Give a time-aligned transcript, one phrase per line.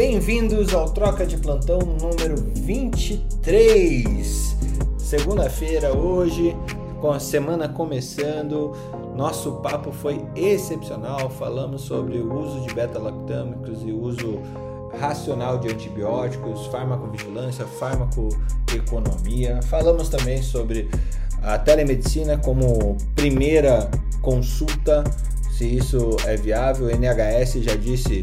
[0.00, 4.56] bem-vindos ao Troca de Plantão número 23.
[4.96, 6.56] Segunda-feira hoje,
[7.02, 8.72] com a semana começando,
[9.14, 11.28] nosso papo foi excepcional.
[11.28, 14.40] Falamos sobre o uso de beta-lactâmicos e uso
[14.98, 19.60] racional de antibióticos, farmacovigilância, farmacoeconomia.
[19.64, 20.88] Falamos também sobre
[21.42, 23.90] a telemedicina como primeira
[24.22, 25.04] consulta,
[25.52, 26.86] se isso é viável.
[26.86, 28.22] O NHS já disse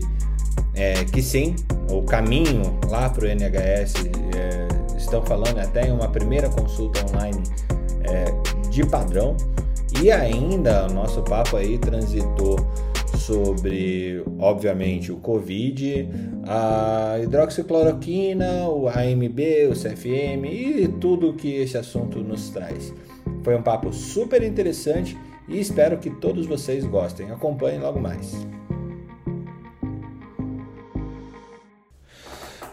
[0.77, 1.55] é, que sim,
[1.91, 3.93] o caminho lá para o NHS
[4.35, 7.41] é, estão falando até em uma primeira consulta online
[8.03, 9.35] é, de padrão.
[10.01, 12.57] E ainda o nosso papo aí transitou
[13.17, 16.07] sobre, obviamente, o Covid,
[16.45, 19.39] a hidroxicloroquina, o AMB,
[19.71, 22.93] o CFM e tudo que esse assunto nos traz.
[23.43, 27.31] Foi um papo super interessante e espero que todos vocês gostem.
[27.31, 28.35] Acompanhem logo mais.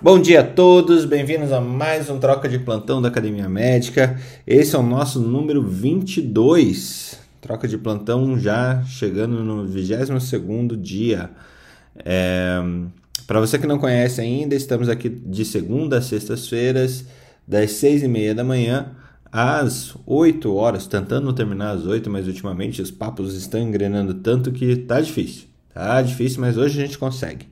[0.05, 4.20] Bom dia a todos, bem-vindos a mais um Troca de Plantão da Academia Médica.
[4.47, 7.19] Esse é o nosso número 22.
[7.41, 10.11] Troca de plantão já chegando no 22
[10.77, 11.31] dia.
[12.05, 12.62] É...
[13.27, 17.06] Para você que não conhece ainda, estamos aqui de segunda a sextas-feiras,
[17.48, 18.91] das seis e meia da manhã
[19.33, 24.77] às 8 horas, tentando terminar às 8, mas ultimamente os papos estão engrenando tanto que
[24.77, 25.47] tá difícil.
[25.73, 27.47] Tá difícil, mas hoje a gente consegue.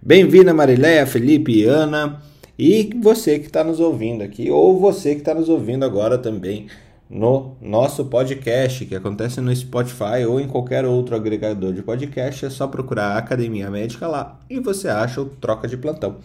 [0.00, 2.22] Bem-vinda Marileia, Felipe e Ana
[2.56, 6.68] e você que está nos ouvindo aqui, ou você que está nos ouvindo agora também
[7.10, 12.50] no nosso podcast, que acontece no Spotify ou em qualquer outro agregador de podcast, é
[12.50, 16.18] só procurar a Academia Médica lá e você acha o Troca de Plantão.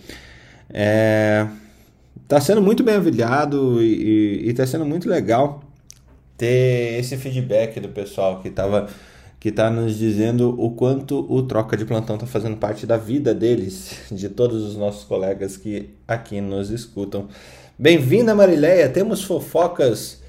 [0.69, 1.47] É...
[2.27, 5.63] Tá sendo muito bem avaliado e está sendo muito legal
[6.37, 8.87] ter esse feedback do pessoal que estava
[9.43, 13.35] que está nos dizendo o quanto o troca de plantão está fazendo parte da vida
[13.35, 17.27] deles, de todos os nossos colegas que aqui nos escutam.
[17.77, 18.87] Bem-vinda, Marileia.
[18.87, 20.23] Temos fofocas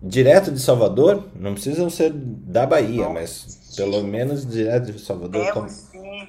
[0.00, 1.28] direto de Salvador?
[1.34, 5.46] Não precisam ser da Bahia, Bom, mas pelo menos direto de Salvador.
[5.46, 5.68] Temos como...
[5.68, 6.28] sim.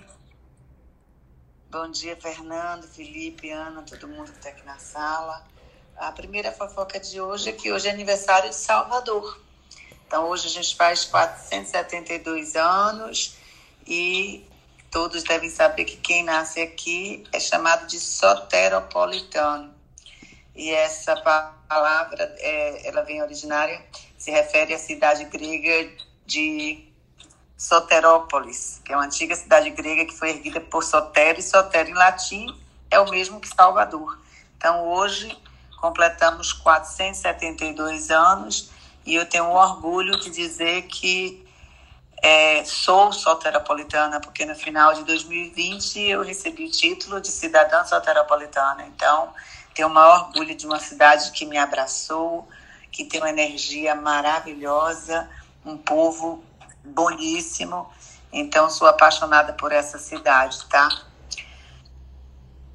[1.70, 5.46] Bom dia, Fernando, Felipe, Ana, todo mundo que está aqui na sala.
[5.96, 9.40] A primeira fofoca de hoje é que hoje é aniversário de Salvador.
[10.12, 13.38] Então, hoje a gente faz 472 anos
[13.88, 14.46] e
[14.92, 19.74] todos devem saber que quem nasce aqui é chamado de soteropolitano.
[20.54, 23.82] E essa palavra, é, ela vem originária,
[24.18, 25.90] se refere à cidade grega
[26.26, 26.92] de
[27.56, 31.94] Soterópolis, que é uma antiga cidade grega que foi erguida por Sotero, e Sotero em
[31.94, 32.54] latim
[32.90, 34.20] é o mesmo que Salvador.
[34.58, 35.42] Então, hoje
[35.80, 41.46] completamos 472 anos e eu tenho um orgulho de dizer que
[42.22, 48.86] é, sou soteropolitana, porque no final de 2020 eu recebi o título de cidadã soteropolitana.
[48.86, 49.30] Então,
[49.74, 52.48] tenho o maior orgulho de uma cidade que me abraçou,
[52.92, 55.28] que tem uma energia maravilhosa,
[55.66, 56.44] um povo
[56.84, 57.88] boníssimo.
[58.32, 60.90] Então, sou apaixonada por essa cidade, tá?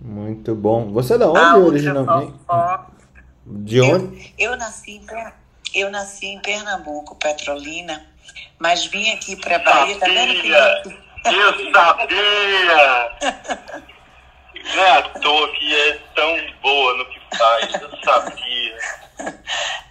[0.00, 0.92] Muito bom.
[0.92, 2.34] Você é da onde originalmente?
[3.47, 4.34] De onde?
[4.36, 5.06] Eu, eu nasci em
[5.76, 8.06] eu nasci em Pernambuco, Petrolina,
[8.59, 13.19] mas vim aqui para Bahia, tá vendo que eu sabia!
[14.75, 18.78] Não é à toa que é tão boa no que faz, eu sabia.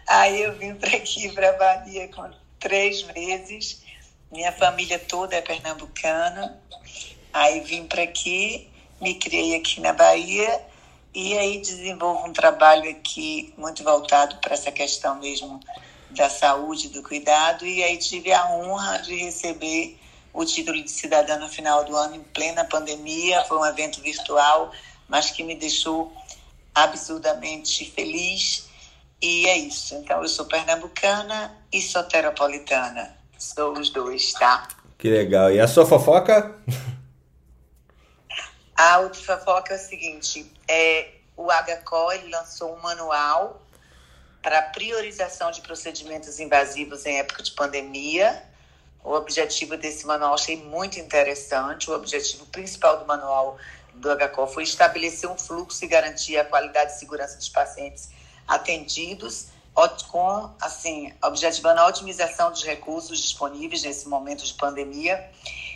[0.07, 2.29] Aí eu vim para aqui, para Bahia, com
[2.59, 3.83] três meses.
[4.31, 6.59] Minha família toda é pernambucana.
[7.31, 8.69] Aí vim para aqui,
[8.99, 10.61] me criei aqui na Bahia
[11.15, 15.61] e aí desenvolvo um trabalho aqui muito voltado para essa questão mesmo
[16.11, 19.97] da saúde, do cuidado, e aí tive a honra de receber
[20.33, 23.45] o título de cidadã no final do ano, em plena pandemia.
[23.45, 24.71] Foi um evento virtual,
[25.07, 26.11] mas que me deixou
[26.73, 28.67] absurdamente feliz.
[29.21, 29.95] E é isso.
[29.95, 33.17] Então, eu sou pernambucana e soteropolitana.
[33.37, 34.67] Sou os dois, tá?
[34.97, 35.51] Que legal.
[35.51, 36.59] E a sua fofoca?
[38.75, 43.61] A outra fofoca é o seguinte: é, o HCO lançou um manual
[44.41, 48.43] para priorização de procedimentos invasivos em época de pandemia.
[49.03, 51.89] O objetivo desse manual achei muito interessante.
[51.89, 53.57] O objetivo principal do manual
[53.95, 58.09] do HCO foi estabelecer um fluxo e garantir a qualidade e segurança dos pacientes
[58.47, 59.47] atendidos,
[60.09, 65.29] com, assim, objetivando a otimização dos recursos disponíveis nesse momento de pandemia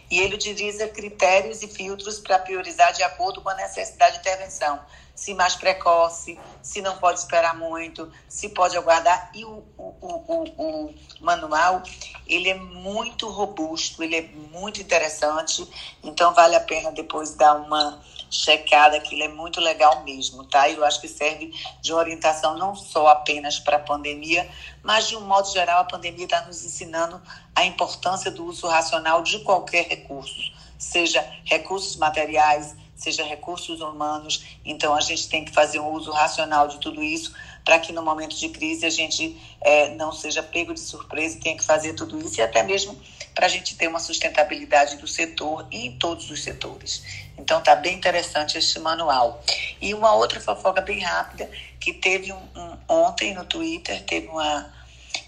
[0.10, 4.80] e ele utiliza critérios e filtros para priorizar de acordo com a necessidade de intervenção.
[5.20, 9.30] Se mais precoce, se não pode esperar muito, se pode aguardar.
[9.36, 11.84] E o, o, o, o manual,
[12.26, 15.68] ele é muito robusto, ele é muito interessante,
[16.02, 18.02] então vale a pena depois dar uma
[18.32, 20.70] checada, aquilo é muito legal mesmo, tá?
[20.70, 24.50] Eu acho que serve de orientação não só apenas para a pandemia,
[24.82, 27.22] mas de um modo geral a pandemia está nos ensinando
[27.54, 34.44] a importância do uso racional de qualquer recurso, seja recursos materiais, seja recursos humanos.
[34.64, 38.04] Então a gente tem que fazer um uso racional de tudo isso para que no
[38.04, 41.94] momento de crise a gente é, não seja pego de surpresa e tenha que fazer
[41.94, 43.00] tudo isso e até mesmo
[43.34, 47.04] para a gente ter uma sustentabilidade do setor e em todos os setores.
[47.38, 49.42] Então tá bem interessante este manual.
[49.82, 51.50] E uma outra fofoca bem rápida
[51.80, 54.78] que teve um, um, ontem no Twitter teve uma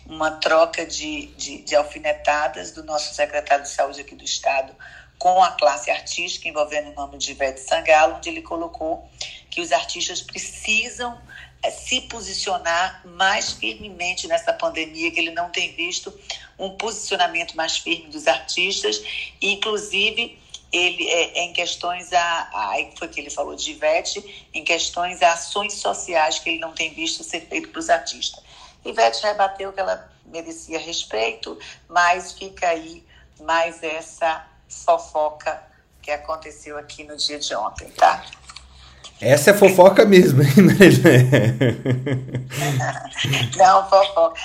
[0.06, 4.76] uma troca de, de, de alfinetadas do nosso secretário de saúde aqui do estado
[5.22, 9.08] com a classe artística envolvendo o nome de Ivete Sangalo, onde ele colocou
[9.52, 11.16] que os artistas precisam
[11.62, 16.12] é, se posicionar mais firmemente nessa pandemia, que ele não tem visto
[16.58, 19.00] um posicionamento mais firme dos artistas,
[19.40, 20.40] inclusive
[20.72, 25.34] ele é, em questões a, a foi que ele falou de Ivete, em questões a
[25.34, 28.44] ações sociais que ele não tem visto ser feito para os artistas.
[28.84, 33.04] Ivete rebateu que ela merecia respeito, mas fica aí
[33.40, 35.62] mais essa fofoca
[36.02, 38.24] que aconteceu aqui no dia de ontem, tá?
[39.20, 40.50] Essa é fofoca mesmo, hein,
[43.56, 44.42] Não, fofoca.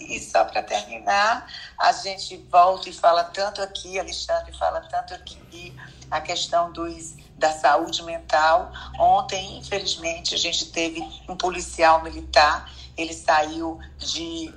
[0.00, 1.46] E só para terminar,
[1.78, 5.74] a gente volta e fala tanto aqui, Alexandre fala tanto aqui,
[6.10, 8.72] a questão dos, da saúde mental.
[8.98, 14.52] Ontem, infelizmente, a gente teve um policial militar, ele saiu de,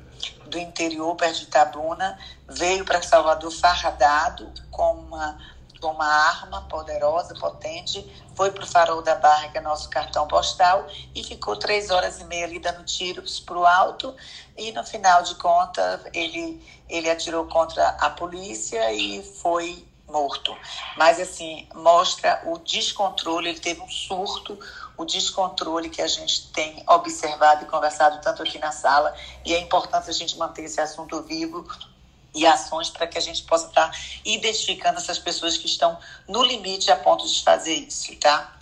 [0.47, 2.17] do interior, perto de Itabuna,
[2.47, 5.37] veio para Salvador farradado com uma
[5.79, 8.03] com uma arma poderosa, potente,
[8.35, 12.19] foi para o farol da barra, que é nosso cartão postal, e ficou três horas
[12.19, 14.15] e meia ali dando tiros para o alto,
[14.57, 20.55] e no final de contas ele, ele atirou contra a polícia e foi morto.
[20.95, 24.57] Mas assim, mostra o descontrole, ele teve um surto,
[24.97, 29.13] o descontrole que a gente tem observado e conversado tanto aqui na sala,
[29.45, 31.65] e é importante a gente manter esse assunto vivo
[32.33, 33.91] e ações para que a gente possa estar
[34.25, 35.97] identificando essas pessoas que estão
[36.27, 38.59] no limite a ponto de fazer isso, tá?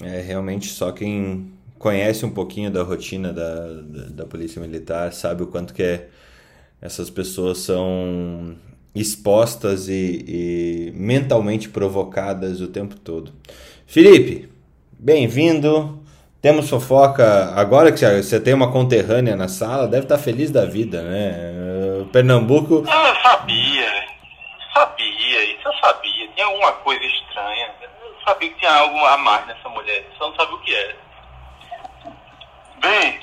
[0.00, 5.42] É realmente só quem conhece um pouquinho da rotina da, da, da polícia militar sabe
[5.42, 6.08] o quanto que é,
[6.80, 8.56] essas pessoas são
[8.94, 13.32] expostas e, e mentalmente provocadas o tempo todo.
[13.86, 14.49] Felipe,
[15.02, 15.98] bem-vindo.
[16.42, 17.52] Temos fofoca.
[17.56, 22.04] Agora que você tem uma conterrânea na sala, deve estar feliz da vida, né?
[22.12, 22.84] Pernambuco.
[22.86, 24.04] Eu sabia,
[24.74, 26.28] sabia, isso eu sabia.
[26.34, 27.70] Tinha alguma coisa estranha.
[27.82, 30.96] Eu sabia que tinha algo a mais nessa mulher, só não sabia o que era.
[32.80, 33.20] Bem,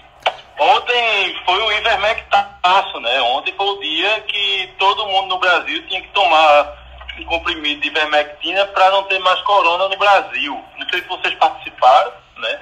[0.59, 3.21] ontem foi o Ivermectaço, né?
[3.21, 6.86] Ontem foi o dia que todo mundo no Brasil tinha que tomar
[7.19, 10.63] um comprimido de ivermectina para não ter mais corona no Brasil.
[10.77, 12.59] Não sei se vocês participaram, né?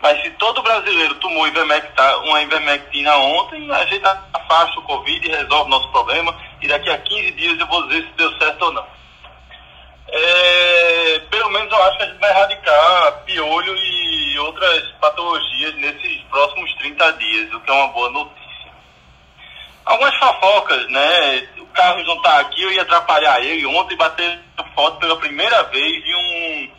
[0.00, 5.30] Mas se todo brasileiro tomou ivermectina, uma ivermectina ontem, a gente afasta o Covid e
[5.30, 6.36] resolve o nosso problema.
[6.60, 8.86] E daqui a 15 dias eu vou dizer se deu certo ou não.
[10.08, 16.22] É, pelo menos eu acho que a gente vai erradicar piolho e outras patologias nesses
[16.30, 18.72] próximos 30 dias, o que é uma boa notícia.
[19.84, 21.48] Algumas fofocas, né?
[21.76, 23.66] Carlos não está aqui, eu ia atrapalhar ele.
[23.66, 24.40] Ontem bater
[24.74, 26.76] foto pela primeira vez de um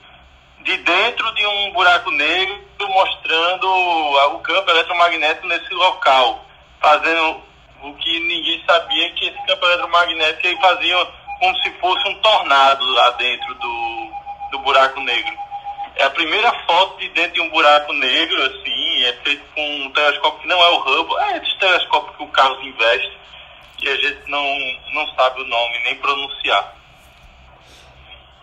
[0.63, 6.45] de dentro de um buraco negro mostrando o campo eletromagnético nesse local,
[6.81, 7.41] fazendo
[7.83, 11.07] o que ninguém sabia que esse campo eletromagnético ele fazia
[11.39, 14.11] como se fosse um tornado lá dentro do,
[14.51, 15.33] do buraco negro.
[15.95, 19.91] É a primeira foto de dentro de um buraco negro, assim, é feito com um
[19.91, 23.17] telescópio que não é o Hubble, é esse telescópio que o Carlos investe
[23.81, 24.57] e a gente não,
[24.93, 26.75] não sabe o nome nem pronunciar.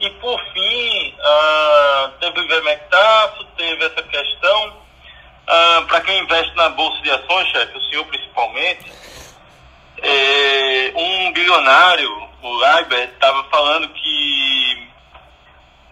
[0.01, 4.69] E por fim, uh, teve o Ivermectaço, teve essa questão.
[5.47, 8.93] Uh, Para quem investe na Bolsa de Ações, chefe, o senhor principalmente,
[10.03, 14.89] é, um bilionário, o Leibert, estava falando que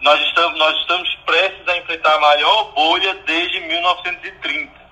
[0.01, 4.82] nós estamos, nós estamos prestes a enfrentar a maior bolha desde 1930.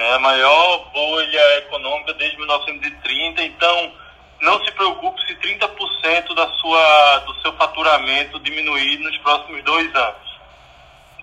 [0.00, 0.14] Né?
[0.14, 3.42] A maior bolha econômica desde 1930.
[3.42, 3.92] Então,
[4.40, 10.40] não se preocupe se 30% da sua, do seu faturamento diminuir nos próximos dois anos.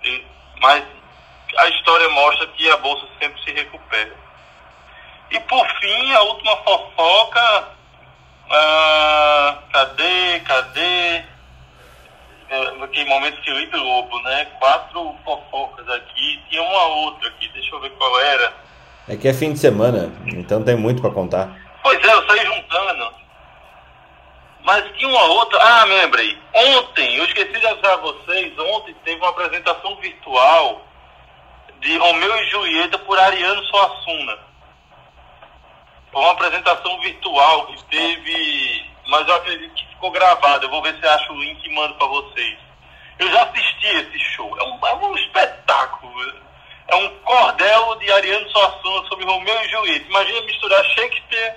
[0.04, 0.24] E,
[0.60, 0.84] mas
[1.56, 4.14] a história mostra que a bolsa sempre se recupera.
[5.32, 7.68] E por fim, a última fofoca.
[8.48, 10.40] Ah, cadê?
[10.46, 11.24] Cadê?
[12.78, 14.46] Naquele momento Felipe Lobo, né?
[14.58, 16.40] Quatro fofocas aqui.
[16.48, 18.54] Tinha uma outra aqui, deixa eu ver qual era.
[19.06, 21.48] É que é fim de semana, então tem muito para contar.
[21.82, 23.14] Pois é, eu saí juntando.
[24.64, 25.58] Mas tinha uma outra.
[25.62, 26.38] Ah, me lembrei.
[26.54, 30.86] Ontem, eu esqueci de avisar vocês, ontem teve uma apresentação virtual
[31.80, 34.38] de Romeu e Julieta por Ariano Suassuna.
[36.12, 40.64] Foi uma apresentação virtual que teve, mas eu acredito que ficou gravada.
[40.64, 42.56] Eu vou ver se acho o link e mando para vocês.
[43.18, 44.56] Eu já assisti esse show.
[44.58, 46.12] É um, é um espetáculo.
[46.86, 50.06] É um cordel de Ariano Suassuna sobre Romeu e Julieta.
[50.08, 51.54] Imagina misturar Shakespeare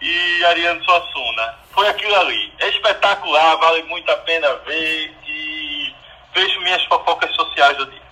[0.00, 1.54] e Ariano Suassuna.
[1.72, 2.52] Foi aquilo ali.
[2.58, 5.92] É espetacular, vale muito a pena ver e
[6.34, 8.04] vejo minhas fofocas sociais do dia.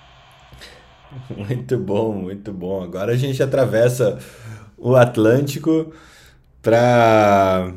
[1.36, 2.82] Muito bom, muito bom.
[2.82, 4.18] Agora a gente atravessa
[4.78, 5.94] o Atlântico
[6.62, 7.70] para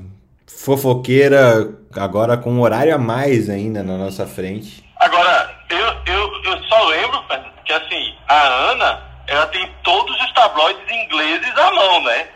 [0.65, 4.83] fofoqueira agora com um horário a mais ainda na nossa frente.
[4.97, 7.23] Agora, eu, eu, eu só lembro,
[7.63, 8.41] que assim, a
[8.71, 12.27] Ana, ela tem todos os tabloides ingleses à mão, né?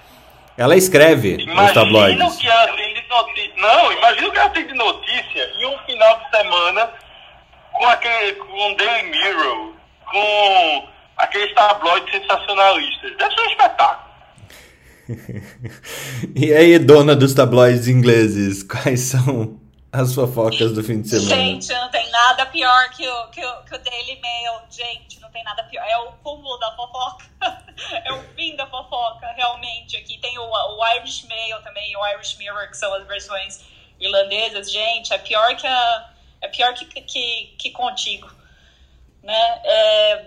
[0.56, 2.38] Ela escreve imagina os tabloides.
[2.38, 3.52] Que ela tem de notícia.
[3.58, 6.90] Não, imagina o que ela tem de notícia em um final de semana
[7.74, 9.74] com aquele com Daily Mirror,
[10.06, 13.18] com aqueles tabloides sensacionalistas.
[13.18, 14.09] Deve ser um espetáculo.
[16.36, 19.60] e aí, dona dos tabloides ingleses, quais são
[19.92, 21.36] as fofocas do fim de semana?
[21.36, 24.62] Gente, não tem nada pior que o, que o, que o Daily Mail.
[24.70, 25.84] Gente, não tem nada pior.
[25.84, 27.25] É o cúmulo da fofoca.
[28.06, 29.98] é o fim da fofoca, realmente.
[29.98, 33.62] Aqui tem o, o Irish Mail também, o Irish Mirror, que são as versões
[34.00, 34.72] irlandesas.
[34.72, 36.10] Gente, é pior que a,
[36.42, 38.30] é pior que, que, que contigo.
[39.24, 39.62] Né?
[39.63, 40.25] É,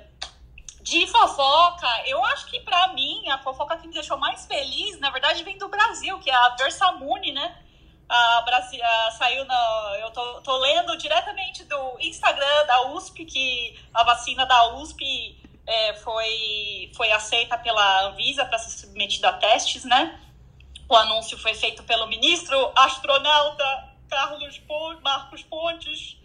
[0.83, 5.11] de fofoca, eu acho que para mim a fofoca que me deixou mais feliz, na
[5.11, 7.57] verdade, vem do Brasil, que é a Versamune, né?
[8.09, 8.81] A Brasil,
[9.17, 9.97] saiu na.
[10.01, 15.95] Eu tô, tô lendo diretamente do Instagram da USP que a vacina da USP é,
[15.95, 20.21] foi, foi aceita pela Anvisa para ser submetida a testes, né?
[20.89, 23.65] O anúncio foi feito pelo ministro astronauta
[24.11, 26.22] Carlos Pontes, Marcos Pontes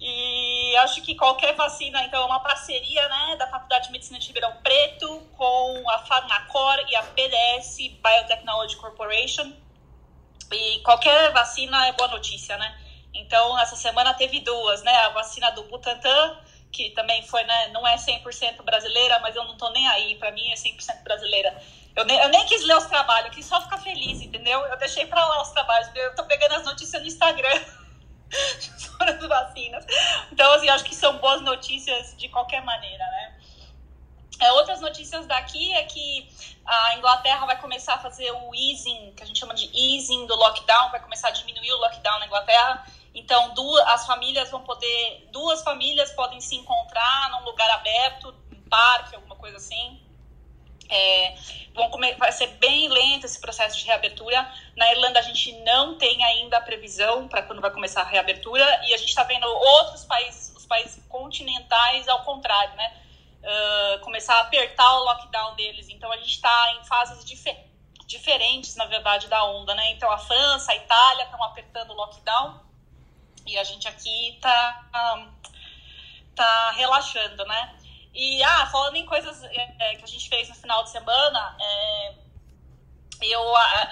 [0.00, 4.26] e acho que qualquer vacina, então, é uma parceria né, da Faculdade de Medicina de
[4.28, 9.52] Ribeirão Preto com a Farmacor e a PDS Biotechnology Corporation.
[10.50, 12.80] E qualquer vacina é boa notícia, né?
[13.12, 14.96] Então, essa semana teve duas, né?
[15.00, 16.38] A vacina do Butantan,
[16.72, 17.68] que também foi, né?
[17.68, 20.16] Não é 100% brasileira, mas eu não tô nem aí.
[20.16, 21.62] Para mim é 100% brasileira.
[21.94, 24.60] Eu nem, eu nem quis ler os trabalhos, quis só ficar feliz, entendeu?
[24.60, 27.60] Eu deixei para lá os trabalhos, eu tô pegando as notícias no Instagram.
[29.00, 29.84] as vacinas.
[30.32, 33.40] Então, assim, acho que são boas notícias de qualquer maneira, né?
[34.40, 36.28] É, outras notícias daqui é que
[36.64, 40.34] a Inglaterra vai começar a fazer o easing, que a gente chama de easing do
[40.34, 42.86] lockdown, vai começar a diminuir o lockdown na Inglaterra.
[43.14, 48.62] Então, duas, as famílias vão poder, duas famílias podem se encontrar num lugar aberto, um
[48.68, 49.99] parque, alguma coisa assim,
[50.90, 51.34] é,
[51.74, 54.50] vão comer, vai ser bem lento esse processo de reabertura.
[54.76, 58.64] Na Irlanda, a gente não tem ainda a previsão para quando vai começar a reabertura,
[58.86, 62.96] e a gente está vendo outros países, os países continentais, ao contrário, né?
[63.42, 65.88] Uh, começar a apertar o lockdown deles.
[65.88, 67.44] Então, a gente está em fases dif
[68.06, 69.92] diferentes, na verdade, da onda, né?
[69.92, 72.60] Então, a França, a Itália estão apertando o lockdown,
[73.46, 75.28] e a gente aqui está um,
[76.34, 77.79] tá relaxando, né?
[78.12, 81.56] E, ah, falando em coisas é, é, que a gente fez no final de semana,
[81.60, 82.14] é,
[83.22, 83.40] eu,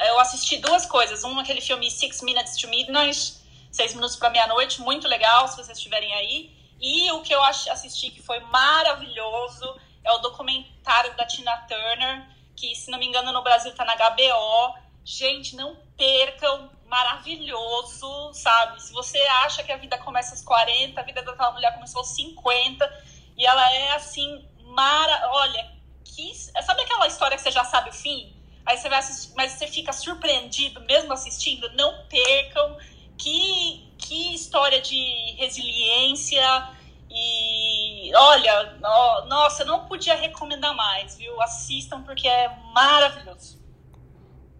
[0.07, 1.23] eu assisti duas coisas.
[1.25, 3.35] Um, aquele filme Six Minutes to Midnight,
[3.71, 6.57] Seis Minutos para Meia-Noite, muito legal, se vocês estiverem aí.
[6.81, 12.75] E o que eu assisti que foi maravilhoso é o documentário da Tina Turner, que,
[12.75, 14.75] se não me engano, no Brasil tá na HBO.
[15.05, 18.83] Gente, não percam, maravilhoso, sabe?
[18.83, 22.09] Se você acha que a vida começa aos 40, a vida daquela mulher começou aos
[22.09, 23.05] 50
[23.39, 25.31] e ela é assim, mara.
[25.33, 25.67] Olha,
[26.05, 26.35] que...
[26.35, 28.35] sabe aquela história que você já sabe o fim?
[28.67, 31.71] Aí você vai assistir, mas você fica surpreendido mesmo assistindo.
[31.75, 32.77] Não percam.
[33.17, 36.69] Que, que história de resiliência.
[37.11, 41.41] E olha, no, nossa, não podia recomendar mais, viu?
[41.41, 43.59] Assistam porque é maravilhoso.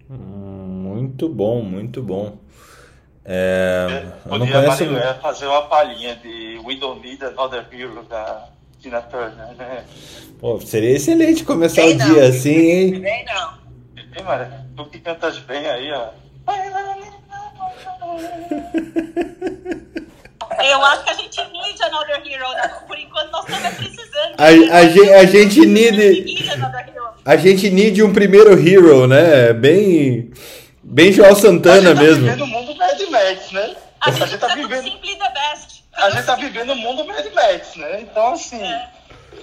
[0.09, 2.39] Muito bom, muito bom.
[3.25, 5.21] É, eu não conheço...
[5.21, 8.49] fazer uma palhinha de We Don't Need Another Hero da
[8.81, 9.85] Tina Turner, né?
[10.41, 12.15] Pô, seria excelente começar bem o não.
[12.15, 13.01] dia assim, hein?
[13.01, 13.59] Bem não.
[14.11, 16.11] Bem, mano, tu que cantas bem aí, ó.
[20.65, 22.69] Eu acho que a gente need another hero, né?
[22.87, 24.35] Por enquanto nós estamos precisando.
[24.39, 26.25] A, a, gente, a gente need.
[27.25, 29.53] A gente need um primeiro hero, né?
[29.53, 30.31] Bem.
[30.83, 32.25] Bem João Santana a gente tá mesmo.
[32.25, 33.77] vivendo o mundo Mad Max, né?
[34.01, 34.85] A gente, a gente tá vivendo.
[34.85, 38.01] Simply the best a gente tá vivendo o mundo Mad Max, né?
[38.01, 38.91] Então, assim, é.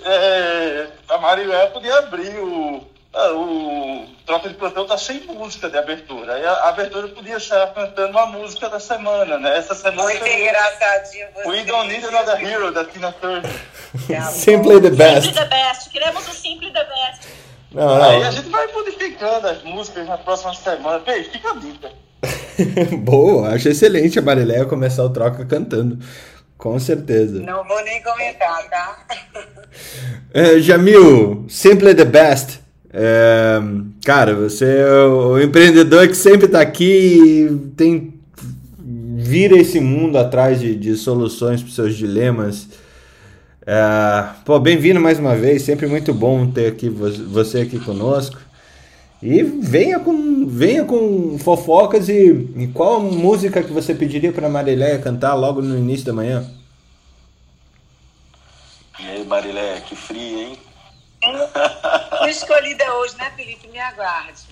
[0.04, 2.86] É, a Marilé podia abrir o
[3.18, 6.34] ah, o Troca de Plantão tá sem música de abertura.
[6.34, 9.58] Aí a abertura podia ser cantando uma música da semana, né?
[9.58, 10.04] Essa semana.
[10.04, 11.48] Muito foi engraçadinho você.
[11.48, 13.50] We Don't Need Another Hero, da Tina Turner.
[14.32, 15.28] Simply the best.
[15.28, 15.90] Simply the best.
[15.92, 17.28] Queremos o Simply the best.
[17.72, 18.32] Não, Aí a não.
[18.34, 21.00] gente vai modificando as músicas na próxima semana.
[21.00, 21.92] Bem, fica a dica.
[23.00, 26.00] Boa, acho excelente a Marileia começar o troca cantando.
[26.58, 27.40] Com certeza.
[27.42, 29.06] Não vou nem comentar, tá?
[30.34, 32.60] É, Jamil, Simply the Best.
[32.94, 33.60] É,
[34.06, 38.14] cara, você é o empreendedor que sempre está aqui e tem
[38.80, 42.70] vira esse mundo atrás de, de soluções para os seus dilemas.
[43.66, 48.38] É, pô, bem-vindo mais uma vez, sempre muito bom ter aqui vo- você aqui conosco.
[49.26, 55.02] E venha com, venha com fofocas e, e qual música que você pediria para Marileia
[55.02, 56.48] cantar logo no início da manhã?
[59.00, 60.60] E aí, Marilé, que frio, hein?
[62.20, 63.68] Fui escolhida hoje, né, Felipe?
[63.70, 64.44] Me aguarde.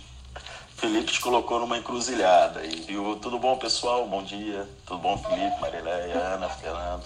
[0.75, 2.65] Felipe te colocou numa encruzilhada.
[2.65, 3.15] E viu?
[3.17, 4.07] Tudo bom, pessoal?
[4.07, 4.67] Bom dia.
[4.87, 7.03] Tudo bom, Felipe, Marilé, Ana, Fernando?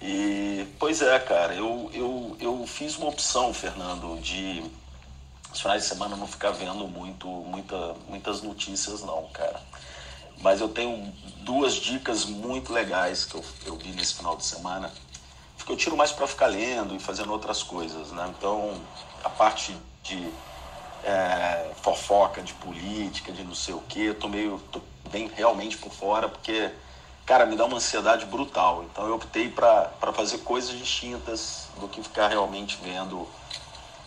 [0.00, 4.62] E, pois é, cara, eu, eu, eu fiz uma opção, Fernando, de
[5.52, 9.60] os finais de semana não ficar vendo muito, muita, muitas notícias, não, cara.
[10.40, 14.90] Mas eu tenho duas dicas muito legais que eu, eu vi nesse final de semana.
[15.56, 18.32] Porque eu tiro mais para ficar lendo e fazendo outras coisas, né?
[18.36, 18.80] Então,
[19.22, 20.32] a parte de
[21.04, 24.80] é, fofoca, de política, de não sei o quê, eu tô meio, tô
[25.10, 26.70] bem realmente por fora, porque,
[27.26, 28.84] cara, me dá uma ansiedade brutal.
[28.84, 33.28] Então, eu optei para fazer coisas distintas do que ficar realmente vendo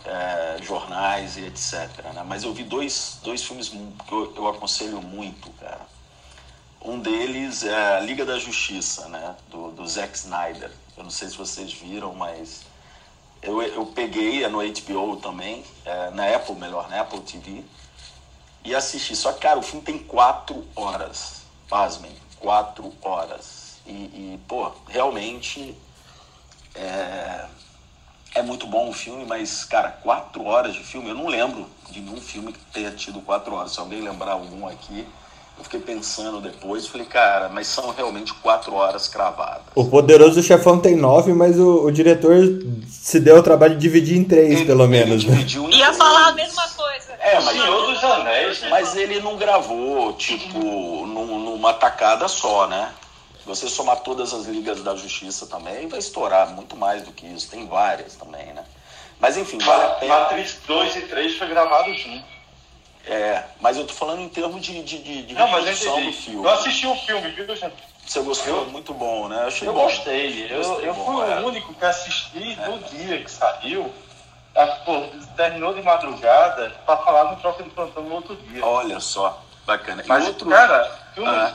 [0.05, 1.89] é, jornais e etc.
[2.13, 2.23] Né?
[2.25, 5.81] Mas eu vi dois, dois filmes que eu, eu aconselho muito, cara.
[6.81, 9.35] Um deles é a Liga da Justiça, né?
[9.49, 10.69] Do, do Zack Snyder.
[10.97, 12.65] Eu não sei se vocês viram, mas
[13.41, 17.63] eu, eu peguei, é no HBO também, é, na Apple, melhor, na Apple TV,
[18.65, 19.15] e assisti.
[19.15, 21.43] Só que, cara, o filme tem quatro horas.
[21.69, 23.77] Pasmem, quatro horas.
[23.85, 25.77] E, e pô, realmente
[26.75, 27.45] é,
[28.35, 31.99] é muito bom o filme, mas, cara, quatro horas de filme, eu não lembro de
[32.01, 33.73] nenhum filme que tenha tido quatro horas.
[33.73, 35.05] Se alguém lembrar algum aqui,
[35.57, 39.61] eu fiquei pensando depois, falei, cara, mas são realmente quatro horas cravadas.
[39.75, 42.35] O Poderoso Chefão tem nove, mas o, o diretor
[42.89, 45.23] se deu o trabalho de dividir em três, Ele- pelo ele menos.
[45.25, 45.31] né?
[45.35, 45.97] dividiu em Ia três.
[45.97, 47.13] falar a mesma coisa.
[47.19, 48.69] É, mas, Senhor dos Anéis, né?
[48.69, 52.89] mas ele não gravou, tipo, num- numa tacada só, né?
[53.43, 57.25] Se você somar todas as ligas da justiça também, vai estourar muito mais do que
[57.27, 57.49] isso.
[57.49, 58.63] Tem várias também, né?
[59.19, 60.17] Mas enfim, vale a pena.
[60.19, 62.23] Matrix 2 e 3 foi gravado junto.
[63.05, 66.15] É, mas eu tô falando em termos de, de, de, de Não, mas do filme.
[66.41, 67.75] Eu assisti o filme, viu, gente?
[68.05, 68.59] Você gostou?
[68.59, 69.43] Eu- Muito bom, né?
[69.45, 69.83] Achei Eu bom.
[69.83, 70.47] gostei.
[70.49, 71.39] Eu, Gostei eu bom, fui é.
[71.41, 73.93] o único que assisti no dia que saiu.
[74.55, 75.01] Ah, pô,
[75.35, 78.65] terminou de madrugada pra falar no troca de plantão no outro dia.
[78.65, 80.01] Olha só, bacana.
[80.05, 81.53] Mas, outro cara, Ah.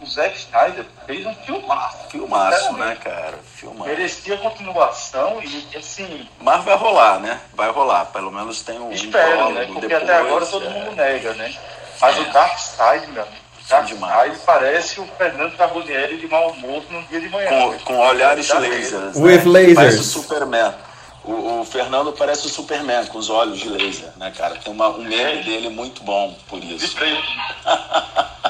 [0.00, 2.08] o Zack Snyder fez um filmaço.
[2.10, 3.38] filmaço, né, cara?
[3.54, 3.88] Filmaço.
[3.88, 7.40] Merecia continuação e, assim, Mas vai rolar, né?
[7.54, 8.06] Vai rolar.
[8.06, 9.66] Pelo menos tem um espero, né?
[9.66, 10.68] Porque depois, até agora todo é.
[10.70, 11.54] mundo nega, né?
[12.00, 12.20] Mas É.
[12.20, 14.32] o Dark Side, meu amigo, o Dark demais.
[14.32, 17.48] Side parece o Fernando Carbonieri de mau humor num dia de manhã.
[17.48, 19.16] com, com olhares lasers.
[19.16, 19.44] With né?
[19.44, 19.74] lasers.
[19.74, 20.74] Parece o Superman.
[21.22, 24.56] O, o Fernando parece o Superman com os olhos de laser, né, cara?
[24.56, 26.96] Tem uma, um meme dele muito bom por De isso.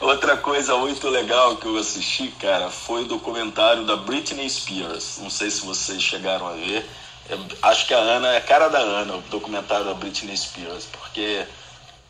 [0.00, 5.18] Outra coisa muito legal que eu assisti, cara, foi o documentário da Britney Spears.
[5.18, 6.88] Não sei se vocês chegaram a ver.
[7.28, 10.86] Eu acho que a Ana é a cara da Ana, o documentário da Britney Spears,
[10.86, 11.46] porque,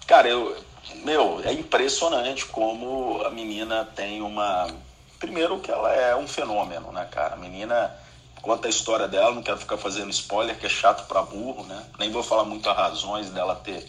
[0.06, 0.56] cara, eu,
[1.02, 4.68] meu, é impressionante como a menina tem uma.
[5.18, 7.34] Primeiro que ela é um fenômeno, né, cara?
[7.34, 7.92] A menina
[8.40, 11.84] conta a história dela, não quero ficar fazendo spoiler, que é chato pra burro, né?
[11.98, 13.84] Nem vou falar muito as razões dela ter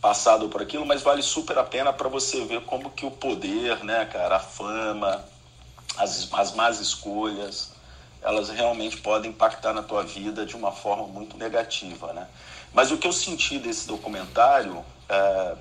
[0.00, 3.84] passado por aquilo, mas vale super a pena para você ver como que o poder,
[3.84, 5.24] né, cara, a fama,
[5.96, 7.72] as, as más escolhas,
[8.22, 12.26] elas realmente podem impactar na tua vida de uma forma muito negativa, né?
[12.72, 15.54] Mas o que eu senti desse documentário é,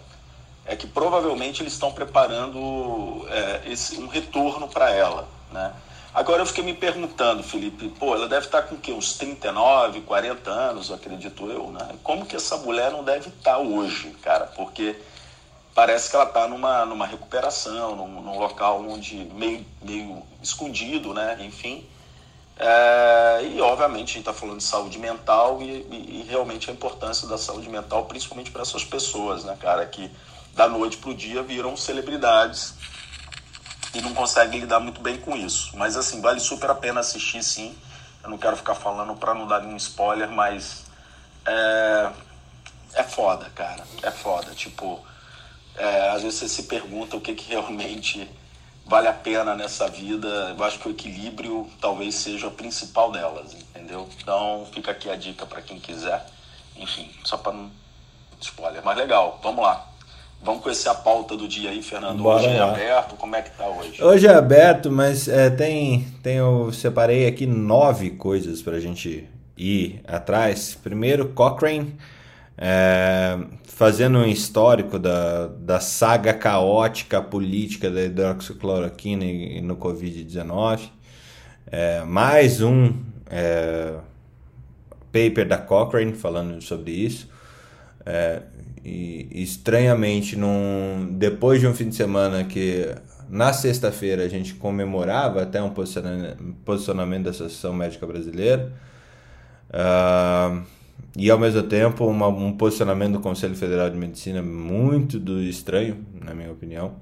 [0.66, 5.74] é que provavelmente eles estão preparando é, esse, um retorno para ela, né?
[6.18, 8.92] Agora eu fiquei me perguntando, Felipe, pô, ela deve estar com o quê?
[8.92, 11.90] Uns 39, 40 anos, acredito eu, né?
[12.02, 14.48] Como que essa mulher não deve estar hoje, cara?
[14.48, 14.96] Porque
[15.76, 21.38] parece que ela está numa, numa recuperação, num, num local onde meio, meio escondido, né?
[21.42, 21.86] Enfim.
[22.58, 26.74] É, e obviamente a gente está falando de saúde mental e, e, e realmente a
[26.74, 30.10] importância da saúde mental, principalmente para essas pessoas, né, cara, que
[30.56, 32.74] da noite para o dia viram celebridades
[33.94, 35.76] e não conseguem lidar muito bem com isso.
[35.78, 37.76] Mas assim, vale super a pena assistir sim.
[38.24, 40.86] Eu não quero ficar falando para não dar nenhum spoiler, mas
[41.46, 42.12] é,
[42.94, 43.84] é foda, cara.
[44.04, 44.54] É foda.
[44.54, 45.04] Tipo,
[45.76, 48.30] é, às vezes você se pergunta o que, que realmente
[48.86, 50.28] vale a pena nessa vida.
[50.58, 54.10] Eu acho que o equilíbrio talvez seja a principal delas, entendeu?
[54.20, 56.26] Então fica aqui a dica para quem quiser.
[56.76, 57.72] Enfim, só para não
[58.42, 58.84] spoiler.
[58.84, 59.88] Mas legal, vamos lá.
[60.42, 62.22] Vamos conhecer a pauta do dia aí, Fernando.
[62.22, 62.72] Bora hoje é lá.
[62.72, 64.04] aberto, como é que tá hoje?
[64.04, 66.38] Hoje é aberto, mas é, tem, tem.
[66.38, 70.78] Eu separei aqui nove coisas pra gente ir atrás.
[70.82, 71.96] Primeiro, Cochrane.
[72.60, 73.38] É,
[73.78, 80.90] fazendo um histórico da, da saga caótica política da hidroxicloroquina e, e no Covid-19.
[81.70, 82.94] É, mais um
[83.30, 83.96] é,
[85.12, 87.30] paper da Cochrane falando sobre isso.
[88.10, 88.42] É,
[88.86, 92.96] e estranhamente, num, depois de um fim de semana que
[93.30, 98.72] na sexta-feira a gente comemorava até um posicionamento, da Associação Médica Brasileira.
[99.70, 100.64] Uh,
[101.18, 106.06] e ao mesmo tempo uma, um posicionamento do Conselho Federal de Medicina muito do estranho,
[106.24, 106.94] na minha opinião.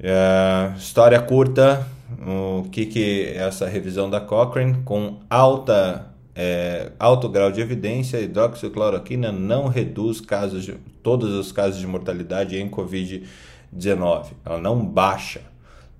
[0.00, 1.86] Uh, história curta,
[2.26, 8.20] o que, que é essa revisão da Cochrane com alta é, alto grau de evidência,
[8.20, 14.26] hidroxicloroquina não reduz casos de, todos os casos de mortalidade em Covid-19.
[14.44, 15.42] Ela não baixa,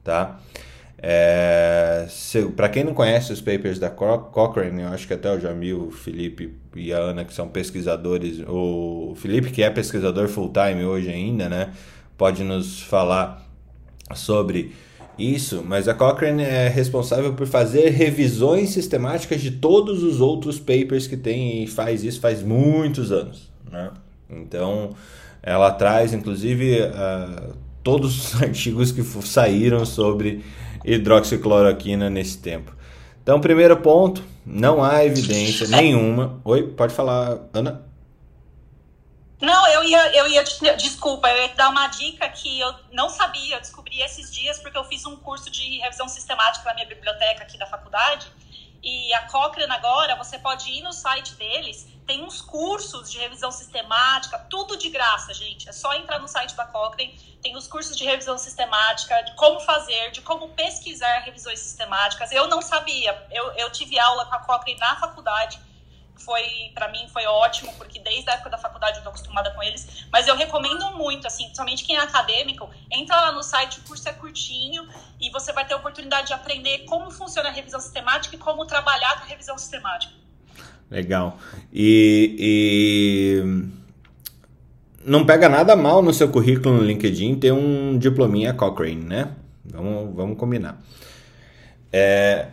[0.02, 0.40] tá?
[0.98, 2.06] É,
[2.56, 5.90] Para quem não conhece os papers da Cochrane, eu acho que até o Jamil, o
[5.90, 11.48] Felipe e a Ana, que são pesquisadores, o Felipe, que é pesquisador full-time hoje ainda,
[11.48, 11.72] né?
[12.16, 13.46] Pode nos falar
[14.14, 14.72] sobre
[15.18, 21.06] isso, mas a Cochrane é responsável por fazer revisões sistemáticas de todos os outros papers
[21.06, 23.50] que tem e faz isso faz muitos anos.
[23.70, 23.90] Né?
[24.28, 24.90] Então,
[25.42, 30.44] ela traz inclusive uh, todos os artigos que saíram sobre
[30.84, 32.74] hidroxicloroquina nesse tempo.
[33.22, 36.40] Então, primeiro ponto, não há evidência nenhuma.
[36.44, 37.82] Oi, pode falar, Ana?
[39.40, 40.44] Não, eu ia, eu ia,
[40.76, 44.58] desculpa, eu ia te dar uma dica que eu não sabia, eu descobri esses dias
[44.58, 48.26] porque eu fiz um curso de revisão sistemática na minha biblioteca aqui da faculdade.
[48.82, 53.50] E a Cochrane agora, você pode ir no site deles, tem uns cursos de revisão
[53.50, 55.66] sistemática, tudo de graça, gente.
[55.66, 59.58] É só entrar no site da Cochrane, tem os cursos de revisão sistemática, de como
[59.60, 62.30] fazer, de como pesquisar revisões sistemáticas.
[62.30, 65.58] Eu não sabia, eu, eu tive aula com a Cochrane na faculdade
[66.16, 69.62] foi para mim foi ótimo, porque desde a época da faculdade eu tô acostumada com
[69.62, 73.82] eles, mas eu recomendo muito, assim, principalmente quem é acadêmico, entra lá no site, o
[73.82, 74.86] curso é curtinho
[75.20, 78.64] e você vai ter a oportunidade de aprender como funciona a revisão sistemática e como
[78.66, 80.12] trabalhar com a revisão sistemática.
[80.90, 81.38] Legal.
[81.72, 83.64] E, e
[85.04, 89.32] não pega nada mal no seu currículo no LinkedIn ter um diplominha Cochrane, né?
[89.64, 90.80] Vamos, vamos combinar.
[91.92, 92.48] É,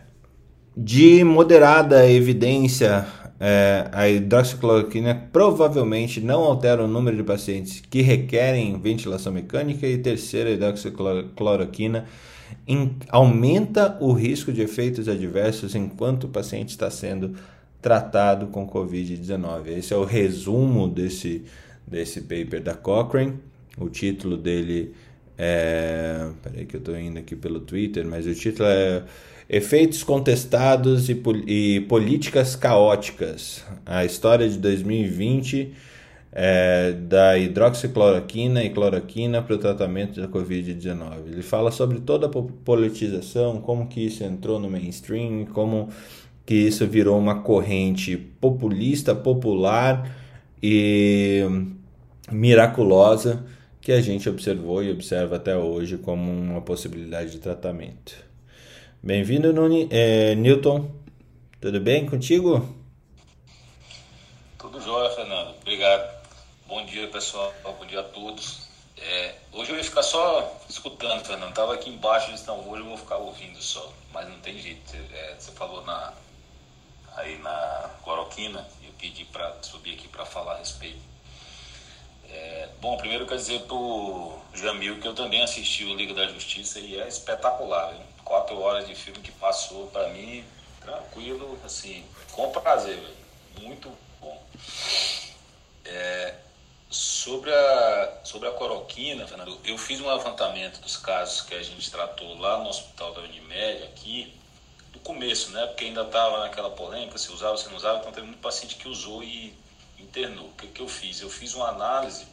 [0.75, 3.05] de moderada evidência
[3.43, 9.97] é, a hidroxicloroquina provavelmente não altera o número de pacientes que requerem ventilação mecânica e
[9.97, 12.05] terceira, a hidroxicloroquina
[12.67, 17.33] in, aumenta o risco de efeitos adversos enquanto o paciente está sendo
[17.81, 19.69] tratado com Covid-19.
[19.69, 21.43] Esse é o resumo desse,
[21.87, 23.39] desse paper da Cochrane.
[23.75, 24.93] O título dele
[25.35, 26.29] é.
[26.43, 29.03] Peraí, que eu estou indo aqui pelo Twitter, mas o título é
[29.53, 33.65] Efeitos contestados e, e, políticas caóticas.
[33.85, 35.73] A história de 2020
[36.31, 41.27] é, da hidroxicloroquina e cloroquina para o tratamento da Covid-19.
[41.27, 45.89] Ele fala sobre toda a politização, como que isso entrou no mainstream, como
[46.45, 50.15] que isso virou uma corrente populista, popular
[50.63, 51.41] e
[52.31, 53.43] miraculosa
[53.81, 58.30] que a gente observou e observa até hoje como uma possibilidade de tratamento.
[59.03, 59.51] Bem-vindo.
[59.89, 60.87] É, Newton.
[61.59, 62.69] Tudo bem contigo?
[64.59, 65.55] Tudo jóia, Fernando.
[65.59, 66.21] Obrigado.
[66.67, 67.51] Bom dia, pessoal.
[67.63, 68.69] Bom dia a todos.
[68.95, 71.49] É, hoje eu ia ficar só escutando, Fernando.
[71.49, 73.91] Estava aqui embaixo, então hoje eu vou ficar ouvindo só.
[74.13, 74.95] Mas não tem jeito.
[74.95, 76.13] É, você falou na,
[77.15, 78.67] aí na cloroquina.
[78.83, 81.01] Eu pedi para subir aqui para falar a respeito.
[82.29, 86.27] É, bom, primeiro eu quero dizer pro Jamil que eu também assisti o Liga da
[86.27, 87.95] Justiça e é espetacular.
[87.95, 88.10] Hein?
[88.31, 90.45] Quatro horas de filme que passou para mim,
[90.79, 92.97] tranquilo, assim, com prazer,
[93.59, 93.91] muito
[94.21, 94.41] bom.
[95.83, 96.35] É,
[96.89, 101.91] sobre, a, sobre a coroquina, Fernando, eu fiz um levantamento dos casos que a gente
[101.91, 104.33] tratou lá no hospital da Unimed, aqui,
[104.93, 105.65] do começo, né?
[105.65, 108.87] Porque ainda estava naquela polêmica, se usava, se não usava, então teve muito paciente que
[108.87, 109.53] usou e
[109.99, 110.45] internou.
[110.45, 111.19] O que, que eu fiz?
[111.19, 112.25] Eu fiz uma análise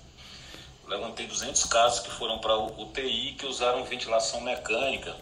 [0.86, 5.14] levantei 200 casos que foram para UTI que usaram ventilação mecânica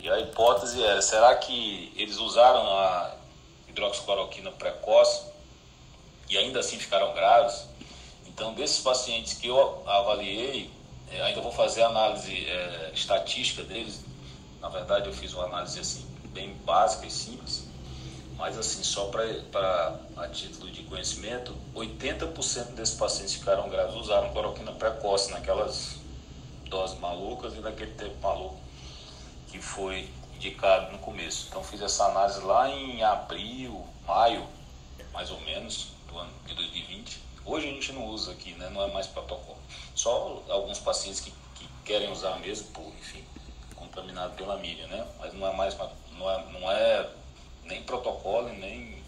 [0.00, 3.16] e a hipótese era, será que eles usaram a
[3.68, 5.26] hidroxicloroquina precoce
[6.28, 7.66] e ainda assim ficaram graves?
[8.26, 10.70] Então, desses pacientes que eu avaliei,
[11.10, 14.04] é, ainda vou fazer análise é, estatística deles.
[14.60, 17.66] Na verdade, eu fiz uma análise assim bem básica e simples,
[18.36, 24.70] mas assim só para a título de conhecimento, 80% desses pacientes ficaram graves usaram cloroquina
[24.72, 25.96] precoce naquelas
[26.66, 28.67] doses malucas e naquele tempo maluco
[29.50, 31.46] que foi indicado no começo.
[31.48, 34.46] Então fiz essa análise lá em abril, maio,
[35.12, 37.20] mais ou menos, do ano de 2020.
[37.44, 38.68] Hoje a gente não usa aqui, né?
[38.70, 39.58] não é mais protocolo.
[39.94, 43.24] Só alguns pacientes que, que querem usar mesmo, por, enfim,
[43.74, 45.06] contaminado pela mídia, né?
[45.18, 45.76] Mas não é mais,
[46.12, 47.10] não é, não é
[47.64, 49.02] nem protocolo, nem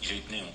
[0.00, 0.52] jeito nenhum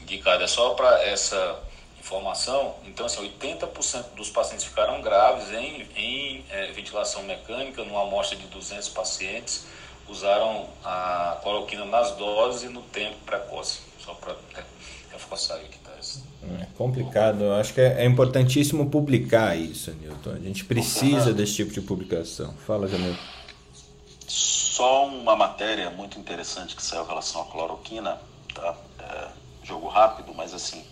[0.00, 0.42] indicado.
[0.42, 1.60] É só para essa
[2.06, 2.76] informação.
[2.86, 8.46] Então, assim, 80% dos pacientes ficaram graves em, em é, ventilação mecânica, numa amostra de
[8.46, 9.66] 200 pacientes,
[10.08, 13.80] usaram a cloroquina nas doses e no tempo precoce.
[13.98, 14.36] Só para
[15.12, 15.86] reforçar aí que está
[16.60, 17.42] é complicado.
[17.42, 20.30] Eu acho que é, é, importantíssimo publicar isso, Newton.
[20.30, 22.54] A gente precisa desse tipo de publicação.
[22.66, 23.16] Fala, Jamil.
[24.28, 28.20] Só uma matéria muito interessante que saiu em relação à cloroquina,
[28.54, 28.76] tá?
[29.00, 29.28] É,
[29.64, 30.84] jogo rápido, mas assim,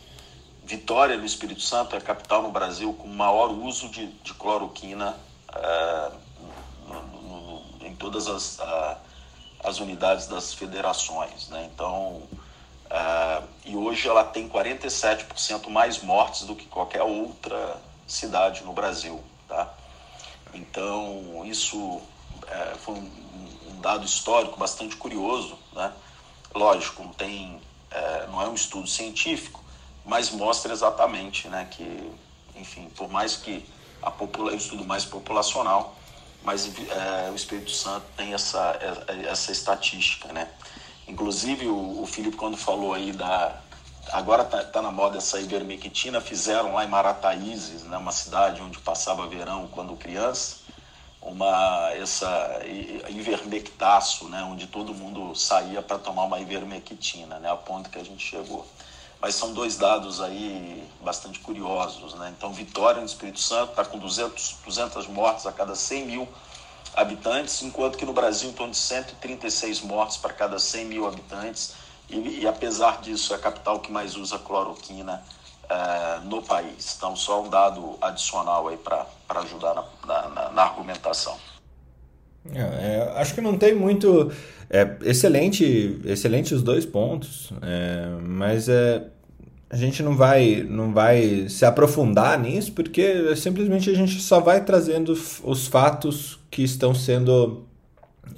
[0.64, 5.14] Vitória, no Espírito Santo, é a capital no Brasil com maior uso de, de cloroquina
[5.54, 6.10] é,
[6.88, 8.98] no, no, em todas as, a,
[9.62, 11.50] as unidades das federações.
[11.50, 11.68] Né?
[11.70, 12.22] Então,
[12.88, 19.22] é, e hoje ela tem 47% mais mortes do que qualquer outra cidade no Brasil.
[19.46, 19.70] Tá?
[20.54, 22.00] Então, isso
[22.46, 23.10] é, foi um,
[23.68, 25.58] um, dado histórico bastante curioso.
[25.74, 25.92] Né?
[26.54, 27.60] Lógico, tem,
[28.30, 29.63] não é um estudo científico,
[30.04, 32.12] mas mostra exatamente né, que,
[32.54, 33.64] enfim, por mais que
[34.02, 35.96] a popula é um estudo mais populacional,
[36.42, 40.48] mas é, o Espírito Santo tem essa, é, essa estatística, né?
[41.08, 43.60] Inclusive o, o Felipe quando falou aí da
[44.12, 48.78] agora tá, tá na moda essa ivermectina, fizeram lá em Marataízes, né, uma cidade onde
[48.78, 50.58] passava verão quando criança,
[51.22, 52.60] uma essa
[53.08, 58.04] ivermectaço, né, onde todo mundo saía para tomar uma ivermectina, né, a ponto que a
[58.04, 58.66] gente chegou
[59.20, 62.14] mas são dois dados aí bastante curiosos.
[62.14, 62.32] Né?
[62.36, 66.28] Então, Vitória, no Espírito Santo, está com 200, 200 mortes a cada 100 mil
[66.94, 71.74] habitantes, enquanto que no Brasil, em torno de 136 mortes para cada 100 mil habitantes.
[72.08, 75.22] E, e apesar disso, é a capital que mais usa cloroquina
[75.68, 76.94] é, no país.
[76.96, 79.74] Então, só um dado adicional aí para ajudar
[80.04, 81.38] na, na, na argumentação.
[82.52, 84.30] É, é, acho que não tem muito.
[84.68, 89.04] É, excelente, excelente os dois pontos, é, mas é,
[89.70, 94.64] a gente não vai, não vai se aprofundar nisso porque simplesmente a gente só vai
[94.64, 95.12] trazendo
[95.44, 97.64] os fatos que estão sendo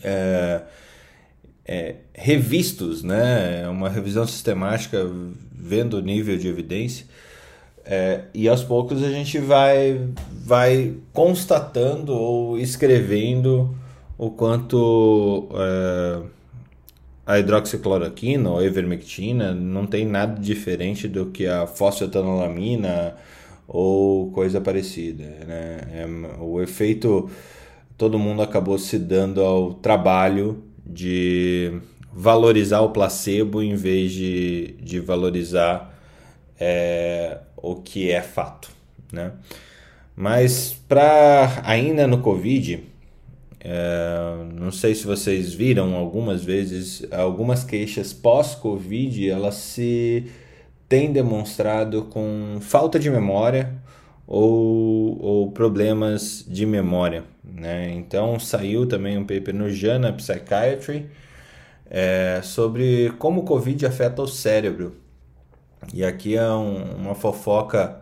[0.03, 0.63] é,
[1.65, 3.63] é, revistos, né?
[3.65, 5.07] É uma revisão sistemática
[5.53, 7.07] vendo o nível de evidência.
[7.85, 10.09] É, e aos poucos a gente vai,
[10.45, 13.77] vai constatando ou escrevendo
[14.19, 16.23] o quanto é,
[17.27, 23.17] a hidroxicloroquina ou ivermectina não tem nada diferente do que a fosfetanolamina
[23.67, 25.25] ou coisa parecida.
[25.25, 25.81] Né?
[25.93, 26.07] É,
[26.41, 27.29] o efeito,
[27.99, 31.81] todo mundo acabou se dando ao trabalho de
[32.13, 35.95] valorizar o placebo em vez de, de valorizar
[36.59, 38.71] é, o que é fato.
[39.13, 39.33] Né?
[40.15, 42.83] Mas para ainda no Covid,
[43.69, 50.31] é, não sei se vocês viram algumas vezes, algumas queixas pós-Covid, elas se
[50.89, 53.75] têm demonstrado com falta de memória
[54.25, 57.25] ou, ou problemas de memória.
[57.43, 57.93] Né?
[57.95, 61.11] Então saiu também um paper no JAMA Psychiatry
[61.91, 64.95] é, sobre como o Covid afeta o cérebro.
[65.93, 68.01] E aqui é um, uma fofoca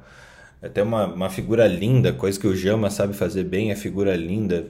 [0.65, 4.65] até uma, uma figura linda, coisa que o Jama sabe fazer bem, é figura linda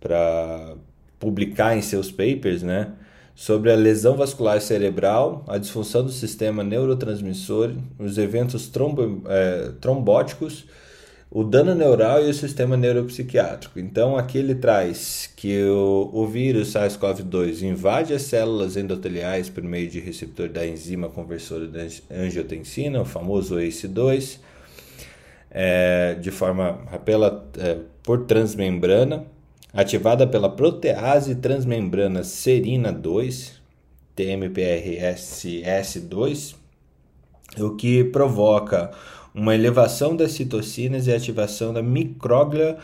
[0.00, 0.74] para
[1.18, 2.92] publicar em seus papers, né?
[3.34, 10.66] Sobre a lesão vascular cerebral, a disfunção do sistema neurotransmissor, os eventos trombo, é, trombóticos
[11.30, 13.78] o dano neural e o sistema neuropsiquiátrico.
[13.78, 19.90] Então, aqui ele traz que o, o vírus SARS-CoV-2 invade as células endoteliais por meio
[19.90, 24.38] de receptor da enzima conversora da angiotensina, o famoso ACE2,
[25.50, 29.26] é, de forma pela, é, por transmembrana,
[29.72, 33.60] ativada pela protease transmembrana serina 2,
[34.16, 36.54] TMPRSS2,
[37.58, 38.90] o que provoca
[39.34, 42.76] uma elevação das citocinas e ativação da micróglia,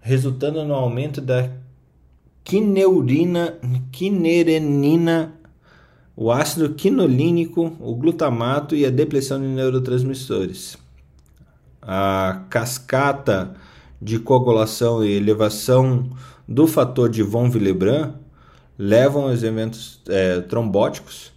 [0.00, 1.50] resultando no aumento da
[2.44, 3.58] quineurina,
[3.90, 5.32] quinerenina
[6.14, 10.76] o ácido quinolínico, o glutamato e a depressão de neurotransmissores.
[11.80, 13.54] A cascata
[14.00, 16.10] de coagulação e elevação
[16.46, 18.14] do fator de von Willebrand
[18.78, 21.31] levam aos eventos é, trombóticos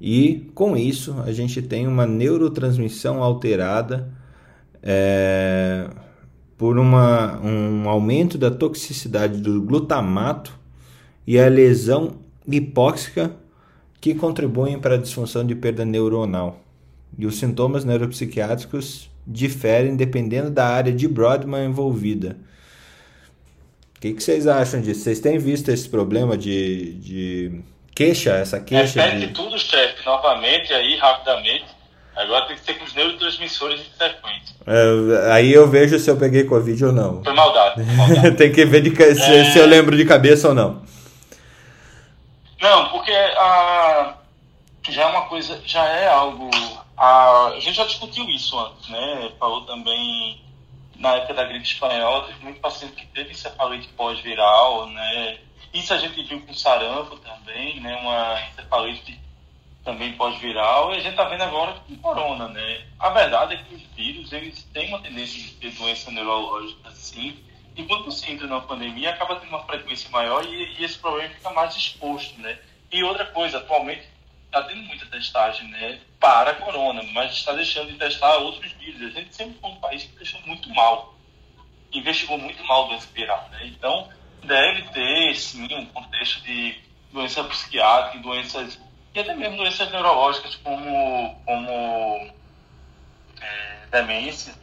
[0.00, 4.12] e com isso a gente tem uma neurotransmissão alterada
[4.82, 5.88] é,
[6.56, 10.58] por uma, um aumento da toxicidade do glutamato
[11.26, 13.32] e a lesão hipóxica
[14.00, 16.60] que contribuem para a disfunção de perda neuronal.
[17.16, 22.36] E os sintomas neuropsiquiátricos diferem dependendo da área de Brodmann envolvida.
[23.96, 25.00] O que, que, vocês acham disso?
[25.00, 27.60] Vocês têm visto esse problema de, de
[27.98, 29.02] queixa, essa queixa?
[29.02, 29.32] Repete de...
[29.34, 31.66] tudo, chefe, novamente aí, rapidamente.
[32.14, 34.56] Agora tem que ser com os neurotransmissores de sequência.
[34.66, 37.24] É, aí eu vejo se eu peguei Covid ou não.
[37.24, 37.84] Foi maldade.
[37.84, 38.30] Foi maldade.
[38.38, 39.44] tem que ver de, se, é...
[39.50, 40.82] se, eu lembro de cabeça ou não.
[42.60, 44.14] Não, porque a,
[44.88, 46.50] já é uma coisa, já é algo.
[46.96, 49.32] A, a gente já discutiu isso antes, né?
[49.38, 50.40] Falou também
[50.96, 55.38] na época da gripe espanhola, teve muito paciente que teve encefalite pós-viral, né?
[55.72, 57.96] Isso a gente viu com sarampo também, né?
[57.96, 59.20] Uma encefalite
[59.84, 62.86] também pós-viral, e a gente está vendo agora com corona, né?
[62.98, 67.42] A verdade é que os vírus, eles têm uma tendência de ter doença neurológica, sim,
[67.78, 71.32] e quando você entra numa pandemia, acaba tendo uma frequência maior e, e esse problema
[71.32, 72.58] fica mais exposto, né?
[72.90, 74.02] E outra coisa, atualmente
[74.46, 76.00] está tendo muita testagem, né?
[76.18, 79.02] Para a corona, mas está deixando de testar outros vírus.
[79.02, 81.14] A gente sempre foi um país que deixou muito mal,
[81.92, 83.66] investigou muito mal o doença viral, né?
[83.66, 84.08] Então,
[84.42, 86.80] deve ter, sim, um contexto de
[87.12, 88.78] doença psiquiátrica, doenças,
[89.14, 92.32] e até mesmo doenças neurológicas como, como
[93.40, 94.54] é, demência,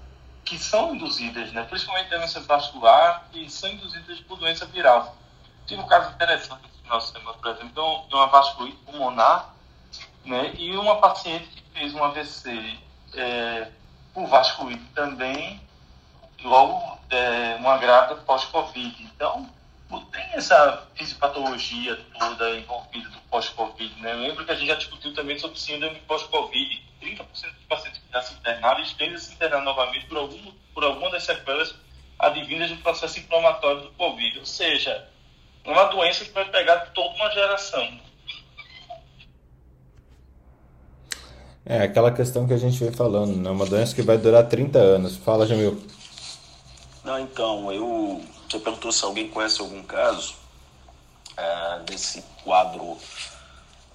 [0.43, 1.63] que são induzidas, né?
[1.63, 5.17] principalmente demência vascular, que são induzidas por doença viral.
[5.65, 9.53] Tive um caso interessante no final de semana, por exemplo, de uma vasculite pulmonar,
[10.23, 10.53] né?
[10.57, 12.77] e uma paciente que fez um AVC
[13.15, 13.71] é,
[14.13, 15.59] por vasculite também,
[16.43, 19.03] logo é, uma grávida pós-Covid.
[19.03, 19.49] Então,
[20.15, 24.01] tem essa fisiopatologia toda envolvida do pós-Covid.
[24.01, 24.13] Né?
[24.13, 26.83] Eu lembro que a gente já discutiu também sobre síndrome pós-Covid.
[27.01, 30.51] 30% dos pacientes que já se internaram, eles tendem a se internar novamente por, algum,
[30.73, 31.75] por alguma das sequelas
[32.17, 34.39] advindas do processo inflamatório do Covid.
[34.39, 35.07] Ou seja,
[35.63, 37.99] é uma doença que vai pegar toda uma geração.
[41.65, 43.49] É aquela questão que a gente vem falando, né?
[43.49, 45.17] Uma doença que vai durar 30 anos.
[45.17, 45.81] Fala, Jamil.
[47.03, 50.35] Não, então, eu você perguntou se alguém conhece algum caso
[51.37, 52.97] é, desse quadro,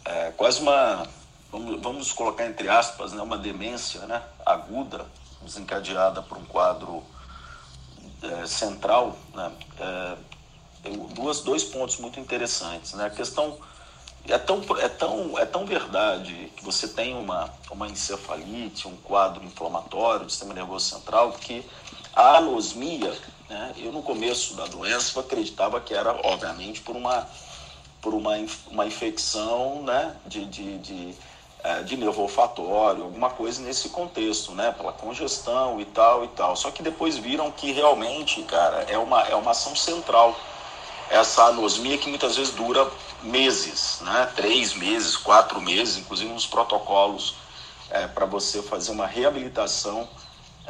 [0.04, 1.06] é, quase uma,
[1.50, 5.06] vamos, vamos colocar entre aspas, né, uma demência né, aguda,
[5.42, 7.02] desencadeada por um quadro
[8.22, 9.16] é, central.
[9.34, 10.16] Né, é,
[10.82, 12.92] tem duas, dois pontos muito interessantes.
[12.94, 13.58] Né, a questão
[14.28, 19.44] é tão, é, tão, é tão verdade que você tem uma, uma encefalite, um quadro
[19.44, 21.64] inflamatório do sistema nervoso central, que
[22.14, 23.16] a anosmia
[23.50, 23.74] né?
[23.76, 27.28] Eu, no começo da doença, acreditava que era, obviamente, por uma,
[28.00, 28.36] por uma,
[28.70, 30.14] uma infecção né?
[30.24, 31.14] de, de, de,
[31.64, 34.70] é, de nervo olfatório, alguma coisa nesse contexto, né?
[34.70, 36.54] pela congestão e tal e tal.
[36.54, 40.38] Só que depois viram que realmente, cara, é uma, é uma ação central.
[41.10, 42.88] Essa anosmia que muitas vezes dura
[43.20, 44.30] meses, né?
[44.36, 47.34] três meses, quatro meses, inclusive nos protocolos
[47.90, 50.08] é, para você fazer uma reabilitação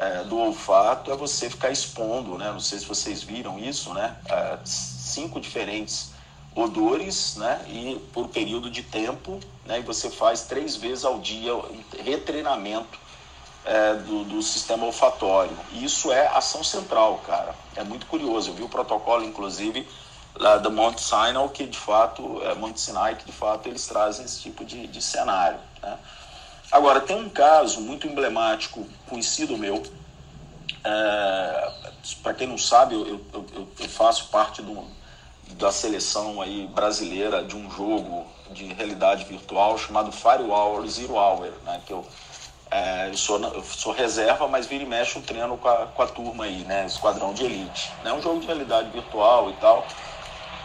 [0.01, 2.51] é, do olfato é você ficar expondo, né?
[2.51, 4.17] Não sei se vocês viram isso, né?
[4.27, 6.13] É, cinco diferentes
[6.55, 7.63] odores, né?
[7.69, 9.79] E por período de tempo, né?
[9.79, 11.53] E você faz três vezes ao dia
[12.03, 12.99] retreinamento
[13.63, 15.55] é, do, do, sistema olfatório.
[15.73, 17.55] E isso é ação central, cara.
[17.77, 18.51] É muito curioso.
[18.51, 19.87] Eu vi o protocolo, inclusive,
[20.35, 24.25] lá da Mount Sinai, que de fato, é, Mount Sinai, que de fato eles trazem
[24.25, 25.99] esse tipo de, de cenário, né?
[26.71, 29.83] Agora, tem um caso muito emblemático, conhecido meu.
[30.85, 31.73] É,
[32.23, 34.85] Para quem não sabe, eu, eu, eu, faço parte do,
[35.55, 41.81] da seleção aí brasileira de um jogo de realidade virtual chamado Firewall Zero Hour, né?
[41.85, 42.07] Que eu,
[42.71, 46.03] é, eu, sou, eu sou reserva, mas vira e mexe um treino com a, com
[46.03, 46.87] a turma aí, né?
[46.87, 47.93] Esquadrão de Elite.
[48.03, 48.13] É né?
[48.13, 49.85] um jogo de realidade virtual e tal.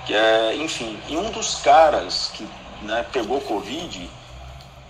[0.05, 2.47] Que é, enfim, e um dos caras que
[2.84, 4.07] né, pegou Covid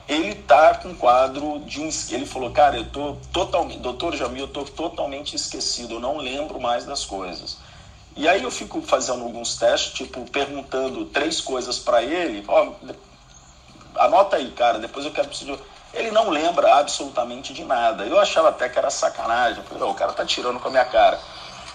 [0.07, 1.89] ele tá com quadro de um.
[2.09, 3.79] Ele falou, cara, eu tô totalmente.
[3.79, 7.57] Doutor Jamil, eu tô totalmente esquecido, eu não lembro mais das coisas.
[8.15, 12.45] E aí eu fico fazendo alguns testes, tipo, perguntando três coisas para ele.
[12.47, 12.71] Ó,
[13.97, 15.57] anota aí, cara, depois eu quero precisar.
[15.93, 18.05] Ele não lembra absolutamente de nada.
[18.05, 19.63] Eu achava até que era sacanagem.
[19.63, 21.19] Falei, não, o cara tá tirando com a minha cara.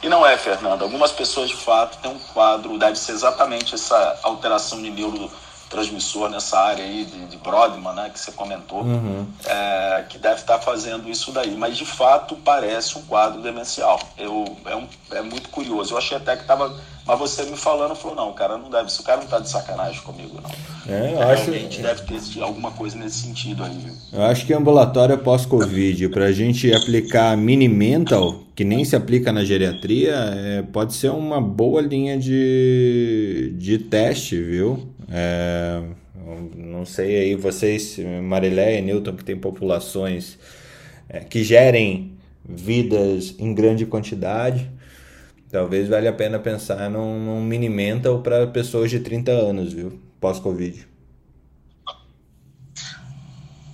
[0.03, 0.83] E não é, Fernando.
[0.83, 5.31] Algumas pessoas, de fato, têm um quadro, deve ser exatamente essa alteração de neuro
[5.71, 9.25] transmissor nessa área aí de, de Brodmann, né, que você comentou, uhum.
[9.47, 11.57] é, que deve estar fazendo isso daí.
[11.57, 13.99] Mas de fato parece um quadro demencial.
[14.19, 15.95] Eu, é, um, é muito curioso.
[15.95, 16.77] Eu achei até que estava.
[17.07, 18.91] Mas você me falando, falou, não, cara, não deve.
[18.93, 20.51] O cara não está de sacanagem comigo, não.
[20.93, 21.51] É, eu acho...
[21.51, 23.95] Realmente deve ter alguma coisa nesse sentido aí, viu?
[24.13, 29.33] Eu acho que ambulatório pós-Covid, para a gente aplicar mini mental, que nem se aplica
[29.33, 34.90] na geriatria, é, pode ser uma boa linha de, de teste, viu?
[35.11, 35.83] É,
[36.55, 40.39] não sei aí vocês, Mariléia e Newton, que tem populações
[41.09, 44.71] é, que gerem vidas em grande quantidade,
[45.51, 50.01] talvez valha a pena pensar num, num mini mental para pessoas de 30 anos, viu?
[50.21, 50.87] Pós-Covid.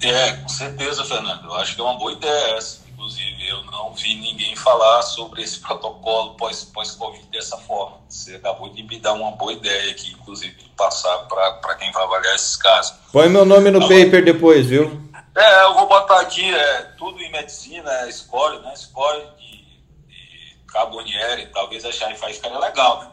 [0.03, 1.45] É, com certeza, Fernando.
[1.45, 2.86] Eu acho que é uma boa ideia essa.
[3.07, 8.00] Inclusive, eu não vi ninguém falar sobre esse protocolo pós-Covid pós dessa forma.
[8.09, 12.02] Você acabou de me dar uma boa ideia aqui, inclusive, de passar para quem vai
[12.02, 12.96] avaliar esses casos.
[13.12, 15.00] Põe meu nome no paper depois, viu?
[15.36, 18.74] É, eu vou botar aqui é, tudo em medicina, é, score, né?
[18.74, 19.57] Score de,
[20.09, 23.11] de Carbonieri, talvez achar que ficaria legal, né?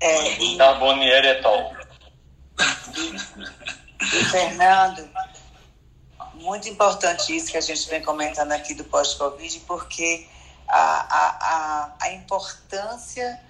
[0.00, 0.56] É, e...
[0.56, 1.76] Carbonieri é top.
[4.30, 5.08] Fernando,
[6.42, 10.26] muito importante isso que a gente vem comentando aqui do pós-Covid, porque
[10.68, 13.40] a, a, a, a, importância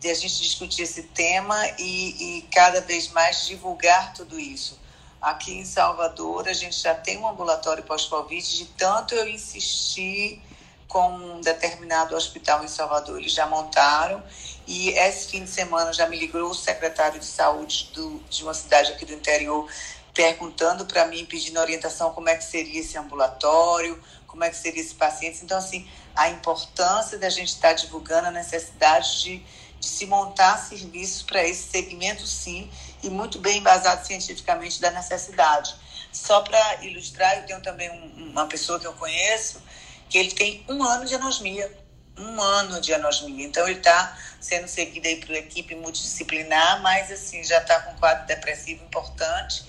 [0.00, 4.78] de a gente discutir esse tema e, e cada vez mais divulgar tudo isso.
[5.20, 10.40] Aqui em Salvador, a gente já tem um ambulatório pós-Covid, de tanto eu insistir
[10.86, 14.22] com um determinado hospital em Salvador, eles já montaram.
[14.66, 18.54] E esse fim de semana já me ligou o secretário de saúde do, de uma
[18.54, 19.68] cidade aqui do interior
[20.14, 24.80] perguntando para mim, pedindo orientação como é que seria esse ambulatório, como é que seria
[24.80, 25.40] esse paciente.
[25.42, 29.38] Então, assim, a importância da gente estar tá divulgando a necessidade de,
[29.78, 32.70] de se montar serviços para esse segmento, sim,
[33.02, 35.74] e muito bem embasado cientificamente da necessidade.
[36.12, 39.62] Só para ilustrar, eu tenho também um, uma pessoa que eu conheço
[40.08, 41.70] que ele tem um ano de anosmia,
[42.16, 43.46] um ano de anosmia.
[43.46, 48.26] Então, ele está sendo seguido aí por equipe multidisciplinar, mas, assim, já está com quadro
[48.26, 49.64] depressivo importante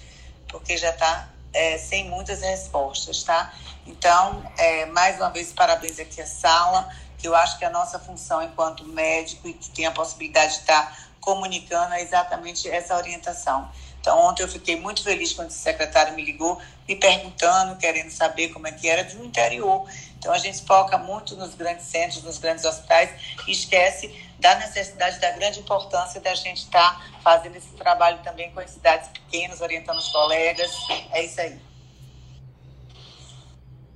[0.50, 3.54] porque já está é, sem muitas respostas, tá?
[3.86, 8.00] Então, é, mais uma vez, parabéns aqui à sala, que eu acho que a nossa
[8.00, 12.96] função enquanto médico e que tem a possibilidade de estar tá comunicando é exatamente essa
[12.96, 13.70] orientação.
[14.00, 18.50] Então, ontem eu fiquei muito feliz quando esse secretário me ligou, me perguntando, querendo saber
[18.50, 19.86] como é que era do interior.
[20.18, 23.10] Então, a gente foca muito nos grandes centros, nos grandes hospitais
[23.46, 28.52] e esquece da necessidade, da grande importância da gente estar tá fazendo esse trabalho também
[28.52, 30.72] com as cidades pequenas, orientando os colegas.
[31.12, 31.60] É isso aí.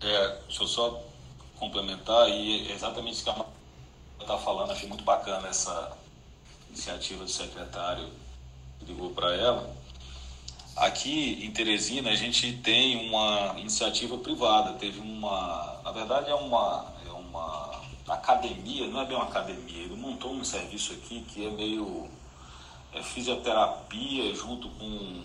[0.02, 1.02] É, deixa eu só
[1.58, 3.46] complementar e exatamente isso que a
[4.24, 5.98] está falando, achei muito bacana essa
[6.70, 8.10] iniciativa do secretário
[8.80, 9.70] que ligou para ela.
[10.76, 16.94] Aqui em Teresina a gente tem uma iniciativa privada, teve uma, na verdade é uma,
[17.06, 17.73] é uma
[18.08, 22.10] academia, não é bem uma academia, ele montou um serviço aqui que é meio
[22.94, 25.24] é, fisioterapia junto com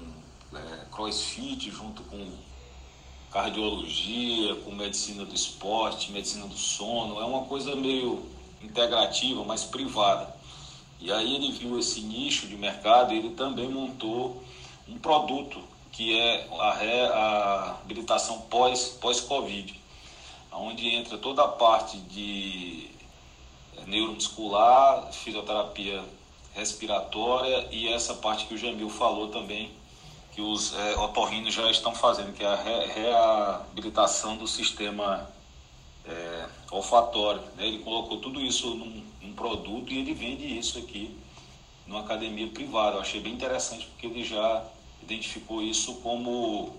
[0.55, 2.31] é, crossfit, junto com
[3.31, 8.25] cardiologia, com medicina do esporte, medicina do sono, é uma coisa meio
[8.63, 10.35] integrativa, mas privada.
[11.01, 14.43] E aí ele viu esse nicho de mercado e ele também montou
[14.89, 15.61] um produto
[15.93, 19.79] que é a reabilitação pós, pós-Covid,
[20.53, 22.91] onde entra toda a parte de
[23.77, 26.05] é, neuromuscular, fisioterapia
[26.55, 29.71] respiratória e essa parte que o Jamil falou também,
[30.35, 35.31] que os é, otorrinos já estão fazendo, que é a re, reabilitação do sistema
[36.05, 37.43] é, olfatório.
[37.57, 37.67] Né?
[37.67, 41.17] Ele colocou tudo isso num, num, produto e ele vende isso aqui
[41.87, 42.97] numa academia privada.
[42.97, 44.65] Eu achei bem interessante porque ele já
[45.03, 46.75] identificou isso como,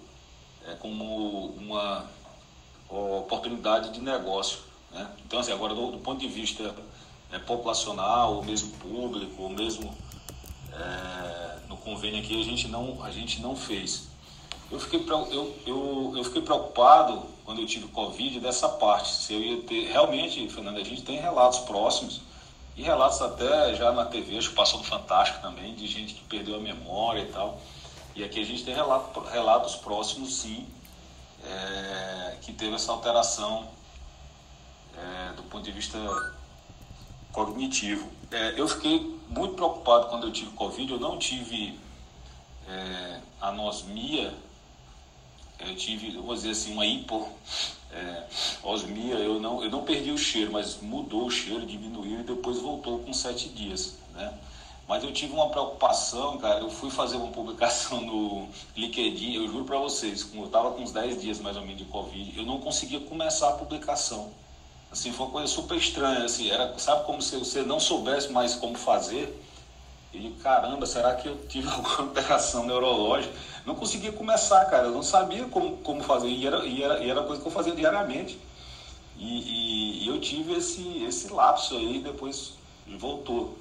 [0.68, 2.10] é, como uma
[2.90, 4.60] oportunidade de negócio.
[4.92, 5.08] Né?
[5.26, 6.74] Então, assim, agora, do, do ponto de vista
[7.32, 9.96] é, populacional, ou mesmo público, ou mesmo
[10.74, 14.08] é, no convênio aqui, a gente não, a gente não fez.
[14.72, 19.16] Eu fiquei, eu, eu, eu fiquei preocupado quando eu tive Covid dessa parte.
[19.16, 19.92] Se eu ia ter.
[19.92, 22.22] Realmente, Fernando, a gente tem relatos próximos
[22.78, 26.24] e relatos até já na TV, acho que passou no Fantástico também, de gente que
[26.26, 27.60] perdeu a memória e tal.
[28.16, 30.66] E aqui a gente tem relato, relatos próximos, sim,
[31.50, 33.68] é, que teve essa alteração
[34.98, 35.98] é, do ponto de vista
[37.32, 38.10] cognitivo.
[38.32, 41.80] É, eu fiquei muito preocupado quando eu tive Covid, eu não tive
[42.68, 44.34] é, anosmia,
[45.60, 47.16] eu tive, vou dizer assim, uma hiposmia,
[49.16, 52.60] é, eu não, eu não perdi o cheiro, mas mudou o cheiro, diminuiu e depois
[52.60, 54.34] voltou com sete dias, né?
[54.90, 56.62] Mas eu tive uma preocupação, cara.
[56.62, 60.92] Eu fui fazer uma publicação no LinkedIn, eu juro para vocês, eu tava com uns
[60.92, 64.32] 10 dias mais ou menos de Covid, eu não conseguia começar a publicação.
[64.92, 68.56] Assim, foi uma coisa super estranha, assim, era, sabe como se você não soubesse mais
[68.56, 69.40] como fazer?
[70.12, 73.32] E caramba, será que eu tive alguma alteração neurológica?
[73.68, 77.08] Não conseguia começar, cara, eu não sabia como, como fazer, e era, e, era, e
[77.12, 78.40] era coisa que eu fazia diariamente.
[79.16, 82.54] E, e, e eu tive esse, esse lapso aí, depois
[82.98, 83.56] voltou.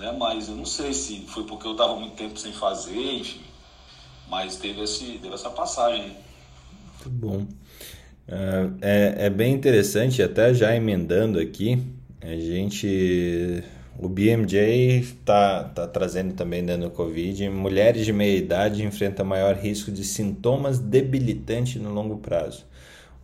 [0.00, 0.16] Né?
[0.18, 3.42] Mas eu não sei se foi porque eu estava muito tempo sem fazer, enfim.
[4.30, 6.16] Mas teve, esse, teve essa passagem.
[7.04, 7.46] Muito bom.
[8.26, 11.84] É, é, é bem interessante, até já emendando aqui,
[12.20, 13.62] a gente
[13.98, 17.50] o BMJ está tá trazendo também dando Covid.
[17.50, 22.64] Mulheres de meia idade enfrentam maior risco de sintomas debilitantes no longo prazo.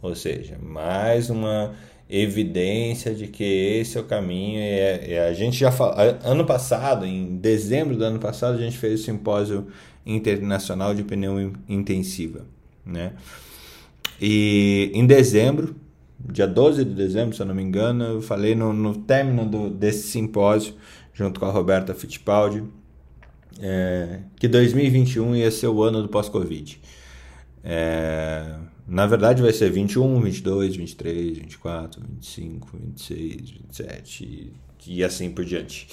[0.03, 1.75] Ou seja, mais uma
[2.09, 4.59] evidência de que esse é o caminho.
[4.59, 8.79] E, é, a gente já falou, ano passado, em dezembro do ano passado, a gente
[8.79, 9.67] fez o simpósio
[10.05, 12.47] internacional de pneu intensiva,
[12.85, 13.13] né?
[14.21, 15.77] E em dezembro,
[16.19, 19.69] dia 12 de dezembro, se eu não me engano, eu falei no, no término do,
[19.69, 20.75] desse simpósio,
[21.13, 22.65] junto com a Roberta Fittipaldi,
[23.61, 26.81] é, que 2021 ia ser o ano do pós-Covid.
[27.65, 28.55] É,
[28.87, 34.53] na verdade, vai ser 21, 22, 23, 24, 25, 26, 27
[34.87, 35.89] e, assim por diante.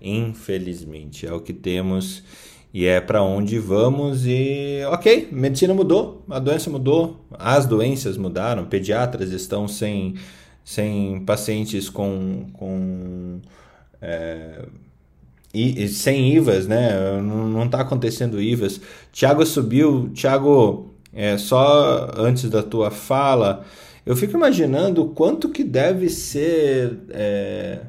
[0.00, 2.22] Infelizmente, é o que temos
[2.72, 8.64] e é para onde vamos e ok, medicina mudou, a doença mudou, as doenças mudaram,
[8.64, 10.14] pediatras estão sem,
[10.64, 13.40] sem pacientes com, com
[14.00, 14.64] é,
[15.52, 17.20] e, sem IVAs, né?
[17.20, 18.80] Não está acontecendo IVAs.
[19.12, 23.64] Tiago subiu, Tiago, é, só antes da tua fala,
[24.06, 27.80] eu fico imaginando quanto que deve ser é,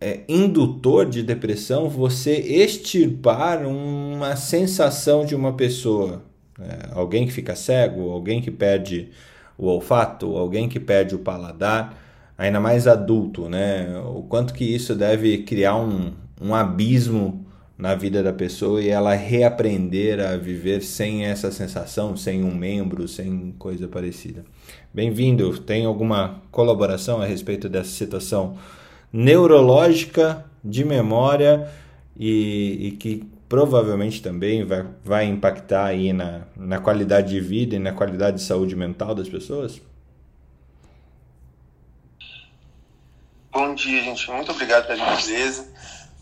[0.00, 6.22] é, indutor de depressão você extirpar uma sensação de uma pessoa.
[6.58, 9.10] É, alguém que fica cego, alguém que perde
[9.56, 11.98] o olfato, alguém que perde o paladar,
[12.36, 13.98] ainda mais adulto, né?
[14.06, 17.39] O quanto que isso deve criar um, um abismo
[17.80, 23.08] na vida da pessoa e ela reaprender a viver sem essa sensação, sem um membro,
[23.08, 24.44] sem coisa parecida.
[24.92, 25.58] Bem-vindo.
[25.58, 28.58] Tem alguma colaboração a respeito dessa situação?
[29.12, 31.70] neurológica de memória
[32.16, 37.78] e, e que provavelmente também vai, vai impactar aí na, na qualidade de vida e
[37.78, 39.80] na qualidade de saúde mental das pessoas?
[43.52, 44.30] Bom dia, gente.
[44.30, 45.68] Muito obrigado pela gentileza.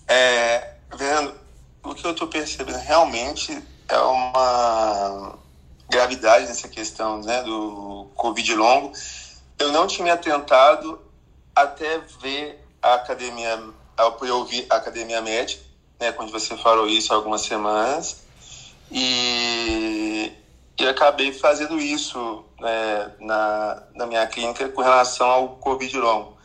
[0.06, 1.34] É, vendo,
[1.90, 5.38] o que eu estou percebendo realmente é uma
[5.88, 8.92] gravidade nessa questão né, do Covid longo.
[9.58, 11.00] Eu não tinha atentado
[11.56, 13.60] até ver a academia,
[14.22, 15.62] eu ouvi a academia médica,
[15.98, 18.22] né, quando você falou isso há algumas semanas,
[18.90, 20.32] e,
[20.78, 26.36] e acabei fazendo isso né, na, na minha clínica com relação ao Covid longo,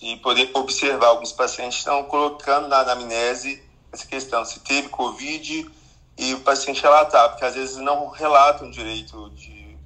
[0.00, 5.70] e poder observar alguns pacientes estão colocando na anamnese essa questão, se teve Covid
[6.16, 9.76] e o paciente relatar, porque às vezes não relatam direito de,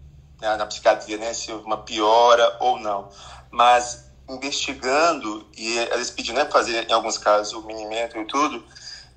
[0.41, 3.09] na, na psiquiatria, né, se houve uma piora ou não.
[3.51, 8.65] Mas investigando, e eles pedindo né, fazer, em alguns casos, o minimento e tudo,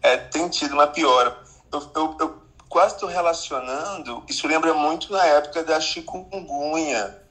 [0.01, 1.37] é, tem tido uma piora.
[1.71, 7.21] Eu, eu, eu quase estou relacionando, isso lembra muito na época da chikungunya,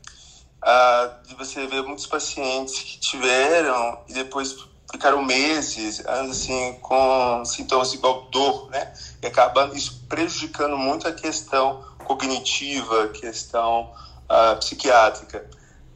[0.63, 4.57] ah, de você ver muitos pacientes que tiveram e depois
[4.91, 8.93] ficaram meses, assim, com sintomas igual dor, né?
[9.23, 13.93] E acabando isso prejudicando muito a questão cognitiva, a questão
[14.29, 15.49] ah, psiquiátrica.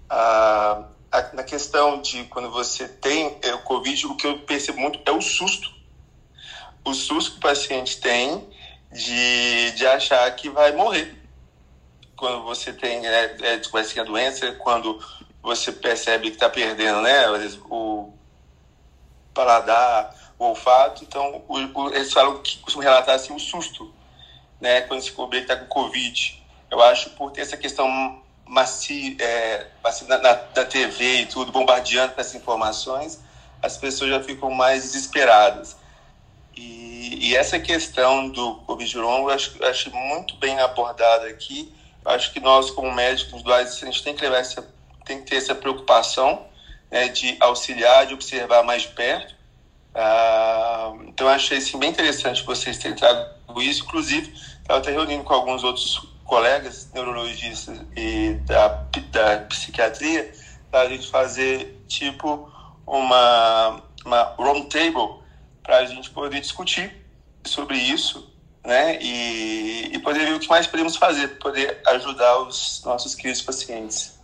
[0.09, 0.85] Ah,
[1.33, 5.13] na questão de quando você tem é, o Covid, o que eu percebo muito é
[5.13, 5.71] o susto.
[6.85, 8.49] O susto que o paciente tem
[8.93, 11.17] de, de achar que vai morrer.
[12.17, 14.99] Quando você tem, né, é, a doença, quando
[15.43, 17.27] você percebe que está perdendo né,
[17.71, 18.13] o
[19.35, 21.05] paladar, o olfato.
[21.05, 23.93] Então, o, o, eles falam que costumam relatar assim, o susto,
[24.61, 26.43] né, quando se descobre que está com Covid.
[26.71, 29.67] Eu acho por ter essa questão macio, é,
[30.09, 33.21] na, na, na, TV e tudo, bombardeando com essas informações,
[33.63, 35.77] as pessoas já ficam mais desesperadas.
[36.57, 41.73] E, e essa questão do Covid longo, eu acho, eu acho muito bem abordada aqui.
[42.05, 44.67] Eu acho que nós, como médicos a gente tem que essa,
[45.05, 46.50] tem que ter essa preocupação
[46.91, 49.35] né, de auxiliar, de observar mais perto.
[49.95, 53.85] Ah, então, achei assim, bem interessante vocês terem trago isso.
[53.85, 58.69] Inclusive, estava até reunindo com alguns outros colegas neurologistas e da,
[59.11, 60.33] da psiquiatria
[60.71, 62.49] para a gente fazer tipo
[62.87, 65.21] uma, uma round table
[65.63, 67.05] para a gente poder discutir
[67.45, 68.33] sobre isso,
[68.65, 68.99] né?
[69.03, 73.43] E, e poder ver o que mais podemos fazer para poder ajudar os nossos queridos
[73.43, 74.20] pacientes.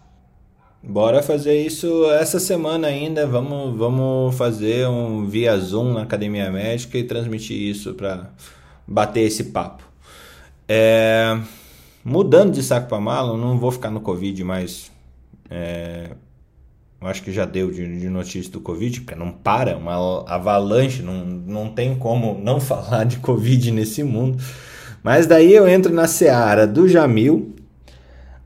[0.88, 3.26] Bora fazer isso essa semana ainda.
[3.26, 8.30] Vamos, vamos fazer um via Zoom na Academia Médica e transmitir isso para
[8.86, 9.82] bater esse papo.
[10.68, 11.40] É,
[12.04, 14.92] mudando de saco para mala, não vou ficar no Covid, mas
[15.50, 16.10] é,
[17.00, 21.24] acho que já deu de, de, notícia do Covid, porque não para, uma avalanche, não,
[21.24, 24.40] não tem como não falar de Covid nesse mundo.
[25.02, 27.56] Mas daí eu entro na seara do Jamil,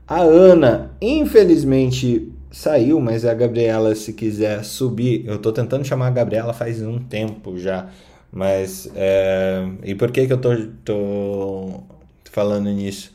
[0.07, 6.11] a Ana, infelizmente, saiu, mas a Gabriela, se quiser subir, eu tô tentando chamar a
[6.11, 7.89] Gabriela faz um tempo já.
[8.31, 9.67] Mas, é...
[9.83, 11.83] e por que que eu tô, tô
[12.25, 13.13] falando nisso?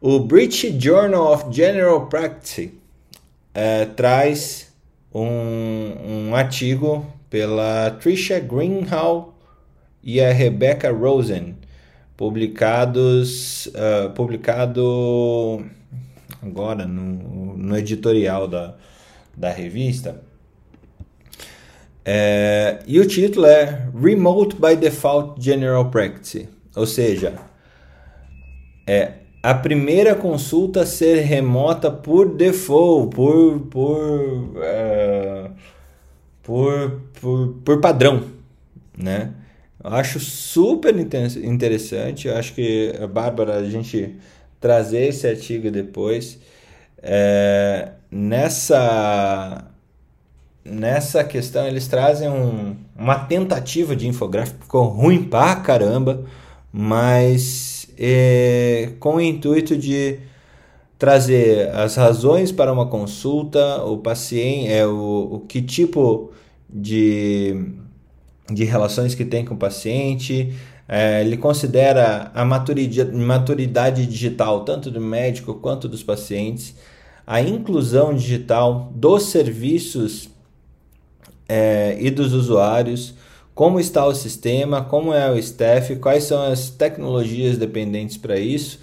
[0.00, 2.72] O British Journal of General Practice
[3.54, 4.72] é, traz
[5.14, 9.32] um, um artigo pela Trisha Greenhalgh
[10.02, 11.56] e a Rebecca Rosen,
[12.16, 15.64] publicados, uh, publicado
[16.42, 18.74] agora no, no editorial da,
[19.36, 20.20] da revista.
[22.04, 27.34] É, e o título é Remote by Default General Practice, ou seja,
[28.86, 35.50] é a primeira consulta ser remota por default, por, por, é,
[36.42, 38.24] por, por, por padrão,
[38.98, 39.32] né?
[39.82, 44.16] Eu acho super interessante, eu acho que Bárbara, a gente
[44.62, 46.38] trazer esse artigo depois.
[47.02, 49.66] É, nessa,
[50.64, 56.24] nessa questão, eles trazem um, uma tentativa de infográfico, ficou ruim pra caramba,
[56.72, 60.20] mas é, com o intuito de
[60.96, 66.30] trazer as razões para uma consulta, o paciente, é, o, o que tipo
[66.70, 67.66] de,
[68.48, 70.54] de relações que tem com o paciente,
[70.88, 76.74] é, ele considera a maturidade, maturidade digital, tanto do médico quanto dos pacientes,
[77.26, 80.28] a inclusão digital dos serviços
[81.48, 83.14] é, e dos usuários,
[83.54, 88.80] como está o sistema, como é o staff, quais são as tecnologias dependentes para isso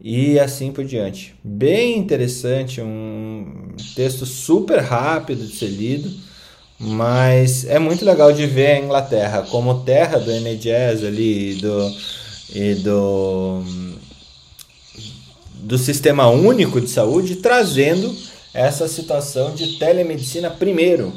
[0.00, 1.34] e assim por diante.
[1.42, 6.10] Bem interessante, um texto super rápido de ser lido
[6.78, 11.96] mas é muito legal de ver a Inglaterra como terra do NHS ali e do,
[12.50, 13.62] e do,
[15.54, 18.14] do sistema único de saúde, trazendo
[18.52, 21.12] essa situação de telemedicina primeiro.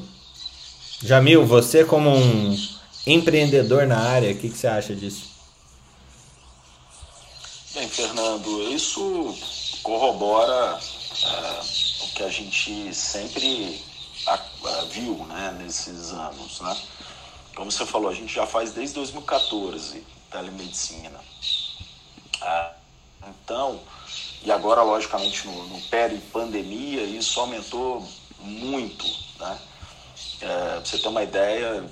[1.03, 2.57] Jamil, você como um
[3.05, 5.37] empreendedor na área, o que, que você acha disso?
[7.73, 9.35] Bem, Fernando, isso
[9.83, 13.79] corrobora uh, o que a gente sempre
[14.89, 16.59] viu né, nesses anos.
[16.61, 16.77] Né?
[17.55, 21.19] Como você falou, a gente já faz desde 2014 telemedicina.
[22.41, 22.73] Ah,
[23.27, 23.81] então,
[24.43, 28.07] e agora, logicamente, no, no peri-pandemia, isso aumentou
[28.39, 29.05] muito.
[29.39, 29.59] Né?
[30.41, 31.89] É, pra você ter uma ideia,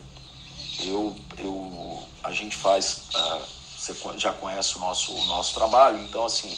[0.79, 3.41] eu, eu, a gente faz, ah,
[3.77, 6.55] você já conhece o nosso, o nosso trabalho, então, assim,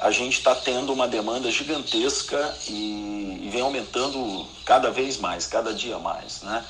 [0.00, 5.74] a gente está tendo uma demanda gigantesca e, e, vem aumentando cada vez mais, cada
[5.74, 6.64] dia mais, né?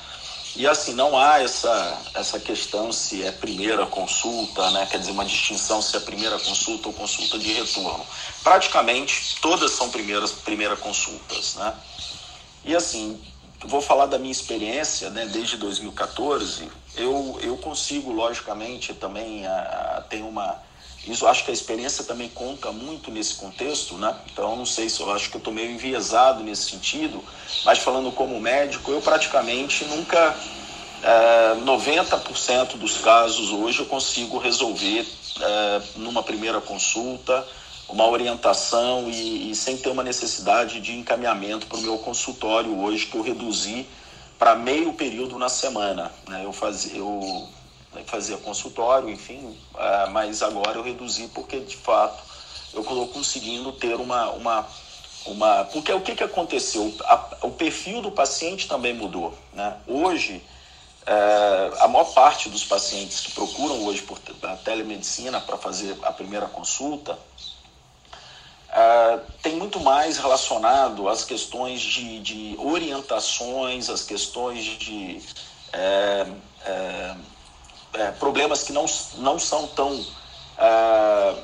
[0.53, 4.85] E assim, não há essa, essa questão se é primeira consulta, né?
[4.85, 8.05] quer dizer, uma distinção se é primeira consulta ou consulta de retorno.
[8.43, 11.55] Praticamente todas são primeiras primeira consultas.
[11.55, 11.73] Né?
[12.65, 13.17] E assim,
[13.63, 15.25] vou falar da minha experiência né?
[15.25, 16.69] desde 2014.
[16.97, 20.61] Eu, eu consigo, logicamente, também a, a, ter uma
[21.07, 24.15] isso acho que a experiência também conta muito nesse contexto, né?
[24.31, 27.23] Então não sei se eu acho que eu estou meio enviesado nesse sentido,
[27.65, 30.35] mas falando como médico, eu praticamente nunca
[31.03, 35.07] é, 90% dos casos hoje eu consigo resolver
[35.39, 37.47] é, numa primeira consulta,
[37.89, 43.07] uma orientação e, e, sem ter uma necessidade de encaminhamento para o meu consultório hoje
[43.07, 43.85] que eu reduzi
[44.37, 46.11] para meio período na semana.
[46.27, 46.45] Né?
[46.45, 47.47] Eu fazia, eu
[48.05, 52.23] fazia consultório, enfim, é, mas agora eu reduzi porque de fato
[52.73, 54.67] eu estou conseguindo ter uma, uma,
[55.25, 55.65] uma.
[55.65, 56.93] Porque o que, que aconteceu?
[57.41, 59.37] O perfil do paciente também mudou.
[59.53, 59.77] Né?
[59.87, 60.41] Hoje,
[61.05, 66.13] é, a maior parte dos pacientes que procuram hoje por a telemedicina para fazer a
[66.13, 67.19] primeira consulta
[68.69, 75.21] é, tem muito mais relacionado às questões de, de orientações, às questões de.
[75.73, 76.25] É
[77.93, 78.85] é, problemas que não,
[79.17, 80.05] não são tão
[80.57, 81.35] é,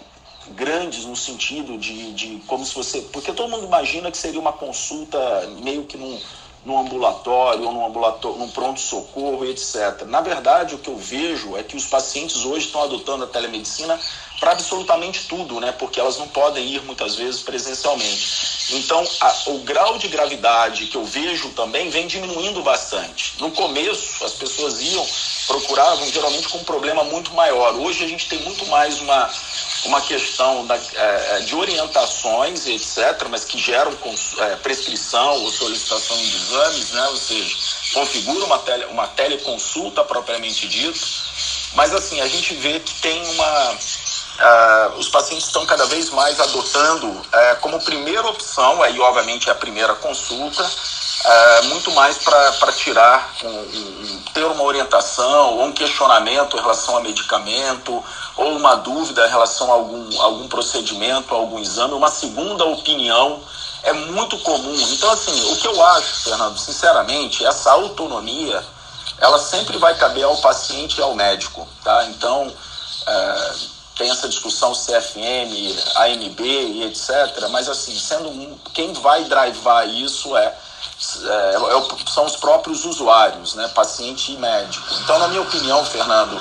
[0.51, 3.01] grandes no sentido de, de como se você.
[3.01, 5.19] Porque todo mundo imagina que seria uma consulta
[5.61, 6.19] meio que num,
[6.67, 10.03] no ambulatório ou no ambulatório, num pronto-socorro, etc.
[10.05, 13.97] Na verdade, o que eu vejo é que os pacientes hoje estão adotando a telemedicina
[14.37, 15.71] para absolutamente tudo, né?
[15.71, 18.75] Porque elas não podem ir muitas vezes presencialmente.
[18.75, 23.35] Então, a, o grau de gravidade que eu vejo também vem diminuindo bastante.
[23.39, 25.07] No começo, as pessoas iam,
[25.47, 27.75] procuravam geralmente com um problema muito maior.
[27.75, 29.31] Hoje a gente tem muito mais uma
[29.85, 33.91] uma questão da, é, é, de orientações, etc., mas que geram
[34.39, 37.07] é, prescrição ou solicitação de exames, né?
[37.07, 37.55] ou seja,
[37.93, 40.99] configura uma, tele, uma teleconsulta propriamente dita.
[41.73, 43.77] Mas assim, a gente vê que tem uma.
[44.37, 47.25] Uh, os pacientes estão cada vez mais adotando uh,
[47.59, 53.47] como primeira opção, aí obviamente é a primeira consulta, uh, muito mais para tirar, um,
[53.47, 58.03] um, ter uma orientação ou um questionamento em relação a medicamento,
[58.37, 63.41] ou uma dúvida em relação a algum, algum procedimento, algum exame, uma segunda opinião
[63.83, 64.75] é muito comum.
[64.91, 68.63] Então, assim, o que eu acho, Fernando, sinceramente, essa autonomia,
[69.19, 72.05] ela sempre vai caber ao paciente e ao médico, tá?
[72.05, 72.51] Então,
[73.07, 73.53] é,
[73.97, 80.35] tem essa discussão CFM, ANB e etc., mas, assim, sendo um, quem vai drivar isso
[80.37, 83.67] é, é, é, são os próprios usuários, né?
[83.69, 84.85] Paciente e médico.
[85.01, 86.39] Então, na minha opinião, Fernando,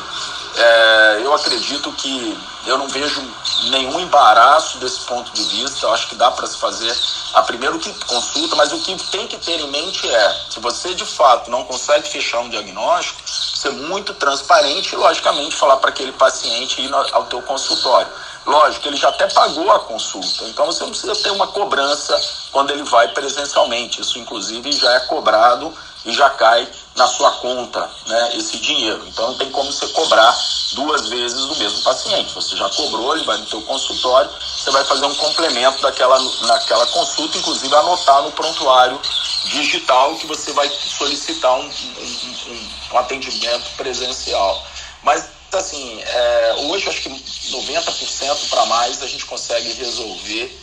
[0.57, 3.23] é, eu acredito que eu não vejo
[3.71, 5.87] nenhum embaraço desse ponto de vista.
[5.87, 6.95] Eu acho que dá para se fazer
[7.35, 10.95] a primeiro que consulta, mas o que tem que ter em mente é, se você
[10.95, 16.13] de fato não consegue fechar um diagnóstico, ser muito transparente e logicamente falar para aquele
[16.13, 18.11] paciente ir ao teu consultório.
[18.47, 22.19] Lógico, ele já até pagou a consulta, então você não precisa ter uma cobrança
[22.53, 24.01] quando ele vai presencialmente.
[24.01, 26.67] Isso, inclusive, já é cobrado e já cai
[26.97, 29.07] na sua conta né, esse dinheiro.
[29.07, 30.37] Então não tem como você cobrar
[30.73, 32.35] duas vezes do mesmo paciente.
[32.35, 36.87] Você já cobrou, ele vai no seu consultório, você vai fazer um complemento daquela, naquela
[36.87, 39.01] consulta, inclusive anotar no prontuário
[39.45, 44.67] digital que você vai solicitar um, um, um, atendimento presencial.
[45.03, 50.61] Mas assim, é, hoje acho que 90% para mais a gente consegue resolver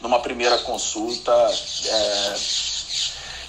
[0.00, 1.32] numa primeira consulta.
[1.84, 2.36] É,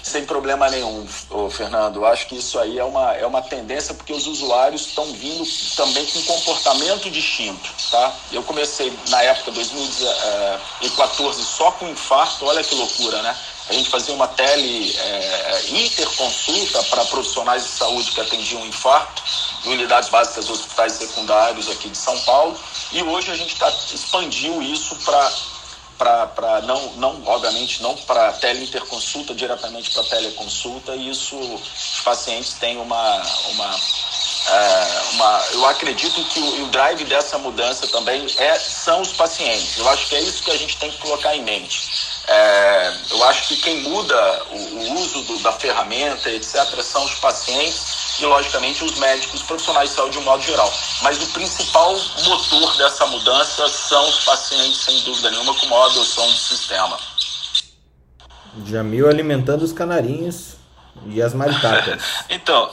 [0.08, 1.06] sem problema nenhum,
[1.50, 2.04] Fernando.
[2.04, 5.44] Acho que isso aí é uma, é uma tendência porque os usuários estão vindo
[5.76, 8.14] também com comportamento distinto, tá?
[8.32, 13.36] Eu comecei na época 2014 só com infarto, olha que loucura, né?
[13.68, 19.22] A gente fazia uma tele é, interconsulta para profissionais de saúde que atendiam infarto
[19.66, 22.58] em unidades básicas hospitais secundários aqui de São Paulo.
[22.92, 25.32] E hoje a gente tá, expandiu isso para
[25.98, 32.78] para não, não, obviamente, não para teleinterconsulta, diretamente para teleconsulta, e isso os pacientes têm
[32.78, 33.80] uma, uma,
[34.46, 39.76] é, uma eu acredito que o, o, drive dessa mudança também é, são os pacientes.
[39.76, 41.88] Eu acho que é isso que a gente tem que colocar em mente.
[42.28, 47.14] É, eu acho que quem muda o, o uso do, da ferramenta, etc., são os
[47.14, 50.72] pacientes e, logicamente, os médicos, os profissionais de saúde de um modo geral.
[51.02, 56.26] Mas o principal motor dessa mudança são os pacientes, sem dúvida nenhuma, com maior adoção
[56.26, 56.98] do sistema.
[58.66, 60.54] Jamil alimentando os canarinhos
[61.06, 62.02] e as maritacas.
[62.28, 62.70] então,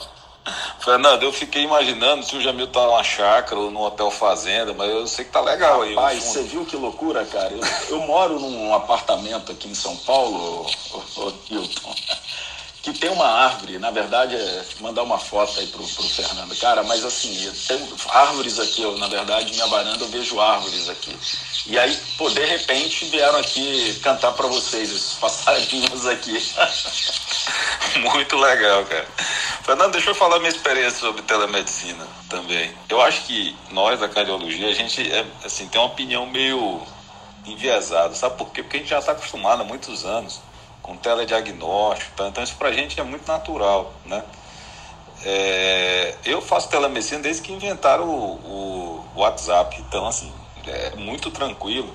[0.80, 4.90] Fernando, eu fiquei imaginando se o Jamil tá numa chácara ou num hotel fazenda, mas
[4.90, 5.94] eu sei que tá legal aí.
[5.94, 7.52] Rapaz, você viu que loucura, cara?
[7.52, 7.60] Eu,
[7.96, 10.66] eu, moro num apartamento aqui em São Paulo,
[11.16, 11.94] ô, Hilton
[12.92, 16.56] que tem uma árvore, na verdade, é mandar uma foto aí pro, pro Fernando.
[16.56, 21.16] Cara, mas assim, tem árvores aqui, eu, na verdade, minha varanda eu vejo árvores aqui.
[21.66, 26.40] E aí, pô, de repente vieram aqui cantar para vocês, esses passarinhos aqui.
[27.98, 29.08] Muito legal, cara.
[29.64, 32.72] Fernando, deixa eu falar minha experiência sobre telemedicina também.
[32.88, 36.80] Eu acho que nós da cardiologia, a gente é, assim, tem uma opinião meio
[37.44, 38.14] enviesada.
[38.14, 38.62] Sabe por quê?
[38.62, 40.40] Porque a gente já está acostumado há muitos anos
[40.86, 42.28] com telediagnóstico, tá?
[42.28, 44.22] então isso para a gente é muito natural, né?
[45.24, 50.32] É, eu faço telemedicina desde que inventaram o, o, WhatsApp, então assim,
[50.66, 51.92] é muito tranquilo.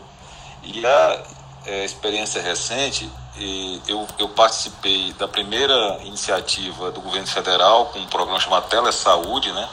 [0.64, 1.24] E a
[1.66, 3.10] é, experiência recente,
[3.88, 9.70] eu, eu participei da primeira iniciativa do governo federal com um programa chamado Telesaúde, né?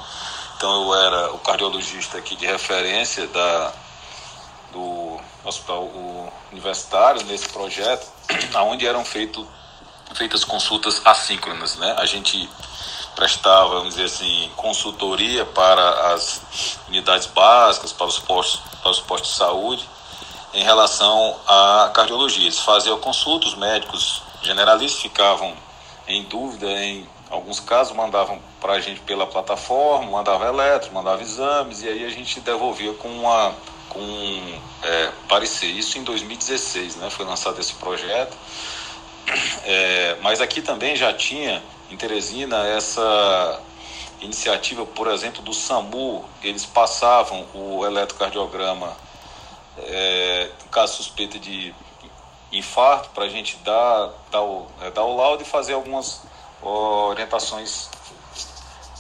[0.57, 3.73] Então eu era o cardiologista aqui de referência da,
[4.73, 5.91] do hospital
[6.53, 8.07] universitário nesse projeto,
[8.63, 9.47] onde eram feito,
[10.15, 11.77] feitas consultas assíncronas.
[11.77, 11.95] Né?
[11.99, 12.49] A gente
[13.15, 16.41] prestava, vamos dizer assim, consultoria para as
[16.89, 19.89] unidades básicas, para os postos, para os postos de saúde,
[20.55, 22.45] em relação à cardiologia.
[22.45, 25.53] Eles faziam consultas, os médicos generalistas ficavam
[26.07, 31.83] em dúvida em alguns casos mandavam para a gente pela plataforma, mandava eletro, mandava exames,
[31.83, 33.55] e aí a gente devolvia com uma
[33.89, 35.67] com é, parecer.
[35.67, 37.11] Isso em 2016, né?
[37.11, 38.37] Foi lançado esse projeto.
[39.65, 43.61] É, mas aqui também já tinha em Teresina essa
[44.21, 48.97] iniciativa, por exemplo, do SAMU, eles passavam o eletrocardiograma
[49.79, 51.75] é, caso suspeita de
[52.51, 56.23] infarto, para a gente dar, dar, o, é, dar o laudo e fazer algumas
[56.61, 57.89] orientações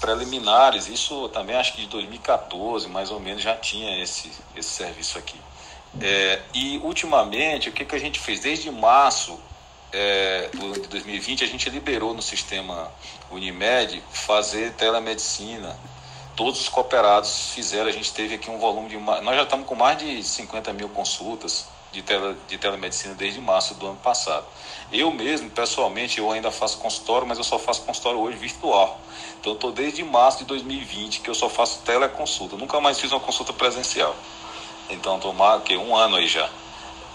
[0.00, 0.88] preliminares.
[0.88, 5.38] Isso também acho que de 2014, mais ou menos, já tinha esse, esse serviço aqui.
[6.00, 8.40] É, e ultimamente, o que, que a gente fez?
[8.40, 9.38] Desde março
[9.92, 12.90] é, de 2020, a gente liberou no sistema
[13.30, 15.78] Unimed fazer telemedicina.
[16.36, 18.96] Todos os cooperados fizeram, a gente teve aqui um volume de.
[18.96, 23.74] Nós já estamos com mais de 50 mil consultas de, tele, de telemedicina desde março
[23.74, 24.46] do ano passado.
[24.92, 29.00] Eu mesmo, pessoalmente, eu ainda faço consultório, mas eu só faço consultório hoje virtual.
[29.40, 32.56] Então, estou desde março de 2020 que eu só faço teleconsulta.
[32.56, 34.16] Nunca mais fiz uma consulta presencial.
[34.90, 36.48] Então, mais que um ano aí já.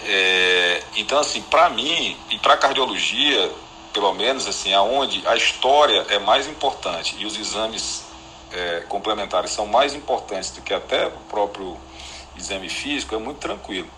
[0.06, 3.52] É, então, assim, para mim e para cardiologia,
[3.92, 8.04] pelo menos, assim, aonde a história é mais importante e os exames
[8.52, 11.78] é, complementares são mais importantes do que até o próprio
[12.36, 13.90] exame físico, é muito tranquilo.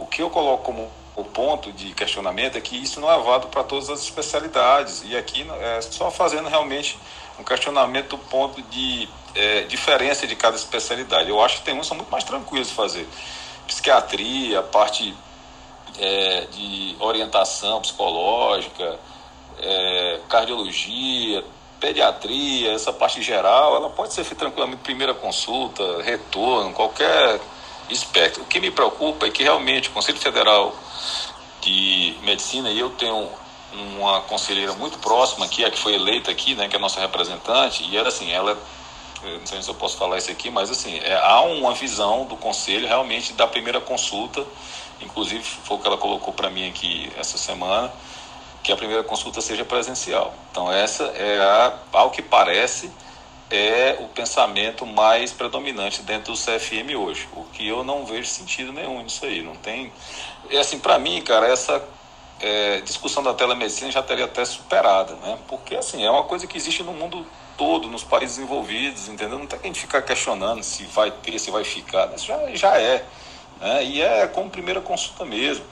[0.00, 3.48] O que eu coloco como o ponto de questionamento é que isso não é válido
[3.48, 5.02] para todas as especialidades.
[5.04, 6.98] E aqui é só fazendo realmente
[7.38, 11.28] um questionamento do ponto de é, diferença de cada especialidade.
[11.28, 13.06] Eu acho que tem uns que são muito mais tranquilos de fazer.
[13.66, 15.14] Psiquiatria, parte
[15.98, 18.98] é, de orientação psicológica,
[19.60, 21.44] é, cardiologia,
[21.78, 27.40] pediatria, essa parte geral, ela pode ser feita tranquilamente primeira consulta, retorno, qualquer
[27.90, 28.42] espectro.
[28.42, 30.74] O que me preocupa é que realmente o Conselho Federal
[31.60, 33.28] de Medicina, e eu tenho
[33.72, 37.00] uma conselheira muito próxima aqui, a que foi eleita aqui, né, que é a nossa
[37.00, 38.58] representante, e ela assim, ela
[39.22, 42.36] não sei se eu posso falar isso aqui, mas assim, é, há uma visão do
[42.36, 44.44] conselho realmente da primeira consulta,
[45.00, 47.92] inclusive foi o que ela colocou para mim aqui essa semana,
[48.62, 50.34] que a primeira consulta seja presencial.
[50.50, 52.90] Então essa é a, ao que parece,
[53.50, 58.72] é o pensamento mais predominante dentro do CFM hoje, o que eu não vejo sentido
[58.72, 59.92] nenhum nisso aí, não tem...
[60.48, 61.82] É assim, para mim, cara, essa
[62.40, 65.38] é, discussão da telemedicina já teria até superada, né?
[65.48, 67.26] Porque, assim, é uma coisa que existe no mundo
[67.56, 69.38] todo, nos países envolvidos, entendeu?
[69.38, 72.54] Não tem que a gente ficar questionando se vai ter, se vai ficar, isso já,
[72.54, 73.04] já é,
[73.60, 73.84] né?
[73.84, 75.64] E é como primeira consulta mesmo.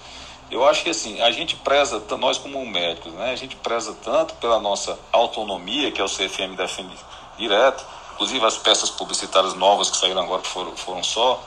[0.50, 4.34] Eu acho que assim, a gente preza, nós como médicos, né, a gente preza tanto
[4.36, 6.96] pela nossa autonomia, que é o CFM defende
[7.38, 7.84] direto,
[8.14, 11.42] inclusive as peças publicitárias novas que saíram agora foram, foram só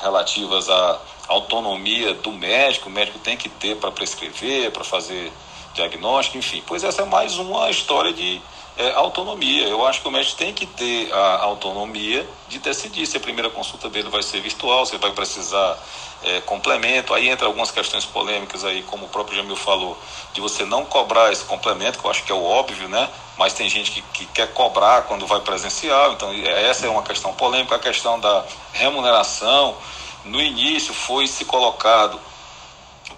[0.00, 5.32] relativas à autonomia do médico, o médico tem que ter para prescrever, para fazer
[5.74, 6.62] diagnóstico, enfim.
[6.66, 8.40] Pois essa é mais uma história de
[8.76, 9.66] é, autonomia.
[9.66, 13.50] Eu acho que o médico tem que ter a autonomia de decidir se a primeira
[13.50, 15.78] consulta dele vai ser virtual, se vai precisar
[16.24, 17.14] é, complemento.
[17.14, 19.98] Aí entra algumas questões polêmicas aí, como o próprio Jamil falou,
[20.32, 23.08] de você não cobrar esse complemento, que eu acho que é o óbvio, né?
[23.36, 27.32] Mas tem gente que, que quer cobrar quando vai presencial, então essa é uma questão
[27.34, 27.76] polêmica.
[27.76, 29.76] A questão da remuneração,
[30.24, 32.20] no início foi se colocado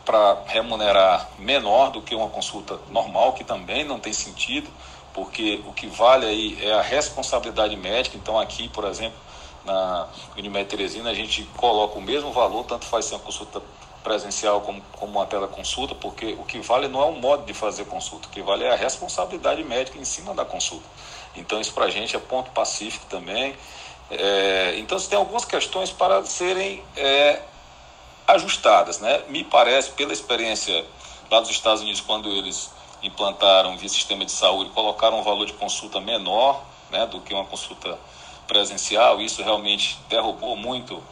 [0.05, 4.71] para remunerar menor do que uma consulta normal, que também não tem sentido,
[5.13, 8.17] porque o que vale aí é a responsabilidade médica.
[8.17, 9.19] Então, aqui, por exemplo,
[9.65, 13.63] na Unimed Teresina, a gente coloca o mesmo valor, tanto faz ser uma consulta
[14.03, 17.87] presencial como, como uma teleconsulta, porque o que vale não é o modo de fazer
[17.87, 20.85] consulta, o que vale é a responsabilidade médica em cima da consulta.
[21.35, 23.57] Então, isso para a gente é ponto pacífico também.
[24.11, 27.43] É, então, tem algumas questões para serem é,
[28.27, 29.01] ajustadas.
[29.01, 29.23] Né?
[29.29, 30.85] Me parece, pela experiência
[31.31, 32.71] lá dos Estados Unidos, quando eles
[33.03, 37.45] implantaram via sistema de saúde, colocaram um valor de consulta menor né, do que uma
[37.45, 37.99] consulta
[38.47, 41.03] presencial, isso realmente derrubou muito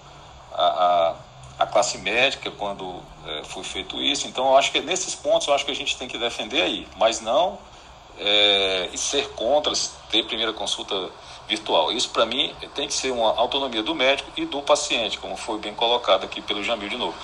[0.52, 1.14] a,
[1.58, 4.26] a, a classe médica quando é, foi feito isso.
[4.26, 6.88] Então, eu acho que nesses pontos eu acho que a gente tem que defender aí,
[6.96, 7.58] mas não
[8.18, 9.72] é, ser contra
[10.10, 11.10] ter primeira consulta
[11.48, 11.92] virtual.
[11.92, 15.58] Isso, para mim, tem que ser uma autonomia do médico e do paciente, como foi
[15.58, 17.16] bem colocado aqui pelo Jamil de novo.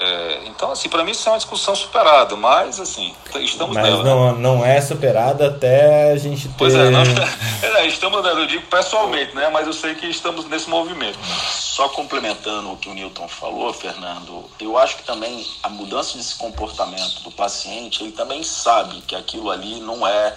[0.00, 4.04] É, então, assim, para mim isso é uma discussão superada, mas, assim, estamos mas nela.
[4.04, 6.54] Não, não é superada até a gente ter...
[6.56, 7.02] Pois é, não,
[7.62, 11.18] é, estamos nela, eu digo pessoalmente, né, mas eu sei que estamos nesse movimento.
[11.58, 16.36] Só complementando o que o Newton falou, Fernando, eu acho que também a mudança desse
[16.36, 20.34] comportamento do paciente, ele também sabe que aquilo ali não é...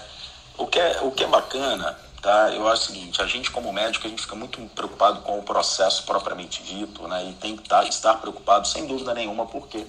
[0.58, 2.52] O que é, o que é bacana Tá?
[2.52, 5.44] Eu acho o seguinte, a gente como médico, a gente fica muito preocupado com o
[5.44, 7.30] processo propriamente dito, né?
[7.30, 9.86] E tem que tá, estar preocupado, sem dúvida nenhuma, porque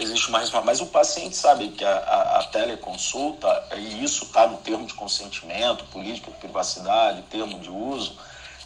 [0.00, 0.40] existe uma.
[0.62, 4.94] Mas o paciente sabe que a, a, a teleconsulta, e isso está no termo de
[4.94, 8.16] consentimento, política de privacidade, termo de uso,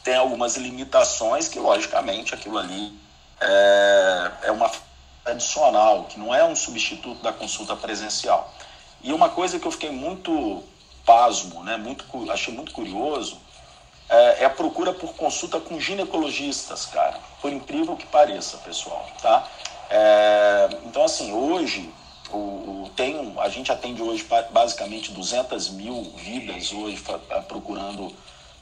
[0.04, 2.96] tem algumas limitações que, logicamente, aquilo ali
[3.40, 4.70] é, é uma
[5.24, 8.54] adicional, que não é um substituto da consulta presencial.
[9.02, 10.62] E uma coisa que eu fiquei muito
[11.04, 13.38] pasmo, né, muito, achei muito curioso,
[14.08, 17.18] é, é a procura por consulta com ginecologistas, cara.
[17.40, 19.48] Por incrível que pareça, pessoal, tá?
[19.88, 21.92] É, então, assim, hoje
[22.30, 27.02] o, o, tem, a gente atende hoje basicamente 200 mil vidas hoje
[27.48, 28.14] procurando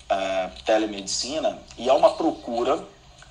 [0.09, 2.83] é, telemedicina e há uma procura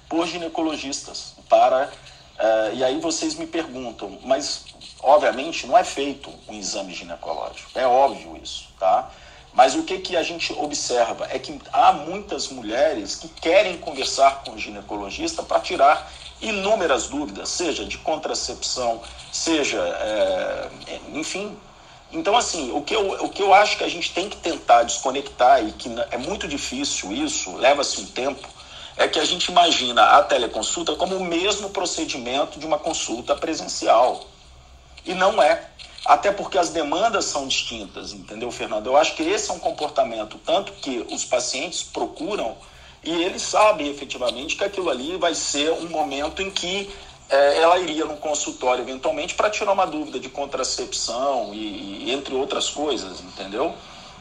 [0.07, 1.91] por ginecologistas para
[2.37, 4.65] é, e aí vocês me perguntam, mas
[5.01, 9.09] obviamente não é feito um exame ginecológico, é óbvio isso, tá?
[9.53, 14.43] Mas o que, que a gente observa é que há muitas mulheres que querem conversar
[14.43, 20.69] com o ginecologista para tirar inúmeras dúvidas, seja de contracepção, seja, é,
[21.13, 21.57] enfim.
[22.11, 24.83] Então, assim, o que, eu, o que eu acho que a gente tem que tentar
[24.83, 28.47] desconectar, e que é muito difícil isso, leva-se um tempo,
[28.95, 34.25] é que a gente imagina a teleconsulta como o mesmo procedimento de uma consulta presencial.
[35.07, 35.63] E não é.
[36.05, 38.87] Até porque as demandas são distintas, entendeu, Fernando?
[38.87, 42.55] Eu acho que esse é um comportamento, tanto que os pacientes procuram
[43.03, 46.89] e eles sabem efetivamente que aquilo ali vai ser um momento em que
[47.29, 52.33] é, ela iria no consultório eventualmente para tirar uma dúvida de contracepção e, e entre
[52.35, 53.73] outras coisas, entendeu?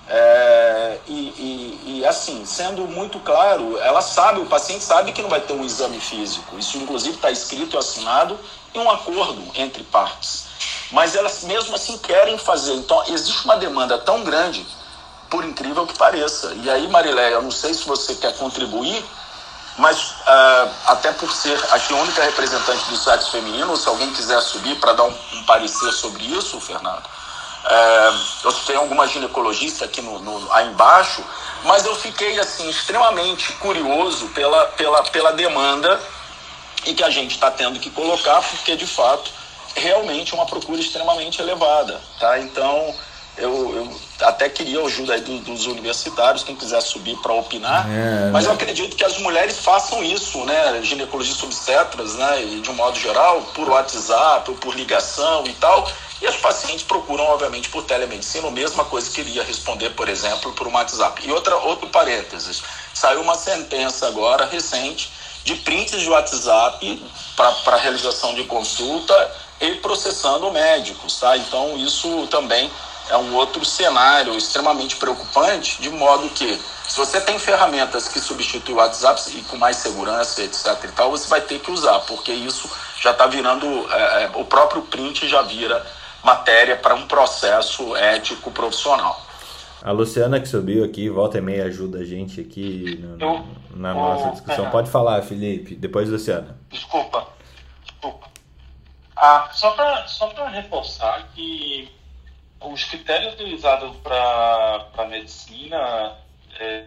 [0.09, 5.29] É, e, e, e, assim, sendo muito claro, ela sabe, o paciente sabe que não
[5.29, 6.57] vai ter um exame físico.
[6.59, 8.39] Isso, inclusive, está escrito e assinado
[8.73, 10.47] em um acordo entre partes.
[10.91, 12.75] Mas elas mesmo assim querem fazer.
[12.75, 14.67] Então, existe uma demanda tão grande
[15.29, 16.53] por incrível que pareça.
[16.63, 19.05] E aí, Mariléia, eu não sei se você quer contribuir,
[19.79, 24.41] mas uh, até por ser aqui a única representante do sexo feminino, se alguém quiser
[24.41, 27.05] subir para dar um, um, parecer sobre isso, Fernando.
[27.05, 31.23] Uh, eu tenho alguma ginecologista aqui no, no, aí embaixo,
[31.65, 36.01] mas eu fiquei assim extremamente curioso pela, pela, pela demanda
[36.87, 39.31] e que a gente está tendo que colocar, porque de fato
[39.77, 42.39] realmente uma procura extremamente elevada, tá?
[42.41, 42.95] Então
[43.37, 48.31] eu, eu até queria a ajuda do, dos universitários, quem quiser subir para opinar, é,
[48.31, 52.75] mas eu acredito que as mulheres façam isso, né, ginecologistas obstetras, né, e de um
[52.75, 55.87] modo geral, por WhatsApp, por ligação e tal,
[56.23, 60.51] e as pacientes procuram, obviamente, por telemedicina, a mesma coisa que iria responder, por exemplo,
[60.53, 61.21] por um WhatsApp.
[61.23, 62.63] E outra, outro parênteses,
[62.95, 65.13] saiu uma sentença agora, recente,
[65.45, 67.03] de prints de WhatsApp
[67.37, 69.15] para realização de consulta
[69.61, 71.37] e processando médicos, tá?
[71.37, 72.71] Então, isso também
[73.09, 78.77] é um outro cenário extremamente preocupante, de modo que se você tem ferramentas que substituem
[78.77, 80.85] o WhatsApp e com mais segurança, etc.
[80.85, 84.45] e tal, você vai ter que usar, porque isso já está virando, é, é, o
[84.45, 85.85] próprio print já vira
[86.23, 89.25] matéria para um processo ético profissional.
[89.83, 93.47] A Luciana que subiu aqui, volta e meia, ajuda a gente aqui no,
[93.77, 94.71] na nossa discussão.
[94.71, 96.57] Pode falar, Felipe, depois Luciana.
[96.71, 97.29] Desculpa,
[97.85, 98.29] desculpa.
[99.17, 101.91] Ah, só para só reforçar que
[102.61, 106.19] os critérios utilizados para a medicina,
[106.61, 106.87] é,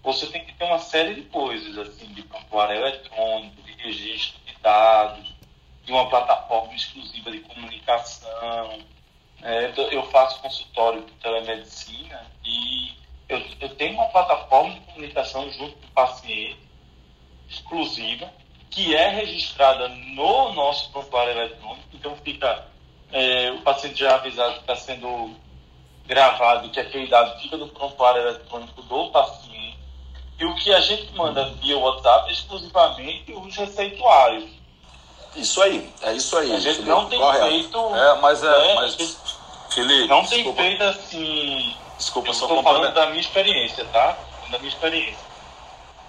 [0.00, 4.56] você tem que ter uma série de coisas, assim, de prontuário eletrônico, de registro de
[4.62, 5.34] dados,
[5.84, 8.80] de uma plataforma exclusiva de comunicação.
[9.42, 12.94] É, eu faço consultório de telemedicina e
[13.28, 16.60] eu, eu tenho uma plataforma de comunicação junto com o paciente,
[17.48, 18.32] exclusiva,
[18.70, 22.66] que é registrada no nosso prontuário eletrônico, então fica
[23.12, 25.34] é, o paciente já é avisado que está sendo
[26.06, 29.78] gravado, que aquele dado fica no prontuário eletrônico do paciente.
[30.38, 34.48] E o que a gente manda via WhatsApp é exclusivamente os receituários.
[35.36, 36.52] Isso aí, é isso aí.
[36.52, 37.46] A gente Felipe, não tem correto.
[37.46, 37.94] feito.
[37.94, 38.74] É, mas é.
[38.74, 39.18] Mas,
[39.70, 40.62] Felipe, não tem desculpa.
[40.62, 41.76] feito assim.
[41.98, 44.16] Desculpa, só estou falando da minha experiência, tá?
[44.50, 45.29] Da minha experiência.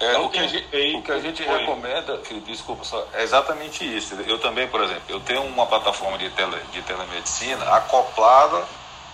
[0.01, 3.85] É, o, que a gente, o que a gente recomenda, Felipe, desculpa só, é exatamente
[3.85, 4.15] isso.
[4.25, 8.65] Eu também, por exemplo, eu tenho uma plataforma de, tele, de telemedicina acoplada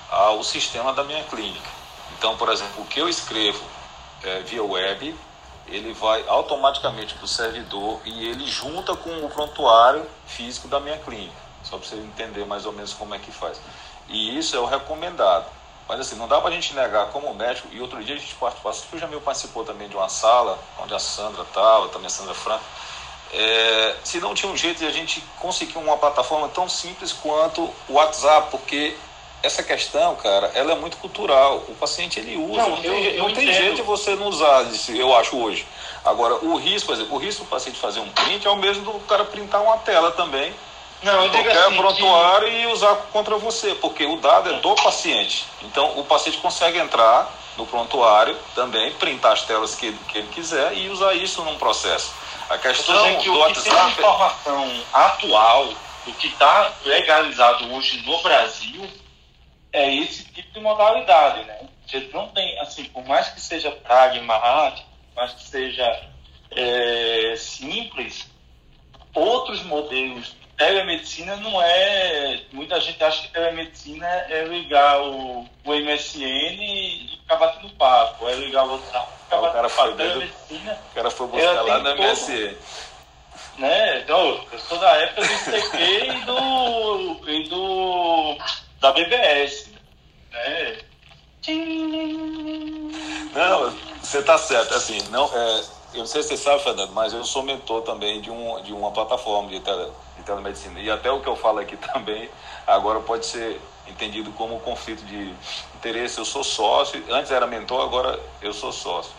[0.09, 1.69] ao sistema da minha clínica.
[2.17, 3.61] Então, por exemplo, o que eu escrevo
[4.23, 5.13] é, via web,
[5.67, 10.97] ele vai automaticamente para o servidor e ele junta com o prontuário físico da minha
[10.99, 11.35] clínica.
[11.63, 13.59] Só para você entender mais ou menos como é que faz.
[14.07, 15.56] E isso é o recomendado.
[15.87, 18.35] Mas assim, não dá para a gente negar como médico, e outro dia a gente
[18.35, 22.33] participou, o Jamil participou também de uma sala, onde a Sandra estava, também a Sandra
[22.33, 22.63] Franco,
[23.33, 27.61] é, se não tinha um jeito de a gente conseguir uma plataforma tão simples quanto
[27.87, 28.95] o WhatsApp, porque
[29.43, 31.63] essa questão, cara, ela é muito cultural.
[31.67, 34.27] O paciente ele usa, não, não, eu, tem, eu não tem, jeito de você não
[34.27, 35.67] usar, eu acho hoje.
[36.03, 38.83] Agora, o risco, por exemplo, o risco do paciente fazer um print é o mesmo
[38.83, 40.53] do cara printar uma tela também
[41.03, 42.53] não, qualquer assim, prontuário que...
[42.55, 45.45] e usar contra você, porque o dado é do paciente.
[45.63, 50.75] Então o paciente consegue entrar no prontuário também, printar as telas que, que ele quiser
[50.77, 52.13] e usar isso num processo.
[52.49, 53.69] A questão que do WhatsApp.
[53.69, 55.67] Tem informação atual
[56.05, 58.87] do que está legalizado hoje no Brasil
[59.73, 61.67] é esse tipo de modalidade, né?
[61.85, 66.03] Gente não tem, assim, por mais que seja pragmático, por mais que seja
[66.51, 68.29] é, simples,
[69.13, 72.41] outros modelos telemedicina não é.
[72.51, 78.33] Muita gente acha que telemedicina é ligar o, o MSN e ficar batendo papo, é
[78.35, 80.79] ligar o WhatsApp ficar o cara foi Telemedicina.
[80.91, 82.55] O cara foi buscar lá no MSN.
[83.57, 83.99] Né?
[83.99, 87.29] Então, eu sou da época do ICQ e do.
[87.29, 88.37] e do.
[88.79, 89.69] da BBS.
[90.31, 90.77] Né?
[93.33, 94.73] Não, você tá certo.
[94.73, 98.21] Assim, não, é, eu não sei se você sabe, Fernando, mas eu sou mentor também
[98.21, 99.91] de, um, de uma plataforma de, tele,
[100.27, 100.79] telemedicina.
[100.79, 102.29] E até o que eu falo aqui também,
[102.67, 105.33] agora pode ser entendido como conflito de
[105.75, 106.19] interesse.
[106.19, 109.13] Eu sou sócio, antes era mentor, agora eu sou sócio.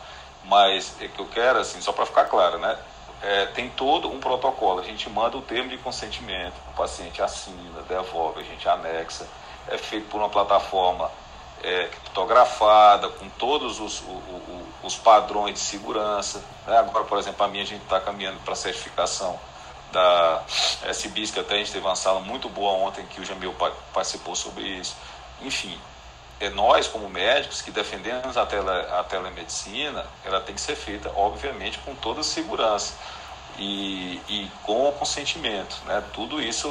[0.44, 2.78] Mas é que eu quero, assim, só para ficar claro, né?
[3.20, 4.80] É, tem todo um protocolo.
[4.80, 9.26] A gente manda o termo de consentimento, o paciente assina, devolve, a gente anexa.
[9.66, 11.10] É feito por uma plataforma
[11.62, 14.02] é, criptografada, com todos os,
[14.82, 16.42] os padrões de segurança.
[16.66, 16.78] Né?
[16.78, 19.38] Agora, por exemplo, a minha a gente está caminhando para certificação
[19.92, 20.42] da
[20.84, 23.54] SBIS, que até a gente teve uma sala muito boa ontem que o Jamil
[23.92, 24.96] participou sobre isso.
[25.40, 25.78] Enfim,
[26.40, 31.10] é nós como médicos que defendemos a, tele, a telemedicina, ela tem que ser feita,
[31.16, 32.94] obviamente, com toda segurança
[33.58, 35.76] e, e com o consentimento.
[35.86, 36.02] Né?
[36.12, 36.68] Tudo isso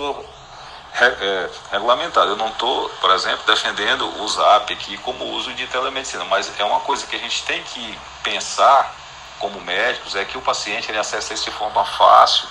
[0.99, 2.31] é, regulamentado.
[2.31, 6.63] Eu não estou, por exemplo, defendendo o ZAP aqui como uso de telemedicina, mas é
[6.63, 8.95] uma coisa que a gente tem que pensar
[9.39, 12.47] como médicos é que o paciente ele acessa isso de forma fácil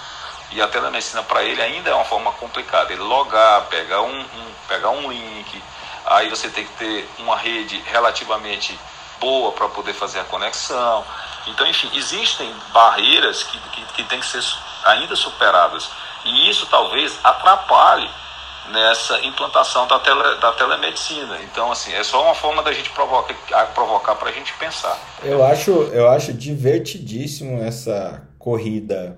[0.53, 2.93] e a telemedicina para ele ainda é uma forma complicada.
[2.93, 5.63] Ele logar, pegar um, um, pegar um link,
[6.07, 8.79] aí você tem que ter uma rede relativamente
[9.21, 11.05] boa para poder fazer a conexão.
[11.47, 14.43] Então, enfim, existem barreiras que, que, que têm que ser
[14.85, 15.89] ainda superadas.
[16.25, 18.09] E isso talvez atrapalhe
[18.69, 21.39] nessa implantação da, tele, da telemedicina.
[21.43, 23.35] Então, assim, é só uma forma da gente provocar
[23.75, 24.99] provocar para a gente pensar.
[25.23, 29.17] Eu acho, eu acho divertidíssimo essa corrida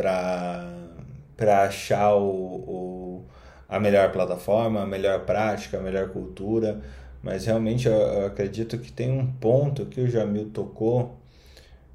[0.00, 3.24] para achar o, o,
[3.68, 6.80] a melhor plataforma, a melhor prática, a melhor cultura.
[7.22, 11.20] Mas realmente eu, eu acredito que tem um ponto que o Jamil tocou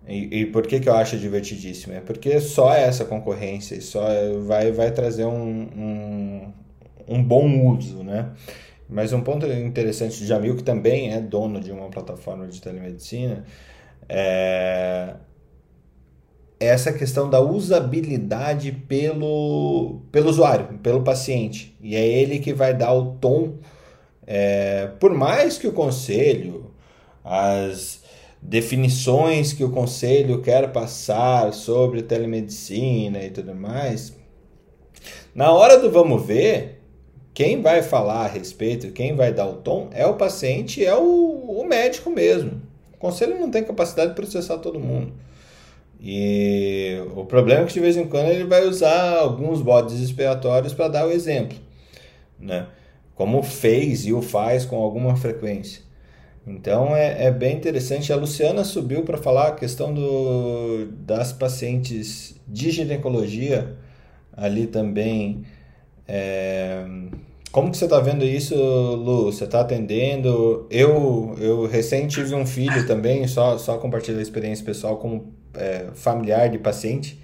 [0.07, 1.93] e, e, por que, que eu acho divertidíssimo?
[1.95, 4.05] É porque só essa concorrência só
[4.45, 6.53] vai, vai trazer um, um,
[7.07, 8.31] um bom uso, né?
[8.87, 13.43] Mas um ponto interessante de Jamil, que também é dono de uma plataforma de telemedicina,
[14.07, 15.15] é
[16.65, 21.75] essa questão da usabilidade pelo, pelo usuário, pelo paciente.
[21.81, 23.55] E é ele que vai dar o tom.
[24.27, 26.71] É, por mais que o conselho,
[27.23, 28.03] as
[28.41, 34.15] definições que o conselho quer passar sobre telemedicina e tudo mais,
[35.33, 36.81] na hora do vamos ver,
[37.33, 41.01] quem vai falar a respeito, quem vai dar o tom é o paciente, é o,
[41.01, 42.61] o médico mesmo.
[42.93, 45.11] O conselho não tem capacidade de processar todo mundo.
[45.99, 50.73] E o problema é que de vez em quando ele vai usar alguns bodes expiatórios
[50.73, 51.57] para dar o exemplo,
[52.39, 52.67] né?
[53.15, 55.81] Como fez e o faz com alguma frequência.
[56.45, 58.13] Então é, é bem interessante.
[58.13, 63.75] A Luciana subiu para falar a questão do, das pacientes de ginecologia
[64.37, 65.45] ali também
[66.07, 66.85] é...
[67.51, 69.31] Como que você está vendo isso, Lu?
[69.31, 70.67] Você está atendendo?
[70.69, 75.87] Eu, eu recém tive um filho também, só, só compartilhar a experiência pessoal como é,
[75.93, 77.21] familiar de paciente.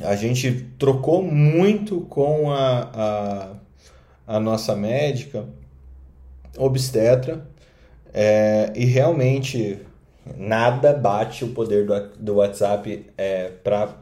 [0.00, 3.58] A gente trocou muito com a,
[4.26, 5.46] a, a nossa médica
[6.56, 7.46] obstetra
[8.12, 9.78] é, e realmente
[10.36, 13.94] nada bate o poder do, do WhatsApp é, para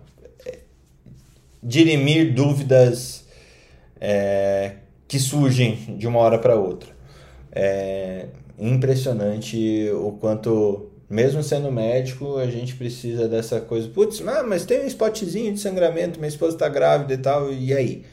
[1.62, 3.24] dirimir dúvidas
[4.00, 4.76] é,
[5.06, 6.90] que surgem de uma hora para outra.
[7.52, 8.26] É
[8.58, 13.88] impressionante o quanto, mesmo sendo médico, a gente precisa dessa coisa.
[13.88, 17.72] Putz, ah, mas tem um spotzinho de sangramento, minha esposa está grávida e tal, e
[17.72, 18.04] aí?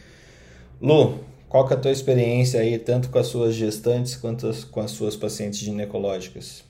[0.82, 1.20] Lu,
[1.50, 4.92] qual que é a tua experiência aí, tanto com as suas gestantes quanto com as
[4.92, 6.64] suas pacientes ginecológicas?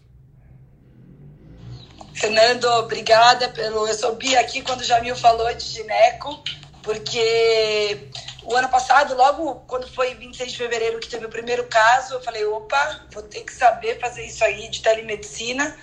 [2.14, 3.88] Fernando, obrigada pelo.
[3.88, 6.42] Eu subi aqui quando o Jamil falou de gineco
[6.82, 7.98] porque
[8.44, 12.22] o ano passado, logo quando foi 26 de fevereiro que teve o primeiro caso, eu
[12.22, 15.76] falei, opa, vou ter que saber fazer isso aí de telemedicina,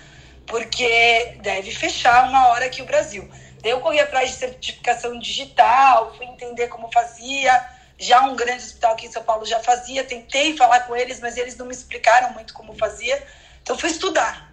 [0.45, 3.29] porque deve fechar uma hora aqui o Brasil.
[3.61, 7.65] Daí eu corri atrás de certificação digital, fui entender como fazia.
[7.97, 11.37] Já um grande hospital aqui em São Paulo já fazia, tentei falar com eles, mas
[11.37, 13.21] eles não me explicaram muito como fazia.
[13.61, 14.51] Então fui estudar.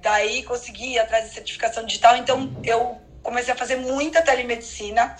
[0.00, 5.16] Daí consegui ir atrás de certificação digital, então eu comecei a fazer muita telemedicina.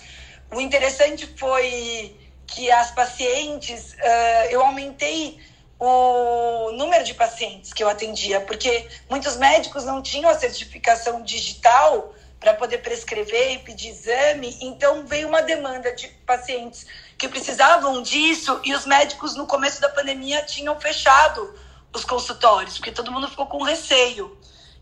[0.53, 2.15] O interessante foi
[2.47, 5.41] que as pacientes, uh, eu aumentei
[5.79, 12.15] o número de pacientes que eu atendia, porque muitos médicos não tinham a certificação digital
[12.39, 16.87] para poder prescrever e pedir exame, então veio uma demanda de pacientes
[17.17, 21.55] que precisavam disso e os médicos no começo da pandemia tinham fechado
[21.93, 24.37] os consultórios, porque todo mundo ficou com receio.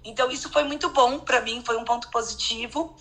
[0.05, 2.97] Então isso foi muito bom para mim, foi um ponto positivo.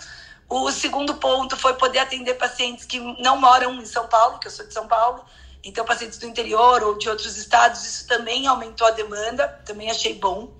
[0.47, 4.51] O segundo ponto foi poder atender pacientes que não moram em São Paulo, que eu
[4.51, 5.25] sou de São Paulo,
[5.63, 10.15] então pacientes do interior ou de outros estados, isso também aumentou a demanda, também achei
[10.15, 10.51] bom.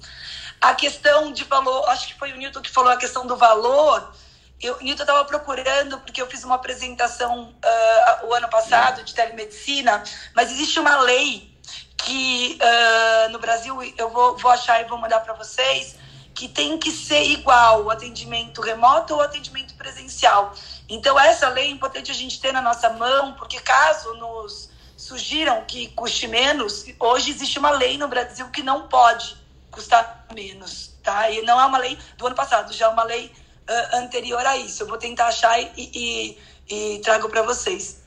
[0.60, 4.14] A questão de valor, acho que foi o Newton que falou a questão do valor.
[4.62, 10.04] Eu, Newton estava procurando, porque eu fiz uma apresentação uh, o ano passado de telemedicina,
[10.36, 11.52] mas existe uma lei
[11.98, 15.96] que uh, no Brasil, eu vou, vou achar e vou mandar para vocês,
[16.34, 20.54] que tem que ser igual o atendimento remoto ou atendimento presencial.
[20.88, 24.71] Então, essa lei é importante a gente ter na nossa mão, porque caso nos
[25.02, 29.36] sugiram que custe menos, hoje existe uma lei no Brasil que não pode
[29.72, 31.28] custar menos, tá?
[31.32, 33.26] E não é uma lei do ano passado, já é uma lei
[33.68, 34.84] uh, anterior a isso.
[34.84, 36.38] Eu vou tentar achar e, e,
[36.70, 38.04] e trago para vocês.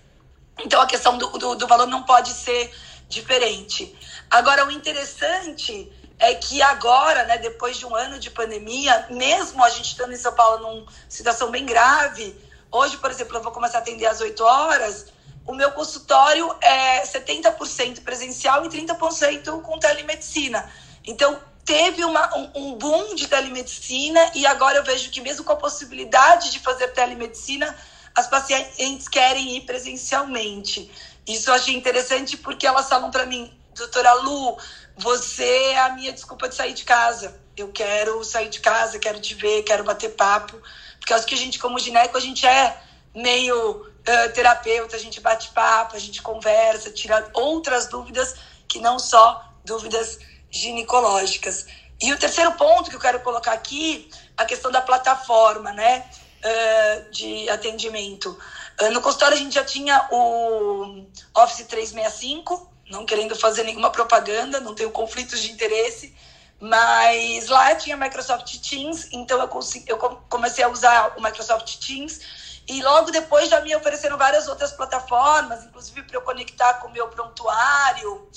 [0.61, 2.73] Então, a questão do, do, do valor não pode ser
[3.09, 3.93] diferente.
[4.31, 9.69] Agora, o interessante é que agora, né, depois de um ano de pandemia, mesmo a
[9.69, 12.37] gente estando em São Paulo numa situação bem grave,
[12.71, 15.13] hoje, por exemplo, eu vou começar a atender às 8 horas,
[15.47, 20.71] o meu consultório é 70% presencial e 30% com telemedicina.
[21.05, 25.53] Então, teve uma, um, um, boom de telemedicina e agora eu vejo que mesmo com
[25.53, 27.77] a possibilidade de fazer telemedicina,
[28.15, 30.91] as pacientes querem ir presencialmente.
[31.27, 34.57] Isso eu achei interessante porque elas falam para mim, doutora Lu,
[34.97, 37.41] você é a minha desculpa de sair de casa.
[37.57, 40.61] Eu quero sair de casa, quero te ver, quero bater papo.
[40.99, 42.79] Porque acho que a gente, como gineco, a gente é
[43.15, 48.35] meio uh, terapeuta, a gente bate papo, a gente conversa, tira outras dúvidas
[48.69, 50.19] que não só dúvidas
[50.51, 51.67] ginecológicas.
[52.01, 56.05] E o terceiro ponto que eu quero colocar aqui, a questão da plataforma, né,
[56.45, 58.39] uh, de atendimento.
[58.81, 61.07] Uh, no consultório a gente já tinha o
[61.37, 66.15] Office 365, não querendo fazer nenhuma propaganda, não tenho conflitos de interesse,
[66.61, 72.21] mas lá tinha Microsoft Teams, então eu, consegui, eu comecei a usar o Microsoft Teams
[72.67, 76.93] e logo depois já me ofereceram várias outras plataformas, inclusive para eu conectar com o
[76.93, 78.29] meu prontuário.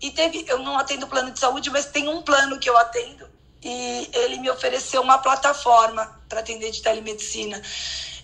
[0.00, 3.30] E teve, eu não atendo plano de saúde, mas tem um plano que eu atendo
[3.62, 7.62] e ele me ofereceu uma plataforma para atender de telemedicina.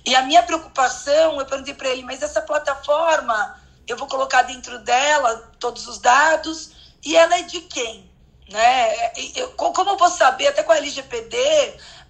[0.04, 4.78] E a minha preocupação, eu perguntei para ele, mas essa plataforma eu vou colocar dentro
[4.80, 6.72] dela todos os dados
[7.04, 8.10] e ela é de quem?
[8.50, 9.12] Né?
[9.36, 11.38] Eu, como eu vou saber, até com a LGPD,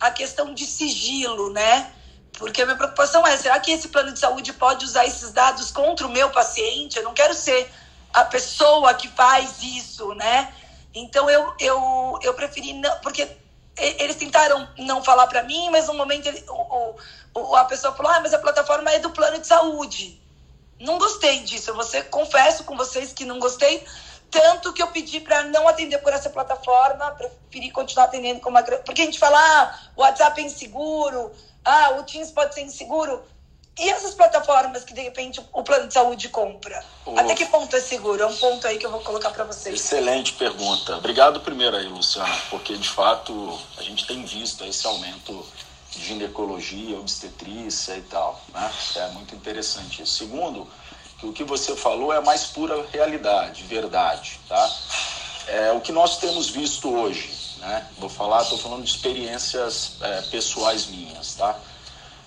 [0.01, 1.93] a questão de sigilo, né?
[2.39, 5.73] Porque a minha preocupação é, será que esse plano de saúde pode usar esses dados
[5.73, 6.97] contra o meu paciente?
[6.97, 7.71] Eu não quero ser
[8.15, 10.53] a pessoa que faz isso, né?
[10.95, 13.29] Então eu, eu, eu preferi não, porque
[13.77, 16.45] eles tentaram não falar para mim, mas no momento ele,
[17.35, 20.21] o, a pessoa falou: ah, mas a plataforma é do plano de saúde.
[20.81, 21.75] Não gostei disso.
[21.83, 23.85] Ser, confesso com vocês que não gostei.
[24.31, 28.63] Tanto que eu pedi para não atender por essa plataforma, preferi continuar atendendo como uma.
[28.63, 31.33] Porque a gente fala, ah, o WhatsApp é inseguro,
[31.65, 33.23] ah, o Teams pode ser inseguro.
[33.79, 36.85] E essas plataformas que de repente o plano de saúde compra?
[37.17, 38.21] Até que ponto é seguro?
[38.21, 39.77] É um ponto aí que eu vou colocar para vocês.
[39.77, 40.97] Excelente pergunta.
[40.97, 45.47] Obrigado primeiro aí, Luciana, porque de fato a gente tem visto esse aumento
[45.97, 48.41] ginecologia, obstetrícia e tal.
[48.53, 48.73] Né?
[48.97, 50.19] É muito interessante isso.
[50.19, 50.67] Segundo,
[51.19, 54.41] que o que você falou é a mais pura realidade, verdade.
[54.49, 54.77] Tá?
[55.47, 57.31] É, o que nós temos visto hoje,
[57.69, 57.87] né?
[57.99, 61.55] vou falar, estou falando de experiências é, pessoais minhas, tá?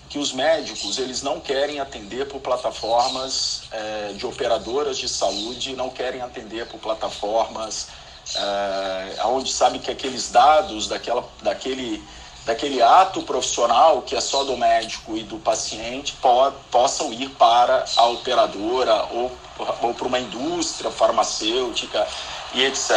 [0.08, 5.90] que os médicos eles não querem atender por plataformas é, de operadoras de saúde, não
[5.90, 7.88] querem atender por plataformas
[8.36, 12.02] é, onde sabe que aqueles dados daquela, daquele
[12.44, 17.84] daquele ato profissional que é só do médico e do paciente po possam ir para
[17.96, 19.32] a operadora ou,
[19.80, 22.06] ou para uma indústria farmacêutica
[22.52, 22.90] e etc.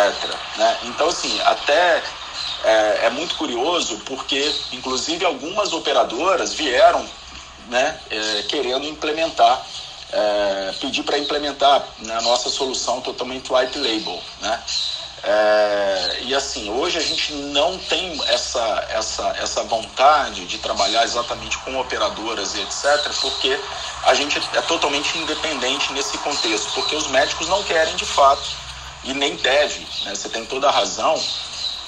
[0.58, 0.78] Né?
[0.84, 2.04] Então, assim, até
[2.66, 7.06] é, é, muito curioso porque, inclusive, algumas operadoras vieram
[7.70, 9.66] né, é, querendo implementar,
[10.12, 14.20] é, pedir para implementar né, a nossa solução totalmente white label.
[14.42, 14.64] Né?
[15.24, 21.58] É, e assim, hoje a gente não tem essa, essa, essa vontade de trabalhar exatamente
[21.60, 23.60] com operadoras e etc., porque
[24.04, 28.48] a gente é totalmente independente nesse contexto, porque os médicos não querem de fato,
[29.04, 30.14] e nem deve, né?
[30.14, 31.20] você tem toda a razão,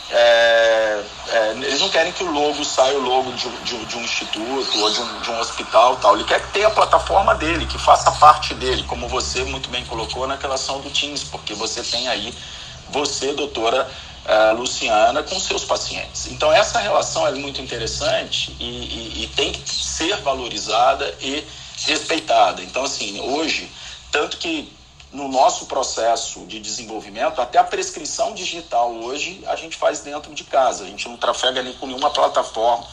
[0.10, 4.02] é, é, eles não querem que o logo saia o logo de, de, de um
[4.02, 6.16] instituto ou de um, de um, hospital tal.
[6.16, 10.26] Ele quer ter a plataforma dele, que faça parte dele, como você muito bem colocou
[10.26, 12.34] na relação do Teams, porque você tem aí
[12.90, 13.90] você, doutora
[14.26, 16.28] uh, Luciana, com seus pacientes.
[16.28, 21.44] Então, essa relação é muito interessante e, e, e tem que ser valorizada e
[21.86, 22.62] respeitada.
[22.62, 23.70] Então, assim, hoje,
[24.10, 24.77] tanto que
[25.12, 30.44] no nosso processo de desenvolvimento, até a prescrição digital hoje a gente faz dentro de
[30.44, 30.84] casa.
[30.84, 32.86] A gente não trafega nem com nenhuma plataforma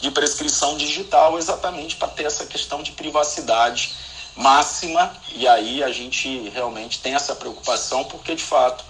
[0.00, 3.94] de prescrição digital, exatamente para ter essa questão de privacidade
[4.36, 5.14] máxima.
[5.32, 8.84] E aí a gente realmente tem essa preocupação, porque de fato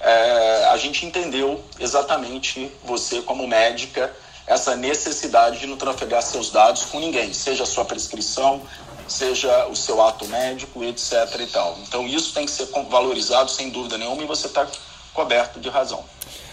[0.00, 4.14] é, a gente entendeu exatamente você, como médica,
[4.46, 8.62] essa necessidade de não trafegar seus dados com ninguém, seja a sua prescrição,
[9.12, 11.12] seja o seu ato médico, etc.
[11.40, 11.78] e tal.
[11.78, 14.66] Então isso tem que ser valorizado sem dúvida nenhuma e você está
[15.12, 16.04] coberto de razão.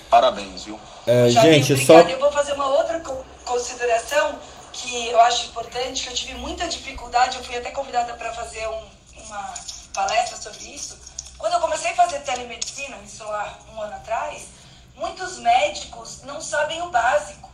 [0.10, 0.80] Parabéns, viu?
[1.06, 1.99] É, gente, só...
[1.99, 3.02] Eu vou fazer uma outra
[3.44, 4.40] consideração
[4.72, 8.68] que eu acho importante, que eu tive muita dificuldade, eu fui até convidada para fazer
[8.68, 8.84] um,
[9.26, 9.53] uma
[9.94, 10.98] palestra sobre isso.
[11.38, 14.48] Quando eu comecei a fazer telemedicina, isso lá um ano atrás,
[14.95, 17.49] muitos médicos não sabem o básico.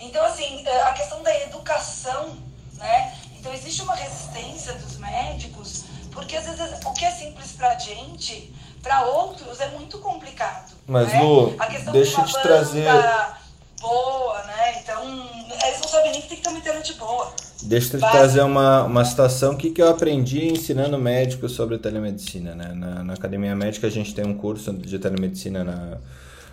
[0.00, 2.36] Então, assim, a questão da educação,
[2.74, 3.18] né?
[3.48, 7.78] Então, existe uma resistência dos médicos, porque às vezes o que é simples para a
[7.78, 8.52] gente,
[8.82, 10.74] para outros é muito complicado.
[10.86, 11.22] Mas, né?
[11.22, 11.56] Lu,
[11.90, 12.86] deixa eu te trazer.
[13.80, 14.80] Boa, né?
[14.82, 15.02] Então,
[15.64, 17.32] eles não sabem nem que tem que ter uma internet boa.
[17.62, 22.54] Deixa eu te trazer uma, uma situação que, que eu aprendi ensinando médicos sobre telemedicina.
[22.54, 22.72] Né?
[22.74, 25.96] Na, na Academia Médica a gente tem um curso de telemedicina na,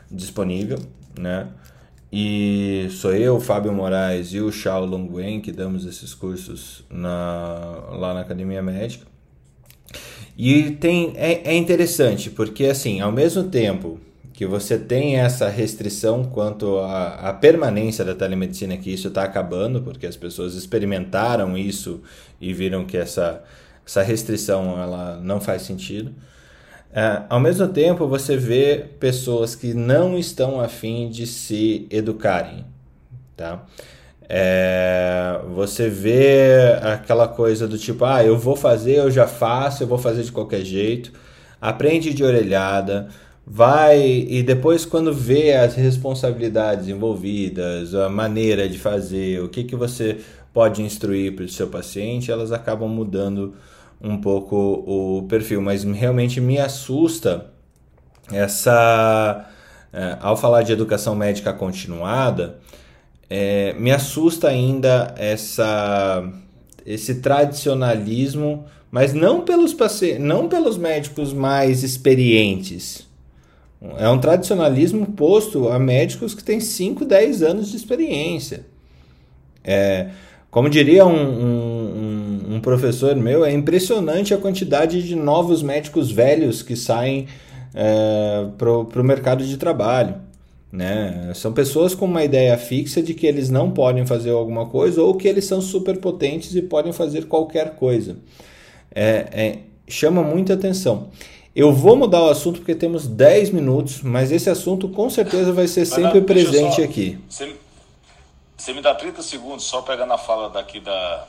[0.10, 0.80] disponível,
[1.18, 1.48] né?
[2.12, 8.14] E sou eu, Fábio Moraes e o Shao Longwen que damos esses cursos na, lá
[8.14, 9.06] na Academia Médica.
[10.38, 14.00] E tem, é, é interessante, porque assim, ao mesmo tempo
[14.36, 19.82] que você tem essa restrição quanto à, à permanência da telemedicina, que isso está acabando,
[19.82, 22.02] porque as pessoas experimentaram isso
[22.40, 23.42] e viram que essa,
[23.86, 26.14] essa restrição ela não faz sentido.
[26.96, 32.64] É, ao mesmo tempo, você vê pessoas que não estão afim de se educarem,
[33.36, 33.66] tá?
[34.30, 39.88] É, você vê aquela coisa do tipo, ah, eu vou fazer, eu já faço, eu
[39.88, 41.12] vou fazer de qualquer jeito.
[41.60, 43.10] Aprende de orelhada,
[43.46, 49.76] vai e depois quando vê as responsabilidades envolvidas, a maneira de fazer, o que, que
[49.76, 50.20] você
[50.54, 53.54] pode instruir para o seu paciente, elas acabam mudando
[54.02, 57.48] um pouco o perfil, mas realmente me assusta
[58.32, 59.46] essa.
[59.92, 62.60] É, ao falar de educação médica continuada,
[63.30, 66.30] é, me assusta ainda essa,
[66.86, 69.76] esse tradicionalismo, mas não pelos,
[70.20, 73.08] não pelos médicos mais experientes.
[73.98, 78.66] É um tradicionalismo posto a médicos que têm 5, 10 anos de experiência.
[79.64, 80.10] É,
[80.50, 82.05] como diria um, um,
[82.66, 87.28] professor meu, é impressionante a quantidade de novos médicos velhos que saem
[87.76, 90.16] é, para o mercado de trabalho.
[90.72, 91.32] Né?
[91.36, 95.14] São pessoas com uma ideia fixa de que eles não podem fazer alguma coisa ou
[95.14, 98.18] que eles são superpotentes e podem fazer qualquer coisa.
[98.94, 101.10] É, é, chama muita atenção.
[101.56, 105.68] Eu vou mudar o assunto porque temos 10 minutos, mas esse assunto com certeza vai
[105.68, 107.20] ser sempre presente só, aqui.
[107.30, 107.56] Você,
[108.58, 111.28] você me dá 30 segundos só pegando a fala daqui da,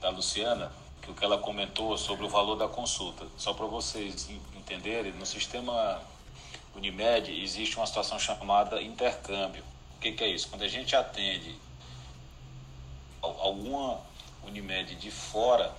[0.00, 0.72] da Luciana,
[1.06, 3.26] o que ela comentou sobre o valor da consulta.
[3.36, 6.00] Só para vocês entenderem, no sistema
[6.74, 9.62] Unimed existe uma situação chamada intercâmbio.
[9.96, 10.48] O que, que é isso?
[10.48, 11.54] Quando a gente atende
[13.20, 14.00] alguma
[14.46, 15.74] Unimed de fora,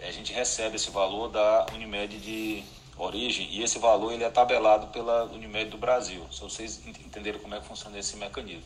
[0.00, 2.64] a gente recebe esse valor da Unimed de
[2.96, 6.24] origem e esse valor ele é tabelado pela Unimed do Brasil.
[6.30, 8.64] Se vocês entenderem como é que funciona esse mecanismo.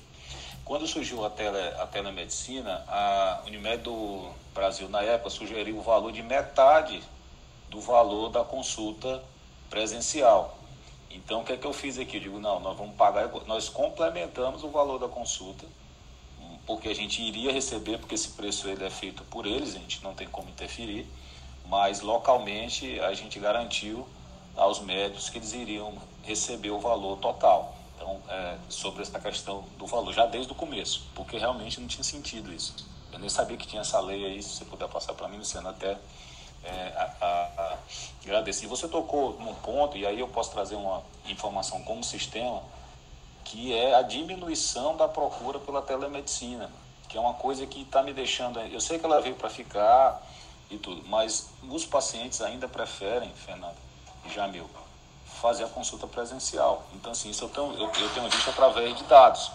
[0.64, 6.10] Quando surgiu a, tele, a telemedicina, a Unimed do Brasil, na época, sugeriu o valor
[6.10, 7.02] de metade
[7.68, 9.22] do valor da consulta
[9.68, 10.56] presencial.
[11.10, 12.16] Então, o que é que eu fiz aqui?
[12.16, 15.66] Eu digo, não, nós vamos pagar, nós complementamos o valor da consulta,
[16.66, 20.02] porque a gente iria receber, porque esse preço ele é feito por eles, a gente
[20.02, 21.06] não tem como interferir,
[21.66, 24.08] mas localmente a gente garantiu
[24.56, 25.92] aos médicos que eles iriam
[26.22, 27.73] receber o valor total.
[28.04, 32.04] Então, é, sobre essa questão do valor, já desde o começo, porque realmente não tinha
[32.04, 32.74] sentido isso.
[33.10, 35.70] Eu nem sabia que tinha essa lei aí, se você puder passar para mim, Luciano,
[35.70, 35.96] até
[36.62, 37.78] é, a, a,
[38.22, 38.66] agradecer.
[38.66, 42.62] Você tocou num ponto, e aí eu posso trazer uma informação como sistema,
[43.42, 46.70] que é a diminuição da procura pela telemedicina,
[47.08, 48.60] que é uma coisa que está me deixando.
[48.60, 50.22] Eu sei que ela veio para ficar
[50.68, 53.78] e tudo, mas os pacientes ainda preferem, Fernando
[54.26, 54.68] e Jamil,
[55.40, 56.84] fazer a consulta presencial.
[56.94, 59.50] Então, assim, isso eu tenho, eu, eu tenho visto através de dados.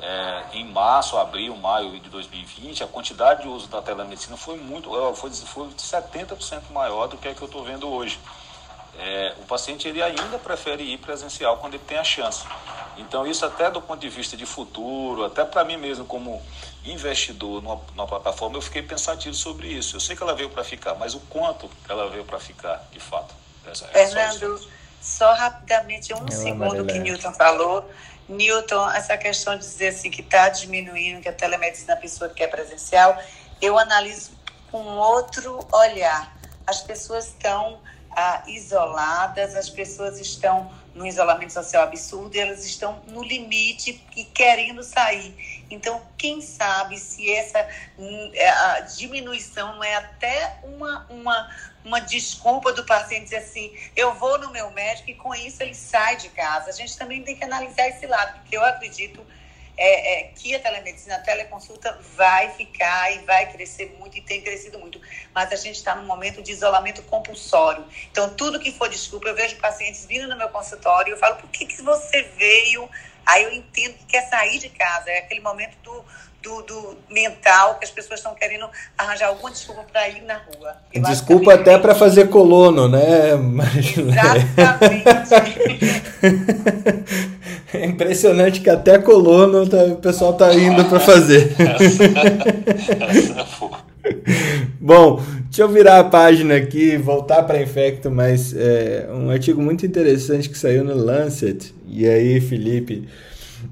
[0.00, 4.90] É, em março, abril, maio de 2020, a quantidade de uso da telemedicina foi muito,
[5.14, 8.20] foi, foi 70% maior do que a que eu estou vendo hoje.
[8.98, 12.44] é, o paciente ele ainda prefere ir presencial quando ele tem a chance.
[12.96, 16.42] Então, isso até do ponto de vista de futuro, até para mim mesmo como
[16.84, 19.96] investidor numa, numa, plataforma, eu fiquei pensativo sobre isso.
[19.96, 22.98] Eu sei que ela veio para ficar, mas o quanto ela veio para ficar, de
[22.98, 23.34] fato.
[23.92, 24.60] Fernando,
[25.00, 27.88] só, rapidamente um segundo que Newton falou.
[28.28, 32.36] Newton, essa questão de dizer assim que está diminuindo, que a telemedicina a pessoa que
[32.36, 33.16] quer presencial,
[33.60, 34.32] eu analiso
[34.70, 36.36] com outro olhar.
[36.66, 37.80] As pessoas estão
[38.10, 44.24] ah, isoladas, as pessoas estão no isolamento social absurdo e elas estão no limite e
[44.24, 45.64] querendo sair.
[45.70, 47.66] Então, quem sabe se essa
[47.96, 51.50] hum, é, diminuição não é até uma, uma,
[51.88, 55.74] uma desculpa do paciente dizer assim, eu vou no meu médico e com isso ele
[55.74, 56.70] sai de casa.
[56.70, 59.26] A gente também tem que analisar esse lado, porque eu acredito
[59.76, 64.42] é, é, que a telemedicina, a teleconsulta vai ficar e vai crescer muito e tem
[64.42, 65.00] crescido muito.
[65.32, 67.84] Mas a gente está num momento de isolamento compulsório.
[68.10, 71.36] Então, tudo que for desculpa, eu vejo pacientes vindo no meu consultório e eu falo,
[71.36, 72.90] por que, que você veio?
[73.24, 75.10] Aí eu entendo que quer sair de casa.
[75.10, 76.04] É aquele momento do,
[76.42, 78.66] do, do mental que as pessoas estão querendo
[78.96, 80.76] arranjar alguma desculpa para ir na rua.
[80.92, 83.32] Eu desculpa até para fazer colono, né?
[83.76, 85.04] Exatamente.
[87.72, 91.54] É impressionante que até colono tá, o pessoal tá indo para fazer.
[94.80, 99.84] Bom, deixa eu virar a página aqui, voltar para Infecto, mas é um artigo muito
[99.84, 103.06] interessante que saiu no Lancet, e aí, Felipe,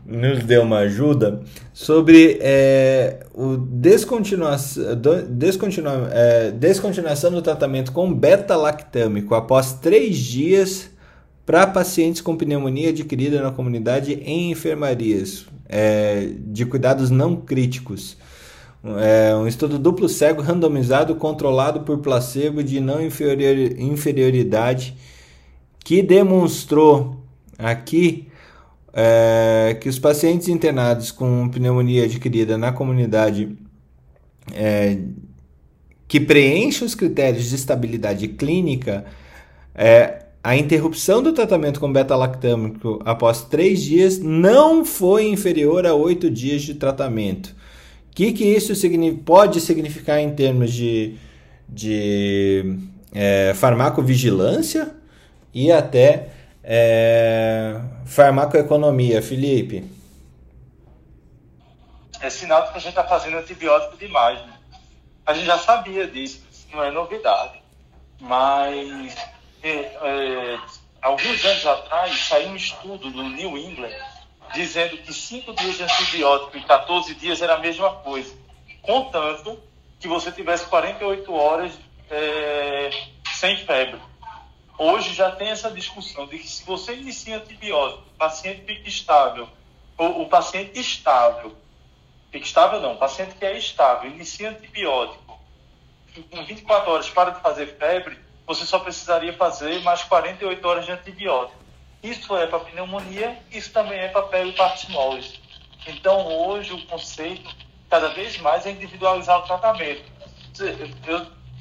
[0.06, 1.40] nos deu uma ajuda
[1.72, 4.84] sobre é, o descontinuação,
[5.28, 10.90] descontinua, é, descontinuação do tratamento com beta-lactâmico após três dias
[11.44, 18.16] para pacientes com pneumonia adquirida na comunidade em enfermarias é, de cuidados não críticos.
[18.98, 24.96] É um estudo duplo cego randomizado controlado por placebo de não inferioridade
[25.80, 27.16] que demonstrou
[27.58, 28.26] aqui
[28.98, 33.55] é, que os pacientes internados com pneumonia adquirida na comunidade
[34.55, 34.97] é,
[36.09, 39.05] que preenchem os critérios de estabilidade clínica
[39.74, 46.31] é, a interrupção do tratamento com beta-lactâmico após três dias não foi inferior a oito
[46.31, 47.48] dias de tratamento.
[48.10, 48.73] O que, que isso
[49.24, 51.16] pode significar em termos de,
[51.68, 52.78] de
[53.12, 54.94] é, farmacovigilância
[55.52, 56.28] e até
[56.68, 59.88] é, farmacoeconomia, Felipe?
[62.20, 64.40] É sinal de que a gente está fazendo antibiótico demais.
[64.44, 64.59] Né?
[65.24, 67.62] A gente já sabia disso, não é novidade.
[68.20, 69.16] Mas
[69.62, 70.59] é,
[71.01, 73.94] alguns anos atrás saiu um estudo do New England
[74.52, 78.34] dizendo que 5 dias de antibiótico e 14 dias era a mesma coisa,
[78.80, 79.60] contanto
[79.98, 81.72] que você tivesse 48 horas
[82.10, 82.90] é,
[83.34, 84.01] sem febre.
[84.78, 89.48] Hoje já tem essa discussão de que se você inicia antibiótico, o paciente fica estável,
[89.97, 91.57] ou o paciente estável,
[92.31, 95.40] fica estável não, o paciente que é estável, inicia antibiótico,
[96.31, 100.93] com 24 horas para de fazer febre, você só precisaria fazer mais 48 horas de
[100.93, 101.59] antibiótico.
[102.03, 105.40] Isso é para pneumonia, isso também é para peripartimose.
[105.86, 107.55] Então, hoje, o conceito,
[107.89, 110.05] cada vez mais, é individualizar o tratamento.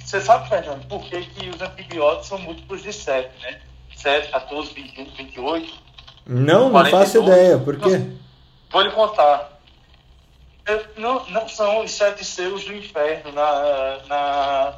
[0.06, 3.60] Você, sabe, Fernando, por que, que os antibióticos são múltiplos de 7, né?
[3.96, 5.74] 7, 14, 21, 28?
[6.28, 7.58] Não, 42, não faço ideia.
[7.58, 7.98] Por quê?
[7.98, 8.18] Não,
[8.70, 9.60] vou lhe contar.
[10.96, 14.74] Não, não são os sete selos do inferno na, na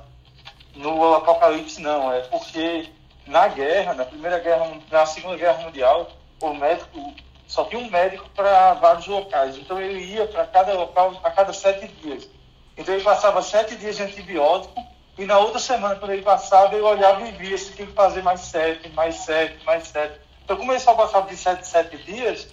[0.76, 2.90] no Apocalipse não, é porque
[3.26, 6.10] na guerra, na primeira guerra, na segunda guerra mundial,
[6.42, 7.14] o médico
[7.48, 11.54] só tinha um médico para vários locais, então ele ia para cada local a cada
[11.54, 12.30] sete dias.
[12.78, 16.84] Então ele passava sete dias de antibiótico e na outra semana, quando ele passava, ele
[16.84, 20.20] olhava e via se tinha que fazer mais sete, mais sete, mais sete.
[20.44, 22.48] Então, como ele só passava de sete, sete dias,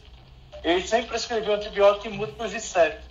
[0.63, 3.05] ele sempre prescreveu antibiótico em múltiplos de sete.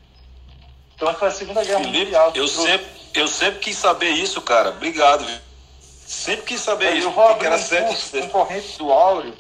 [0.96, 2.32] Então foi a Segunda Guerra Felipe, Mundial.
[2.34, 4.70] Eu sempre, eu sempre quis saber isso, cara.
[4.70, 5.26] Obrigado.
[5.26, 5.38] Viu?
[5.80, 7.08] Sempre quis saber é, isso.
[7.08, 9.34] Eu vou abrir era um curso, um corrente do Áureo,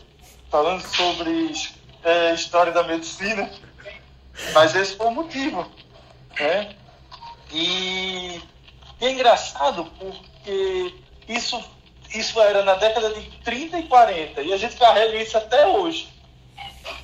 [0.49, 1.53] falando sobre
[2.03, 3.49] é, história da medicina.
[4.53, 5.69] Mas esse foi o motivo.
[6.39, 6.75] Né?
[7.51, 8.41] E,
[9.03, 10.95] e é engraçado porque
[11.27, 11.61] isso,
[12.15, 16.07] isso era na década de 30 e 40 e a gente carrega isso até hoje.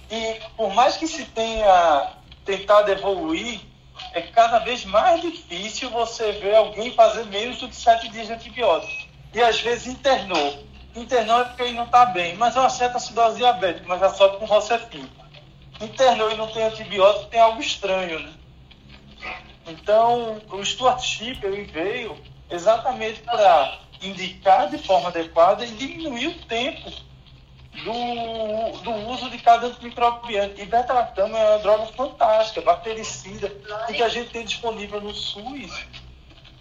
[0.09, 2.13] E por mais que se tenha
[2.45, 3.59] tentado evoluir,
[4.13, 8.33] é cada vez mais difícil você ver alguém fazer menos do que sete dias de
[8.33, 9.09] antibiótico.
[9.33, 10.63] E às vezes internou.
[10.95, 14.13] Internou é porque ele não está bem, mas é uma certa acidose diabética, mas já
[14.13, 15.05] sobe com Rocefin.
[15.81, 18.31] Internou e não tem antibiótico, tem algo estranho, né?
[19.69, 22.17] Então, o Stuart Ship ele veio
[22.49, 26.91] exatamente para indicar de forma adequada e diminuir o tempo
[27.83, 30.53] do, do uso de cada antimicrobiano.
[30.57, 33.49] E beta-lactam é uma droga fantástica, bactericida,
[33.87, 35.85] que a gente tem disponível no SUS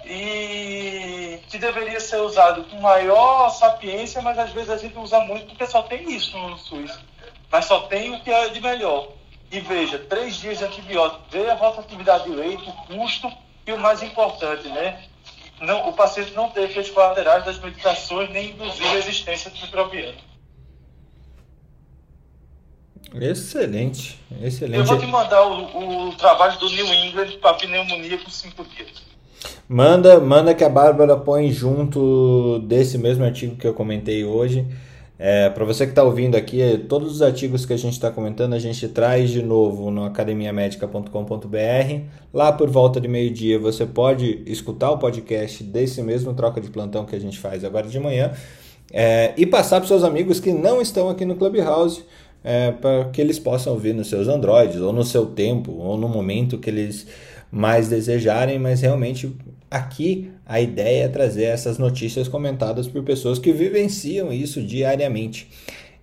[0.04, 5.46] e que deveria ser usado com maior sapiência, mas às vezes a gente usa muito
[5.46, 6.98] porque só tem isso no SUS.
[7.50, 9.17] Mas só tem o que é de melhor.
[9.50, 13.30] E veja, três dias de antibiótico, veja a rotatividade de leito, o custo
[13.66, 15.02] e o mais importante, né?
[15.60, 20.28] Não, o paciente não ter efeitos colaterais das medicações, nem induzir resistência microbiana.
[23.14, 24.78] Excelente, excelente.
[24.78, 29.08] Eu vou te mandar o, o trabalho do New England para pneumonia por cinco dias.
[29.66, 34.66] Manda, manda que a Bárbara põe junto desse mesmo artigo que eu comentei hoje.
[35.18, 38.52] É, para você que está ouvindo aqui, todos os artigos que a gente está comentando
[38.52, 42.02] a gente traz de novo no academiamedica.com.br.
[42.32, 47.04] Lá por volta de meio-dia você pode escutar o podcast desse mesmo troca de plantão
[47.04, 48.32] que a gente faz agora de manhã
[48.92, 52.04] é, e passar para seus amigos que não estão aqui no Clubhouse
[52.44, 56.08] é, para que eles possam ouvir nos seus Androids ou no seu tempo ou no
[56.08, 57.08] momento que eles
[57.50, 59.34] mais desejarem, mas realmente
[59.70, 65.48] Aqui a ideia é trazer essas notícias comentadas por pessoas que vivenciam isso diariamente.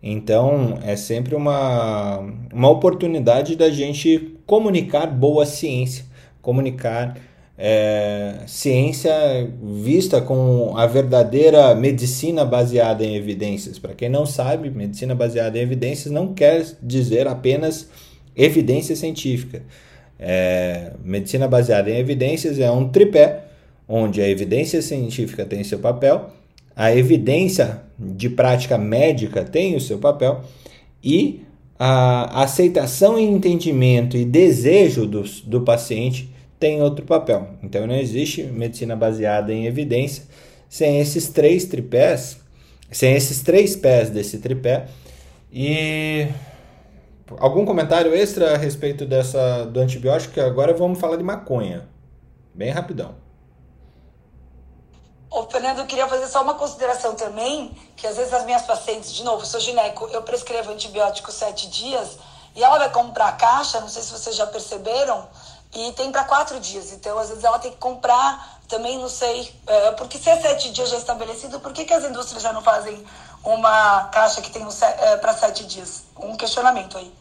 [0.03, 2.19] Então é sempre uma,
[2.53, 6.05] uma oportunidade da gente comunicar boa ciência,
[6.43, 7.17] comunicar
[7.57, 9.11] é, ciência
[9.63, 13.79] vista com a verdadeira medicina baseada em evidências.
[13.79, 17.89] Para quem não sabe, medicina baseada em evidências não quer dizer apenas
[18.35, 19.63] evidência científica.
[20.19, 23.44] É, medicina baseada em evidências é um tripé
[23.87, 26.31] onde a evidência científica tem seu papel,
[26.75, 30.43] a evidência de prática médica tem o seu papel
[31.03, 31.41] e
[31.77, 36.29] a aceitação e entendimento e desejo do, do paciente
[36.59, 37.49] tem outro papel.
[37.61, 40.23] Então não existe medicina baseada em evidência
[40.69, 42.39] sem esses três tripés,
[42.91, 44.87] sem esses três pés desse tripé.
[45.51, 46.27] E
[47.37, 50.39] algum comentário extra a respeito dessa do antibiótico?
[50.41, 51.87] Agora vamos falar de maconha,
[52.53, 53.24] bem rapidão.
[55.35, 59.11] Ô, Fernando, eu queria fazer só uma consideração também, que às vezes as minhas pacientes,
[59.11, 62.17] de novo, sou gineco, eu prescrevo antibiótico sete dias
[62.55, 65.27] e ela vai comprar a caixa, não sei se vocês já perceberam,
[65.73, 66.93] e tem para quatro dias.
[66.93, 70.71] Então, às vezes ela tem que comprar, também não sei, é, porque se é sete
[70.71, 73.05] dias já estabelecido, por que, que as indústrias já não fazem
[73.43, 74.69] uma caixa que tem um,
[75.01, 76.03] é, para sete dias?
[76.17, 77.13] Um questionamento aí.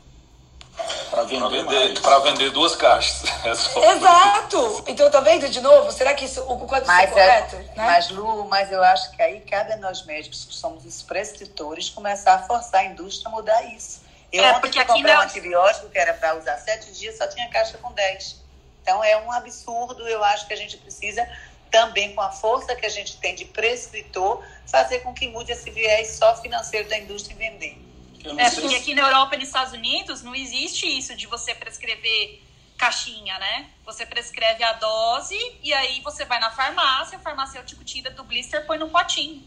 [1.10, 3.22] Para vender, para vender duas caixas.
[3.44, 3.51] É
[3.92, 4.84] Exato!
[4.86, 5.92] Então tá vendo de novo?
[5.92, 7.56] Será que isso, o quanto mas isso é correto?
[7.56, 7.72] né?
[7.76, 11.90] Mas, Lu, mas eu acho que aí cabe a nós médicos, que somos os prescritores,
[11.90, 14.02] começar a forçar a indústria a mudar isso.
[14.32, 15.20] Eu é, ontem fui comprar não...
[15.20, 18.42] um antibiótico que era para usar sete dias, só tinha caixa com dez.
[18.82, 21.26] Então é um absurdo, eu acho que a gente precisa
[21.70, 25.70] também com a força que a gente tem de prescritor, fazer com que mude esse
[25.70, 27.78] viés só financeiro da indústria em vender.
[28.24, 28.76] É, porque se...
[28.76, 32.42] aqui na Europa e nos Estados Unidos não existe isso de você prescrever
[32.76, 33.70] caixinha, né?
[33.84, 38.60] Você prescreve a dose e aí você vai na farmácia, o farmacêutico tira do blister
[38.62, 39.42] e põe no potinho.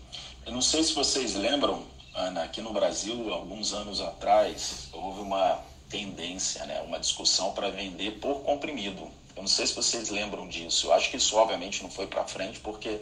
[0.45, 5.59] Eu não sei se vocês lembram, Ana, aqui no Brasil, alguns anos atrás, houve uma
[5.89, 9.11] tendência, né, uma discussão para vender por comprimido.
[9.35, 10.87] Eu não sei se vocês lembram disso.
[10.87, 12.99] Eu acho que isso, obviamente, não foi para frente, porque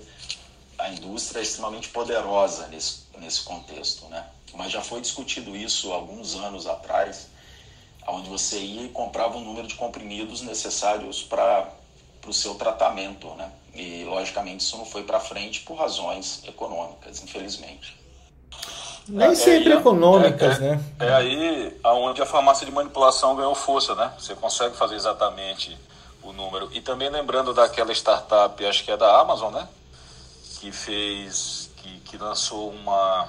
[0.78, 4.28] a indústria é extremamente poderosa nesse, nesse contexto, né?
[4.56, 7.28] Mas já foi discutido isso alguns anos atrás,
[8.08, 11.70] onde você ia e comprava um número de comprimidos necessários para
[12.28, 13.52] o seu tratamento, né?
[13.74, 17.96] E logicamente isso não foi para frente por razões econômicas, infelizmente.
[19.08, 20.84] Nem é, sempre é, econômicas, é, né?
[21.00, 24.12] É aí onde a farmácia de manipulação ganhou força, né?
[24.18, 25.78] Você consegue fazer exatamente
[26.24, 26.70] o número.
[26.74, 29.68] E também lembrando daquela startup, acho que é da Amazon, né?
[30.60, 33.28] Que fez, que, que lançou uma,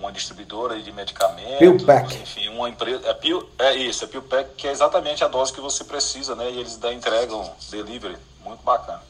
[0.00, 4.72] uma distribuidora de medicamentos, enfim, uma empresa, é, Pill, é isso, é PillPack, que é
[4.72, 6.50] exatamente a dose que você precisa, né?
[6.50, 9.02] E eles da entregam delivery, muito bacana.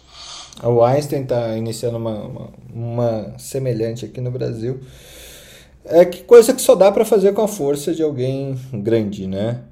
[0.63, 4.81] O Einstein está iniciando uma, uma, uma, semelhante aqui no Brasil.
[5.85, 9.63] É que coisa que só dá para fazer com a força de alguém grande, né?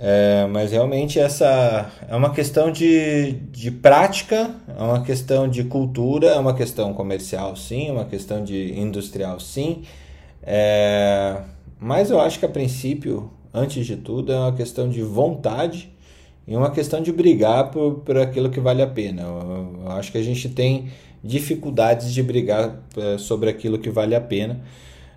[0.00, 6.28] É, mas realmente essa é uma questão de, de prática, é uma questão de cultura,
[6.28, 9.82] é uma questão comercial sim, é uma questão de industrial sim,
[10.42, 11.36] é,
[11.78, 15.90] mas eu acho que a princípio, antes de tudo, é uma questão de vontade
[16.46, 19.22] e uma questão de brigar por, por aquilo que vale a pena.
[19.22, 20.90] Eu, eu acho que a gente tem
[21.22, 24.60] dificuldades de brigar é, sobre aquilo que vale a pena.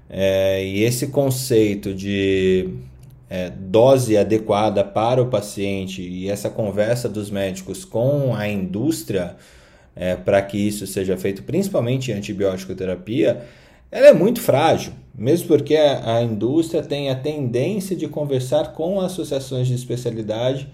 [0.09, 2.69] É, e esse conceito de
[3.29, 9.37] é, dose adequada para o paciente e essa conversa dos médicos com a indústria
[9.95, 13.45] é, para que isso seja feito, principalmente em antibiótico terapia,
[13.89, 18.99] ela é muito frágil, mesmo porque a, a indústria tem a tendência de conversar com
[18.99, 20.69] associações de especialidade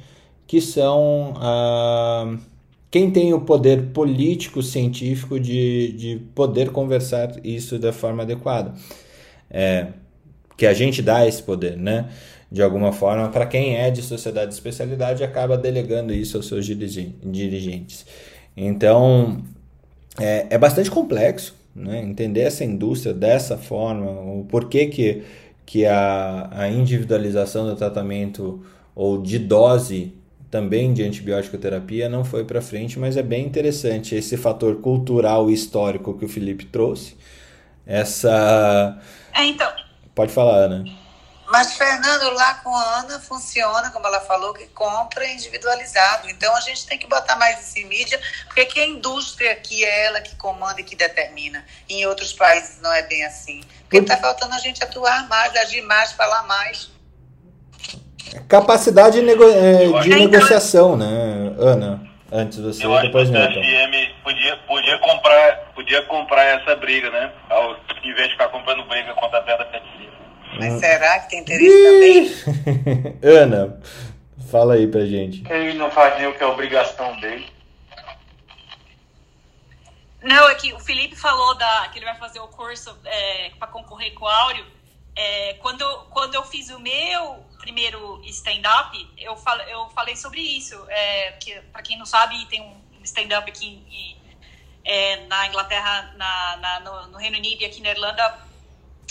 [0.45, 2.37] que são ah,
[2.89, 8.73] quem tem o poder político científico de, de poder conversar isso da forma adequada.
[9.49, 9.87] É,
[10.55, 12.09] que a gente dá esse poder, né?
[12.51, 16.65] De alguma forma, para quem é de sociedade de especialidade, acaba delegando isso aos seus
[16.65, 18.05] dirigentes.
[18.55, 19.43] Então,
[20.19, 22.01] é, é bastante complexo né?
[22.01, 25.23] entender essa indústria dessa forma, o porquê que,
[25.65, 30.13] que a, a individualização do tratamento ou de dose
[30.49, 35.49] também de antibiótico terapia não foi para frente, mas é bem interessante esse fator cultural
[35.49, 37.15] e histórico que o Felipe trouxe.
[37.85, 38.99] Essa.
[39.33, 39.69] É, então.
[40.15, 40.85] Pode falar, Ana.
[41.49, 46.29] Mas, Fernando, lá com a Ana funciona, como ela falou, que compra individualizado.
[46.29, 49.85] Então a gente tem que botar mais isso em mídia, porque aqui a indústria que
[49.85, 51.63] é ela que comanda e que determina.
[51.89, 53.61] Em outros países não é bem assim.
[53.83, 56.91] Porque está faltando a gente atuar mais, agir mais, falar mais.
[58.49, 62.05] Capacidade de, nego é, de negociação, né, Ana?
[62.29, 67.09] Antes você, Eu depois acho que o CFM podia, podia, comprar, podia comprar essa briga,
[67.09, 67.31] né?
[67.49, 70.16] Ao invés de ficar comprando briga contra a pedra fertilizante.
[70.59, 73.19] Mas será que tem interesse também?
[73.23, 73.79] Ana,
[74.49, 75.43] fala aí pra gente.
[75.49, 77.47] Ele não faz nem o que é obrigação dele.
[80.21, 83.67] Não, é que o Felipe falou da, que ele vai fazer o curso é, para
[83.67, 84.65] concorrer com o Áureo.
[85.15, 90.75] É, quando, quando eu fiz o meu primeiro stand-up, eu, fal, eu falei sobre isso.
[90.89, 94.17] É, que, para quem não sabe, tem um stand-up aqui em,
[94.83, 98.37] é, na Inglaterra, na, na no, no, Reino Unido e aqui na Irlanda,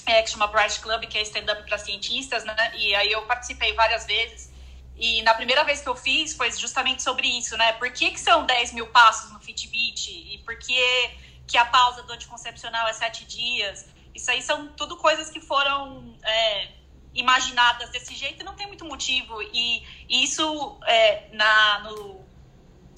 [0.05, 2.73] é, que chama Bright Club, que é stand-up para cientistas, né?
[2.75, 4.53] E aí eu participei várias vezes.
[4.97, 7.73] E na primeira vez que eu fiz foi justamente sobre isso, né?
[7.75, 10.11] Por que, que são 10 mil passos no Fitbit?
[10.11, 11.11] E por que,
[11.47, 13.87] que a pausa do anticoncepcional é 7 dias?
[14.15, 16.69] Isso aí são tudo coisas que foram é,
[17.15, 19.43] imaginadas desse jeito e não tem muito motivo.
[19.43, 22.25] E, e isso, é, na, no,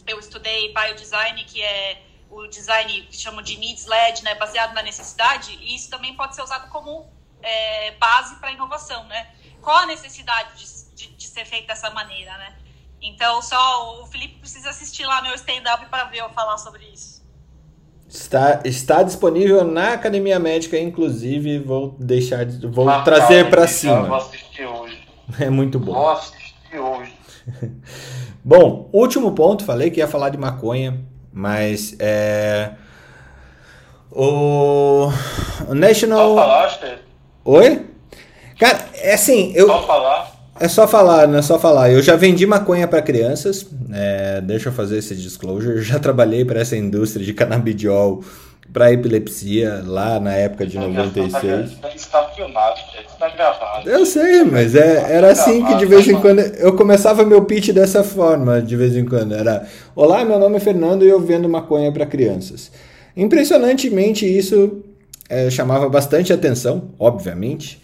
[0.06, 4.82] eu estudei biodesign, que é o design que chamam de needs led, né, baseado na
[4.82, 7.06] necessidade, e isso também pode ser usado como
[7.42, 9.28] é, base para inovação, né?
[9.60, 12.55] Qual a necessidade de, de, de, ser feito dessa maneira, né?
[13.00, 17.18] Então, só o Felipe precisa assistir lá meu stand-up para ver eu falar sobre isso.
[18.09, 24.02] Está, está disponível na Academia Médica, inclusive vou deixar, vou trazer para cima.
[24.02, 25.09] Vou assistir hoje.
[25.38, 25.92] É muito bom.
[25.92, 27.12] Vou assistir hoje.
[28.42, 31.06] bom, último ponto, falei que ia falar de maconha.
[31.39, 32.70] Mas é.
[34.10, 35.09] O.
[35.69, 36.35] National.
[36.35, 36.98] Só falar,
[37.44, 37.86] Oi?
[38.59, 39.52] Cara, é assim.
[39.55, 39.69] Eu...
[39.69, 40.32] Só falar.
[40.59, 41.93] É só falar, não é só falar.
[41.93, 43.65] Eu já vendi maconha para crianças.
[43.93, 45.81] É, deixa eu fazer esse disclosure.
[45.81, 48.24] Já trabalhei para essa indústria de canabidiol
[48.73, 51.78] para epilepsia lá na época de 96.
[51.95, 53.89] Está filmado, está gravado.
[53.89, 57.70] Eu sei, mas é, era assim que de vez em quando eu começava meu pitch
[57.70, 61.49] dessa forma, de vez em quando era: "Olá, meu nome é Fernando e eu vendo
[61.49, 62.70] maconha para crianças".
[63.16, 64.82] Impressionantemente isso
[65.28, 67.81] é, chamava bastante atenção, obviamente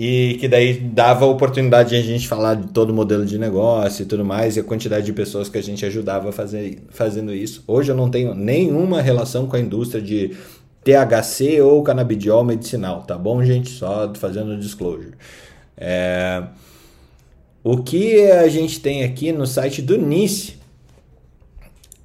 [0.00, 3.36] e que daí dava a oportunidade de a gente falar de todo o modelo de
[3.36, 7.34] negócio e tudo mais, e a quantidade de pessoas que a gente ajudava fazer, fazendo
[7.34, 7.64] isso.
[7.66, 10.36] Hoje eu não tenho nenhuma relação com a indústria de
[10.84, 13.70] THC ou canabidiol medicinal, tá bom, gente?
[13.70, 15.14] Só fazendo disclosure.
[15.76, 16.44] É...
[17.64, 20.58] O que a gente tem aqui no site do NICE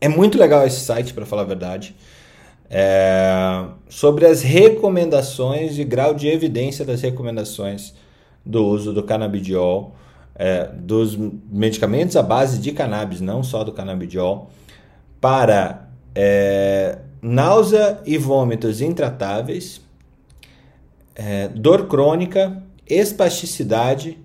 [0.01, 1.93] é muito legal esse site, para falar a verdade
[2.75, 7.93] é, sobre as recomendações e grau de evidência das recomendações
[8.43, 9.93] do uso do canabidiol,
[10.33, 14.49] é, dos medicamentos à base de cannabis, não só do canabidiol,
[15.21, 19.79] para é, náusea e vômitos intratáveis,
[21.13, 24.17] é, dor crônica, espasticidade,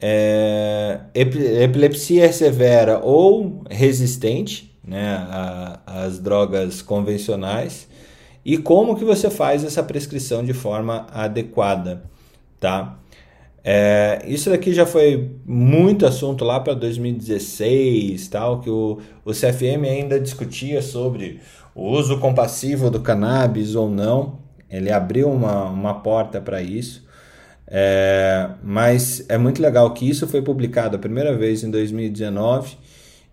[0.00, 7.88] é, epilepsia severa ou resistente, né, a, as drogas convencionais
[8.44, 12.02] e como que você faz essa prescrição de forma adequada,
[12.60, 12.98] tá?
[13.66, 19.88] É, isso daqui já foi muito assunto lá para 2016, tal, que o, o CFM
[19.88, 21.40] ainda discutia sobre
[21.74, 24.38] o uso compassivo do cannabis ou não.
[24.68, 27.02] Ele abriu uma, uma porta para isso.
[27.66, 32.76] É, mas é muito legal que isso foi publicado a primeira vez em 2019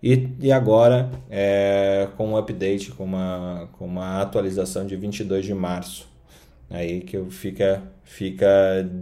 [0.02, 5.54] e, e agora é, com um update, com uma, com uma atualização de 22 de
[5.54, 6.08] março,
[6.68, 8.48] aí que fica, fica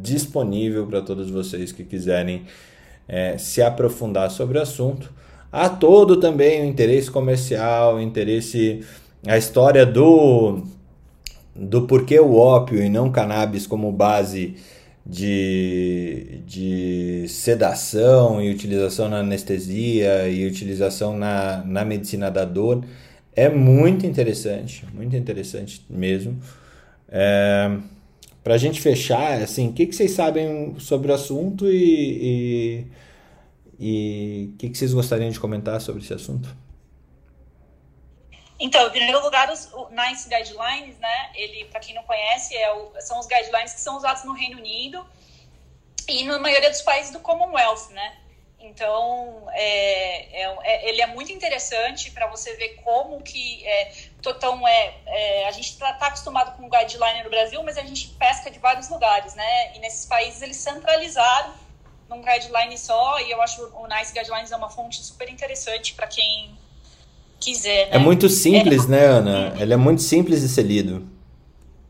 [0.02, 2.44] disponível para todos vocês que quiserem
[3.09, 5.10] é, se aprofundar sobre o assunto.
[5.51, 8.85] há todo também o interesse comercial, o interesse,
[9.27, 10.62] a história do,
[11.56, 14.56] do porquê o ópio e não cannabis como base
[15.11, 22.85] de, de sedação e utilização na anestesia e utilização na, na medicina da dor
[23.35, 26.39] é muito interessante, muito interessante mesmo.
[27.09, 27.77] É,
[28.45, 32.87] Para a gente fechar, assim, o que, que vocês sabem sobre o assunto e
[33.78, 36.49] o que, que vocês gostariam de comentar sobre esse assunto?
[38.61, 41.31] Então, em primeiro lugar, os NICE Guidelines, né?
[41.35, 44.59] Ele, para quem não conhece, é o, são os guidelines que são usados no Reino
[44.59, 45.05] Unido
[46.07, 48.19] e na maioria dos países do Commonwealth, né?
[48.59, 54.69] Então, é, é, é ele é muito interessante para você ver como que é, então,
[54.69, 58.51] é, é a gente está tá acostumado com guideline no Brasil, mas a gente pesca
[58.51, 59.74] de vários lugares, né?
[59.74, 61.55] E nesses países eles centralizaram
[62.11, 66.07] num guideline só, e eu acho o NICE Guidelines é uma fonte super interessante para
[66.07, 66.60] quem
[67.41, 67.89] quiser.
[67.89, 67.97] Né?
[67.97, 69.55] É muito simples, é, né, Ana?
[69.59, 71.09] Ele é muito simples de ser lido.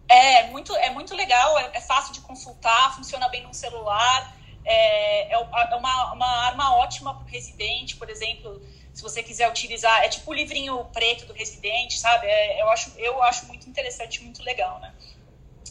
[0.09, 4.37] É, muito, é muito legal, é, é fácil de consultar, funciona bem no celular.
[4.65, 8.61] É, é, é uma, uma arma ótima para o residente, por exemplo,
[8.93, 10.03] se você quiser utilizar.
[10.03, 12.27] É tipo o livrinho preto do residente, sabe?
[12.27, 14.93] É, eu, acho, eu acho muito interessante, muito legal, né?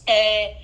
[0.08, 0.58] É,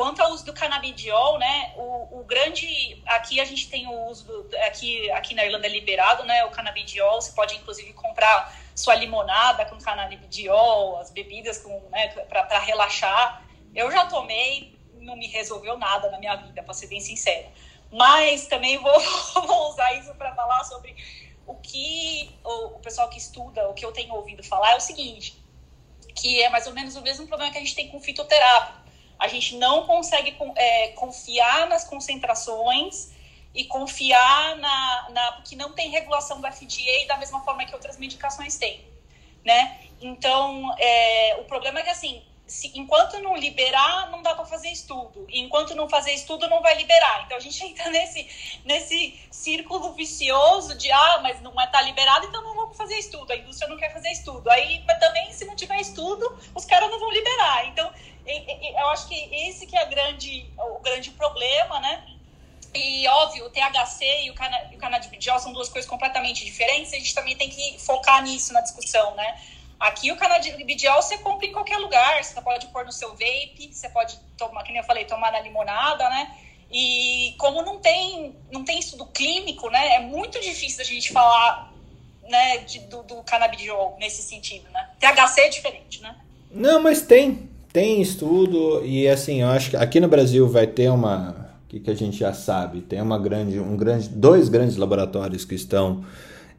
[0.00, 4.24] quanto ao uso do canabidiol, né, o, o, grande, aqui a gente tem o uso,
[4.24, 8.94] do, aqui, aqui na Irlanda é liberado, né, o canabidiol, você pode inclusive comprar sua
[8.94, 13.44] limonada com canabidiol, as bebidas com, né, para relaxar.
[13.74, 17.52] Eu já tomei, não me resolveu nada na minha vida, para ser bem sincera.
[17.92, 19.00] Mas também vou,
[19.46, 20.96] vou usar isso para falar sobre
[21.46, 25.44] o que o, pessoal que estuda, o que eu tenho ouvido falar é o seguinte,
[26.14, 28.80] que é mais ou menos o mesmo problema que a gente tem com fitoterápico
[29.20, 33.12] a gente não consegue é, confiar nas concentrações
[33.54, 37.98] e confiar na, na porque não tem regulação do FDA da mesma forma que outras
[37.98, 38.84] medicações têm,
[39.44, 39.78] né?
[40.00, 44.70] Então, é, o problema é que assim, se, enquanto não liberar, não dá para fazer
[44.70, 45.24] estudo.
[45.28, 47.22] E enquanto não fazer estudo, não vai liberar.
[47.24, 52.42] Então a gente entra nesse, nesse círculo vicioso de ah, mas não está liberado, então
[52.42, 53.32] não vamos fazer estudo.
[53.32, 54.50] A indústria não quer fazer estudo.
[54.50, 57.68] Aí, mas também, se não tiver estudo, os caras não vão liberar.
[57.68, 57.92] Então,
[58.26, 59.14] eu acho que
[59.46, 62.04] esse que é grande, o grande problema, né?
[62.74, 67.14] E, óbvio, o THC e o, cana o são duas coisas completamente diferentes, a gente
[67.14, 69.40] também tem que focar nisso na discussão, né?
[69.80, 73.88] Aqui o canabidiol você compra em qualquer lugar, você pode pôr no seu vape, você
[73.88, 76.30] pode tomar, como eu falei, tomar na limonada, né?
[76.70, 79.94] E como não tem, não tem estudo clínico, né?
[79.94, 81.72] É muito difícil a gente falar
[82.28, 84.90] né, de, do, do canabidiol nesse sentido, né?
[85.00, 86.14] THC é diferente, né?
[86.50, 87.48] Não, mas tem.
[87.72, 91.90] Tem estudo e assim, eu acho que aqui no Brasil vai ter uma que, que
[91.90, 96.04] a gente já sabe, tem uma grande, um grande, dois grandes laboratórios que estão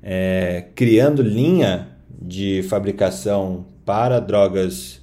[0.01, 5.01] é, criando linha de fabricação para drogas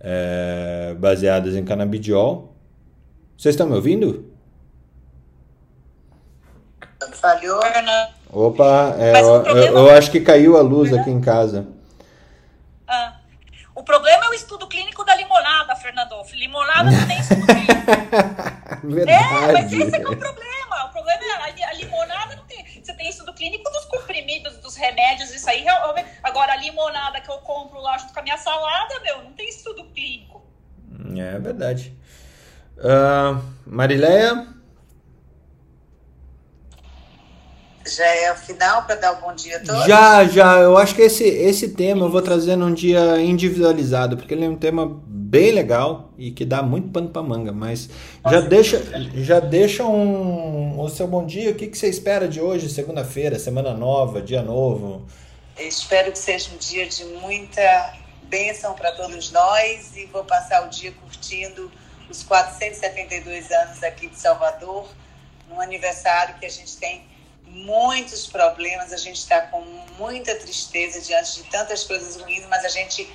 [0.00, 2.54] é, baseadas em canabidiol.
[3.36, 4.30] Vocês estão me ouvindo?
[7.12, 7.60] Falhou.
[8.32, 11.66] Opa, é, eu, eu, eu, acho que caiu a luz aqui em casa.
[12.86, 13.16] Ah.
[13.74, 16.14] O problema é o estudo clínico da limonada, Fernando.
[16.34, 17.70] Limonada não tem estudo clínico.
[18.84, 19.24] Verdade.
[19.24, 20.84] É, mas esse é, é o problema.
[20.84, 22.64] O problema é a, a limonada não tem.
[22.82, 25.64] Você tem estudo clínico dos comprimidos, dos remédios, isso aí.
[26.22, 29.48] Agora, a limonada que eu compro lá junto com a minha salada, meu, não tem
[29.48, 30.42] estudo clínico.
[31.16, 31.94] É verdade.
[32.78, 34.48] Uh, Marileia?
[37.86, 39.84] Já é o final para dar um bom dia a todos?
[39.84, 40.58] Já, já.
[40.58, 44.48] Eu acho que esse, esse tema eu vou trazer num dia individualizado, porque ele é
[44.48, 47.52] um tema bem legal e que dá muito pano para manga.
[47.52, 47.88] Mas
[48.28, 48.82] já deixa,
[49.14, 51.52] já deixa um, o seu bom dia.
[51.52, 55.06] O que, que você espera de hoje, segunda-feira, semana nova, dia novo?
[55.56, 57.94] Eu espero que seja um dia de muita
[58.24, 61.70] bênção para todos nós e vou passar o dia curtindo
[62.08, 64.88] os 472 anos aqui de Salvador,
[65.48, 67.04] num aniversário que a gente tem
[67.46, 69.60] muitos problemas, a gente está com
[69.96, 73.08] muita tristeza diante de tantas coisas ruins, mas a gente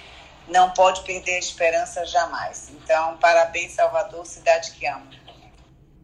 [0.47, 2.71] não pode perder a esperança jamais.
[2.71, 5.15] Então, parabéns, Salvador, cidade que ama.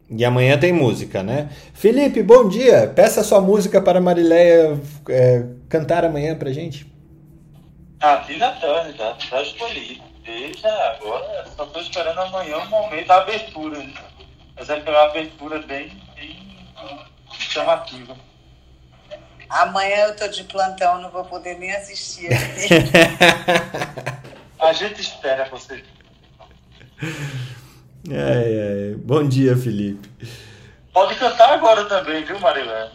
[0.09, 1.49] E amanhã tem música, né?
[1.73, 2.91] Felipe, bom dia.
[2.93, 4.77] Peça sua música para Marileia
[5.07, 6.85] é, cantar amanhã pra gente.
[8.01, 10.01] Ah, Tina Turner, já, já escolhi.
[10.26, 13.80] Desde agora, só estou esperando amanhã o momento da abertura.
[13.80, 13.93] Né?
[14.57, 16.57] Mas é uma abertura bem, bem
[17.30, 18.18] chamativa.
[19.49, 22.30] Amanhã eu tô de plantão, não vou poder nem assistir.
[24.61, 25.83] A gente espera você.
[28.09, 28.95] É, é.
[28.95, 30.07] Bom dia, Felipe.
[30.93, 32.91] Pode cantar agora também, viu, Marilene?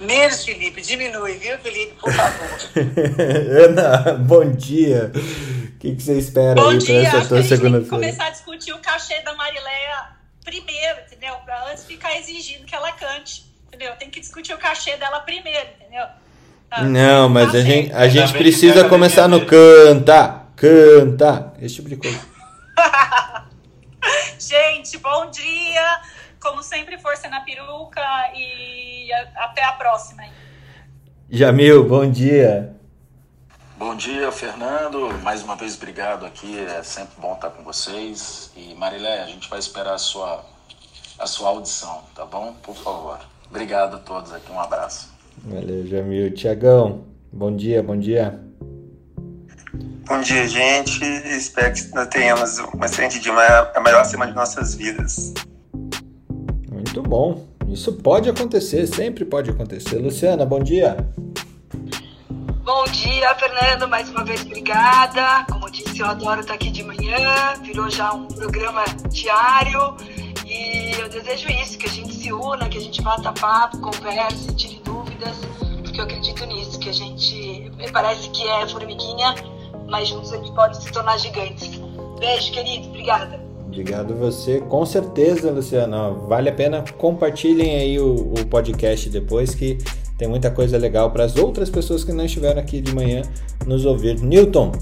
[0.00, 2.58] Menos, Felipe, diminui, viu, Felipe, por favor.
[3.64, 5.12] Ana, bom dia.
[5.14, 7.48] O que, que você espera Bom aí dia, para essa acho que tua a gente
[7.48, 7.88] tem que segunda-feira?
[7.88, 10.08] começar a discutir o cachê da Marileia
[10.44, 11.34] primeiro, entendeu?
[11.44, 13.94] Pra antes ficar exigindo que ela cante, entendeu?
[13.96, 16.06] Tem que discutir o cachê dela primeiro, entendeu?
[16.70, 16.82] Tá?
[16.82, 21.96] Não, mas a gente, a Ainda gente precisa começar no canta, canta, esse tipo de
[21.96, 22.20] coisa.
[24.38, 26.00] Gente, bom dia!
[26.40, 28.00] Como sempre, força na peruca
[28.34, 30.22] e até a próxima.
[31.28, 32.76] Jamil, bom dia.
[33.76, 35.12] Bom dia, Fernando.
[35.22, 36.58] Mais uma vez, obrigado aqui.
[36.58, 38.52] É sempre bom estar com vocês.
[38.54, 40.44] E Marilé, a gente vai esperar a sua,
[41.18, 42.54] a sua audição, tá bom?
[42.62, 43.18] Por favor.
[43.50, 44.50] Obrigado a todos aqui.
[44.52, 45.15] Um abraço.
[45.44, 46.32] Valeu, Jamil.
[46.34, 48.40] Tiagão, bom dia, bom dia.
[50.08, 51.04] Bom dia, gente.
[51.04, 53.42] Espero que nós tenhamos um excelente dia, uma-
[53.74, 55.34] a melhor semana de nossas vidas.
[56.70, 57.44] Muito bom.
[57.68, 59.98] Isso pode acontecer, sempre pode acontecer.
[59.98, 60.96] Luciana, bom dia.
[62.64, 63.88] Bom dia, Fernando.
[63.88, 65.44] Mais uma vez, obrigada.
[65.50, 67.54] Como eu disse, eu adoro estar aqui de manhã.
[67.62, 69.96] Virou já um programa diário.
[70.46, 74.54] E eu desejo isso, que a gente se una, que a gente bata papo, converse,
[74.54, 74.75] tire
[75.16, 75.36] dúvidas,
[75.82, 79.34] porque eu acredito nisso, que a gente me parece que é formiguinha,
[79.88, 81.80] mas juntos a gente pode se tornar gigantes.
[82.18, 82.88] Beijo, querido.
[82.88, 83.40] Obrigada.
[83.66, 84.60] Obrigado você.
[84.60, 86.10] Com certeza, Luciana.
[86.10, 89.78] Vale a pena compartilhem aí o, o podcast depois que
[90.16, 93.22] tem muita coisa legal para as outras pessoas que não estiveram aqui de manhã
[93.66, 94.20] nos ouvir.
[94.20, 94.72] Newton,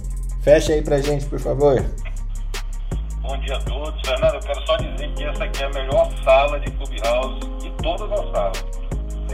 [0.42, 1.84] fecha aí pra gente, por favor.
[3.20, 4.00] Bom dia a todos.
[4.06, 7.70] Fernando, eu quero só dizer que essa aqui é a melhor sala de Clubhouse de
[7.82, 8.64] todas as salas,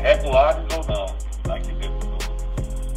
[0.01, 2.19] regulares ou não, aqui dentro do,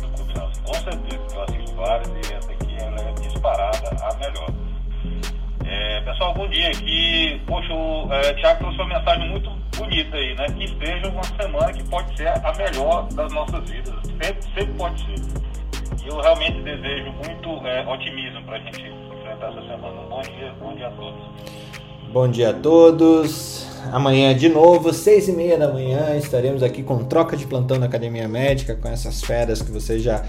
[0.02, 0.62] do Clubhouse.
[0.62, 4.54] Com certeza, eu assisto várias e essa aqui ela é disparada a melhor.
[5.66, 6.70] É, pessoal, bom dia.
[6.70, 10.46] Aqui, poxa, o é, Thiago trouxe uma mensagem muito bonita aí, né?
[10.48, 13.96] Que seja uma semana que pode ser a melhor das nossas vidas.
[14.22, 15.44] Sempre, sempre pode ser.
[16.04, 20.02] E eu realmente desejo muito é, otimismo para a gente enfrentar essa semana.
[20.10, 21.24] Bom dia, bom dia a todos.
[22.12, 23.63] Bom dia a todos.
[23.92, 27.86] Amanhã de novo, seis e meia da manhã, estaremos aqui com troca de plantão na
[27.86, 30.24] Academia Médica, com essas feras que vocês já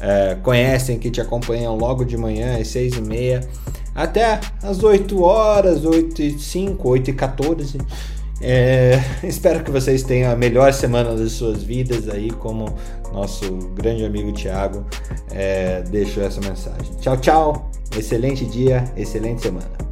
[0.00, 3.46] é, conhecem, que te acompanham logo de manhã, às seis e meia,
[3.94, 7.78] até às 8 horas, 8 e 5, 8 e 14.
[8.40, 12.74] É, espero que vocês tenham a melhor semana das suas vidas aí, como
[13.12, 14.84] nosso grande amigo Thiago
[15.30, 16.94] é, deixou essa mensagem.
[17.00, 17.70] Tchau, tchau.
[17.96, 19.91] Excelente dia, excelente semana.